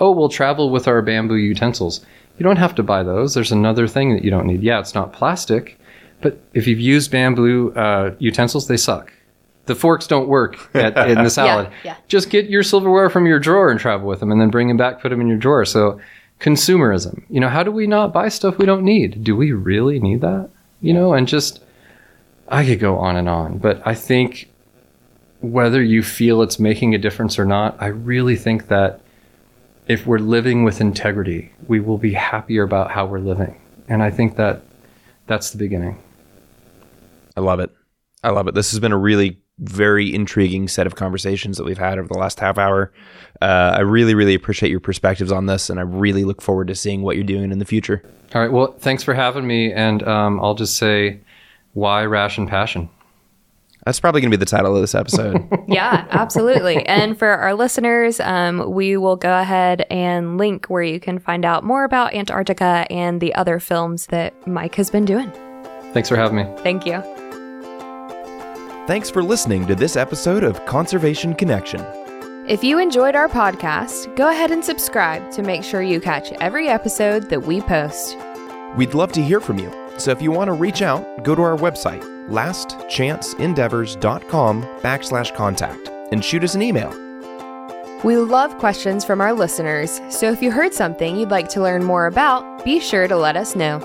oh, 0.00 0.10
we'll 0.10 0.28
travel 0.28 0.70
with 0.70 0.88
our 0.88 1.00
bamboo 1.00 1.36
utensils. 1.36 2.04
You 2.38 2.44
don't 2.44 2.56
have 2.56 2.74
to 2.76 2.82
buy 2.82 3.02
those. 3.02 3.34
There's 3.34 3.52
another 3.52 3.86
thing 3.86 4.14
that 4.14 4.24
you 4.24 4.30
don't 4.30 4.46
need. 4.46 4.62
Yeah, 4.62 4.80
it's 4.80 4.94
not 4.94 5.12
plastic, 5.12 5.78
but 6.20 6.38
if 6.54 6.66
you've 6.66 6.80
used 6.80 7.10
bamboo 7.10 7.72
uh, 7.74 8.14
utensils, 8.18 8.68
they 8.68 8.76
suck. 8.76 9.12
The 9.66 9.74
forks 9.74 10.06
don't 10.06 10.28
work 10.28 10.74
at, 10.74 10.96
in 11.08 11.22
the 11.22 11.30
salad. 11.40 11.68
yeah, 11.84 11.92
yeah. 11.92 11.96
Just 12.08 12.30
get 12.30 12.50
your 12.50 12.62
silverware 12.62 13.08
from 13.10 13.26
your 13.26 13.38
drawer 13.38 13.70
and 13.70 13.78
travel 13.78 14.08
with 14.08 14.20
them, 14.20 14.32
and 14.32 14.40
then 14.40 14.50
bring 14.50 14.68
them 14.68 14.76
back, 14.76 15.00
put 15.00 15.10
them 15.10 15.20
in 15.20 15.28
your 15.28 15.36
drawer. 15.38 15.64
So, 15.64 16.00
consumerism. 16.40 17.22
You 17.30 17.38
know, 17.40 17.48
how 17.48 17.62
do 17.62 17.70
we 17.70 17.86
not 17.86 18.12
buy 18.12 18.28
stuff 18.28 18.58
we 18.58 18.66
don't 18.66 18.82
need? 18.82 19.22
Do 19.22 19.36
we 19.36 19.52
really 19.52 20.00
need 20.00 20.20
that? 20.22 20.50
You 20.80 20.92
know, 20.92 21.14
and 21.14 21.28
just 21.28 21.62
I 22.48 22.64
could 22.66 22.80
go 22.80 22.96
on 22.98 23.16
and 23.16 23.28
on, 23.28 23.58
but 23.58 23.80
I 23.86 23.94
think 23.94 24.50
whether 25.40 25.82
you 25.82 26.02
feel 26.02 26.42
it's 26.42 26.58
making 26.58 26.94
a 26.94 26.98
difference 26.98 27.38
or 27.38 27.44
not, 27.44 27.76
I 27.80 27.86
really 27.86 28.36
think 28.36 28.68
that 28.68 29.00
if 29.86 30.06
we're 30.06 30.18
living 30.18 30.64
with 30.64 30.80
integrity, 30.80 31.52
we 31.66 31.80
will 31.80 31.98
be 31.98 32.12
happier 32.12 32.62
about 32.62 32.90
how 32.90 33.06
we're 33.06 33.18
living. 33.18 33.60
And 33.88 34.02
I 34.02 34.10
think 34.10 34.36
that 34.36 34.62
that's 35.26 35.50
the 35.50 35.58
beginning. 35.58 36.00
I 37.36 37.40
love 37.40 37.60
it. 37.60 37.70
I 38.22 38.30
love 38.30 38.46
it. 38.46 38.54
This 38.54 38.70
has 38.70 38.80
been 38.80 38.92
a 38.92 38.98
really 38.98 39.40
very 39.58 40.12
intriguing 40.14 40.68
set 40.68 40.86
of 40.86 40.94
conversations 40.94 41.56
that 41.56 41.64
we've 41.64 41.78
had 41.78 41.98
over 41.98 42.08
the 42.08 42.18
last 42.18 42.40
half 42.40 42.58
hour. 42.58 42.92
Uh, 43.40 43.74
I 43.76 43.80
really, 43.80 44.14
really 44.14 44.34
appreciate 44.34 44.70
your 44.70 44.80
perspectives 44.80 45.32
on 45.32 45.46
this, 45.46 45.70
and 45.70 45.78
I 45.78 45.82
really 45.82 46.24
look 46.24 46.40
forward 46.40 46.68
to 46.68 46.74
seeing 46.74 47.02
what 47.02 47.16
you're 47.16 47.24
doing 47.24 47.52
in 47.52 47.58
the 47.58 47.64
future. 47.64 48.02
All 48.34 48.40
right. 48.40 48.52
Well, 48.52 48.72
thanks 48.78 49.02
for 49.02 49.14
having 49.14 49.46
me. 49.46 49.72
And 49.72 50.02
um, 50.04 50.40
I'll 50.40 50.54
just 50.54 50.76
say, 50.76 51.20
why 51.74 52.04
ration 52.04 52.46
passion? 52.46 52.88
That's 53.84 53.98
probably 53.98 54.20
going 54.20 54.30
to 54.30 54.36
be 54.36 54.40
the 54.40 54.46
title 54.46 54.76
of 54.76 54.80
this 54.80 54.94
episode. 54.94 55.48
yeah, 55.66 56.06
absolutely. 56.10 56.86
And 56.86 57.18
for 57.18 57.28
our 57.28 57.54
listeners, 57.54 58.20
um, 58.20 58.70
we 58.70 58.96
will 58.96 59.16
go 59.16 59.38
ahead 59.40 59.86
and 59.90 60.38
link 60.38 60.66
where 60.66 60.84
you 60.84 61.00
can 61.00 61.18
find 61.18 61.44
out 61.44 61.64
more 61.64 61.82
about 61.82 62.14
Antarctica 62.14 62.86
and 62.90 63.20
the 63.20 63.34
other 63.34 63.58
films 63.58 64.06
that 64.06 64.46
Mike 64.46 64.76
has 64.76 64.88
been 64.88 65.04
doing. 65.04 65.32
Thanks 65.92 66.08
for 66.08 66.16
having 66.16 66.36
me. 66.36 66.44
Thank 66.58 66.86
you. 66.86 67.02
Thanks 68.86 69.10
for 69.10 69.22
listening 69.22 69.66
to 69.66 69.74
this 69.74 69.96
episode 69.96 70.44
of 70.44 70.64
Conservation 70.66 71.34
Connection. 71.34 71.84
If 72.48 72.64
you 72.64 72.78
enjoyed 72.78 73.14
our 73.14 73.28
podcast, 73.28 74.14
go 74.16 74.28
ahead 74.28 74.50
and 74.50 74.64
subscribe 74.64 75.30
to 75.32 75.42
make 75.42 75.62
sure 75.62 75.82
you 75.82 76.00
catch 76.00 76.32
every 76.32 76.68
episode 76.68 77.30
that 77.30 77.44
we 77.44 77.60
post. 77.60 78.16
We'd 78.76 78.94
love 78.94 79.12
to 79.12 79.22
hear 79.22 79.40
from 79.40 79.58
you. 79.58 79.72
So 79.98 80.10
if 80.10 80.20
you 80.20 80.32
want 80.32 80.48
to 80.48 80.52
reach 80.52 80.82
out, 80.82 81.22
go 81.22 81.34
to 81.34 81.42
our 81.42 81.56
website, 81.56 82.02
lastchanceendeavors.com 82.28 84.62
backslash 84.62 85.34
contact 85.34 85.88
and 86.12 86.24
shoot 86.24 86.44
us 86.44 86.54
an 86.54 86.62
email. 86.62 86.96
We 88.04 88.16
love 88.16 88.58
questions 88.58 89.04
from 89.04 89.20
our 89.20 89.32
listeners, 89.32 90.00
so 90.10 90.32
if 90.32 90.42
you 90.42 90.50
heard 90.50 90.74
something 90.74 91.16
you'd 91.16 91.30
like 91.30 91.48
to 91.50 91.62
learn 91.62 91.84
more 91.84 92.06
about, 92.06 92.64
be 92.64 92.80
sure 92.80 93.06
to 93.06 93.16
let 93.16 93.36
us 93.36 93.54
know. 93.54 93.80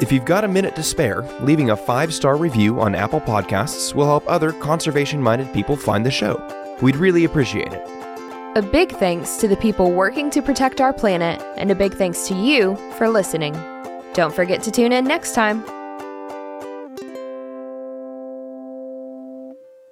If 0.00 0.12
you've 0.12 0.24
got 0.24 0.44
a 0.44 0.48
minute 0.48 0.76
to 0.76 0.82
spare, 0.82 1.22
leaving 1.40 1.70
a 1.70 1.76
five 1.76 2.14
star 2.14 2.36
review 2.36 2.80
on 2.80 2.94
Apple 2.94 3.20
Podcasts 3.20 3.94
will 3.94 4.06
help 4.06 4.24
other 4.28 4.52
conservation 4.52 5.20
minded 5.20 5.52
people 5.52 5.76
find 5.76 6.06
the 6.06 6.10
show. 6.10 6.40
We'd 6.80 6.96
really 6.96 7.24
appreciate 7.24 7.72
it. 7.72 7.82
A 8.56 8.62
big 8.62 8.92
thanks 8.92 9.36
to 9.36 9.48
the 9.48 9.56
people 9.56 9.90
working 9.90 10.30
to 10.30 10.40
protect 10.40 10.80
our 10.80 10.92
planet, 10.92 11.42
and 11.56 11.72
a 11.72 11.74
big 11.74 11.94
thanks 11.94 12.28
to 12.28 12.34
you 12.34 12.76
for 12.98 13.08
listening. 13.08 13.52
Don't 14.12 14.34
forget 14.34 14.62
to 14.62 14.70
tune 14.70 14.92
in 14.92 15.04
next 15.04 15.34
time. 15.34 15.64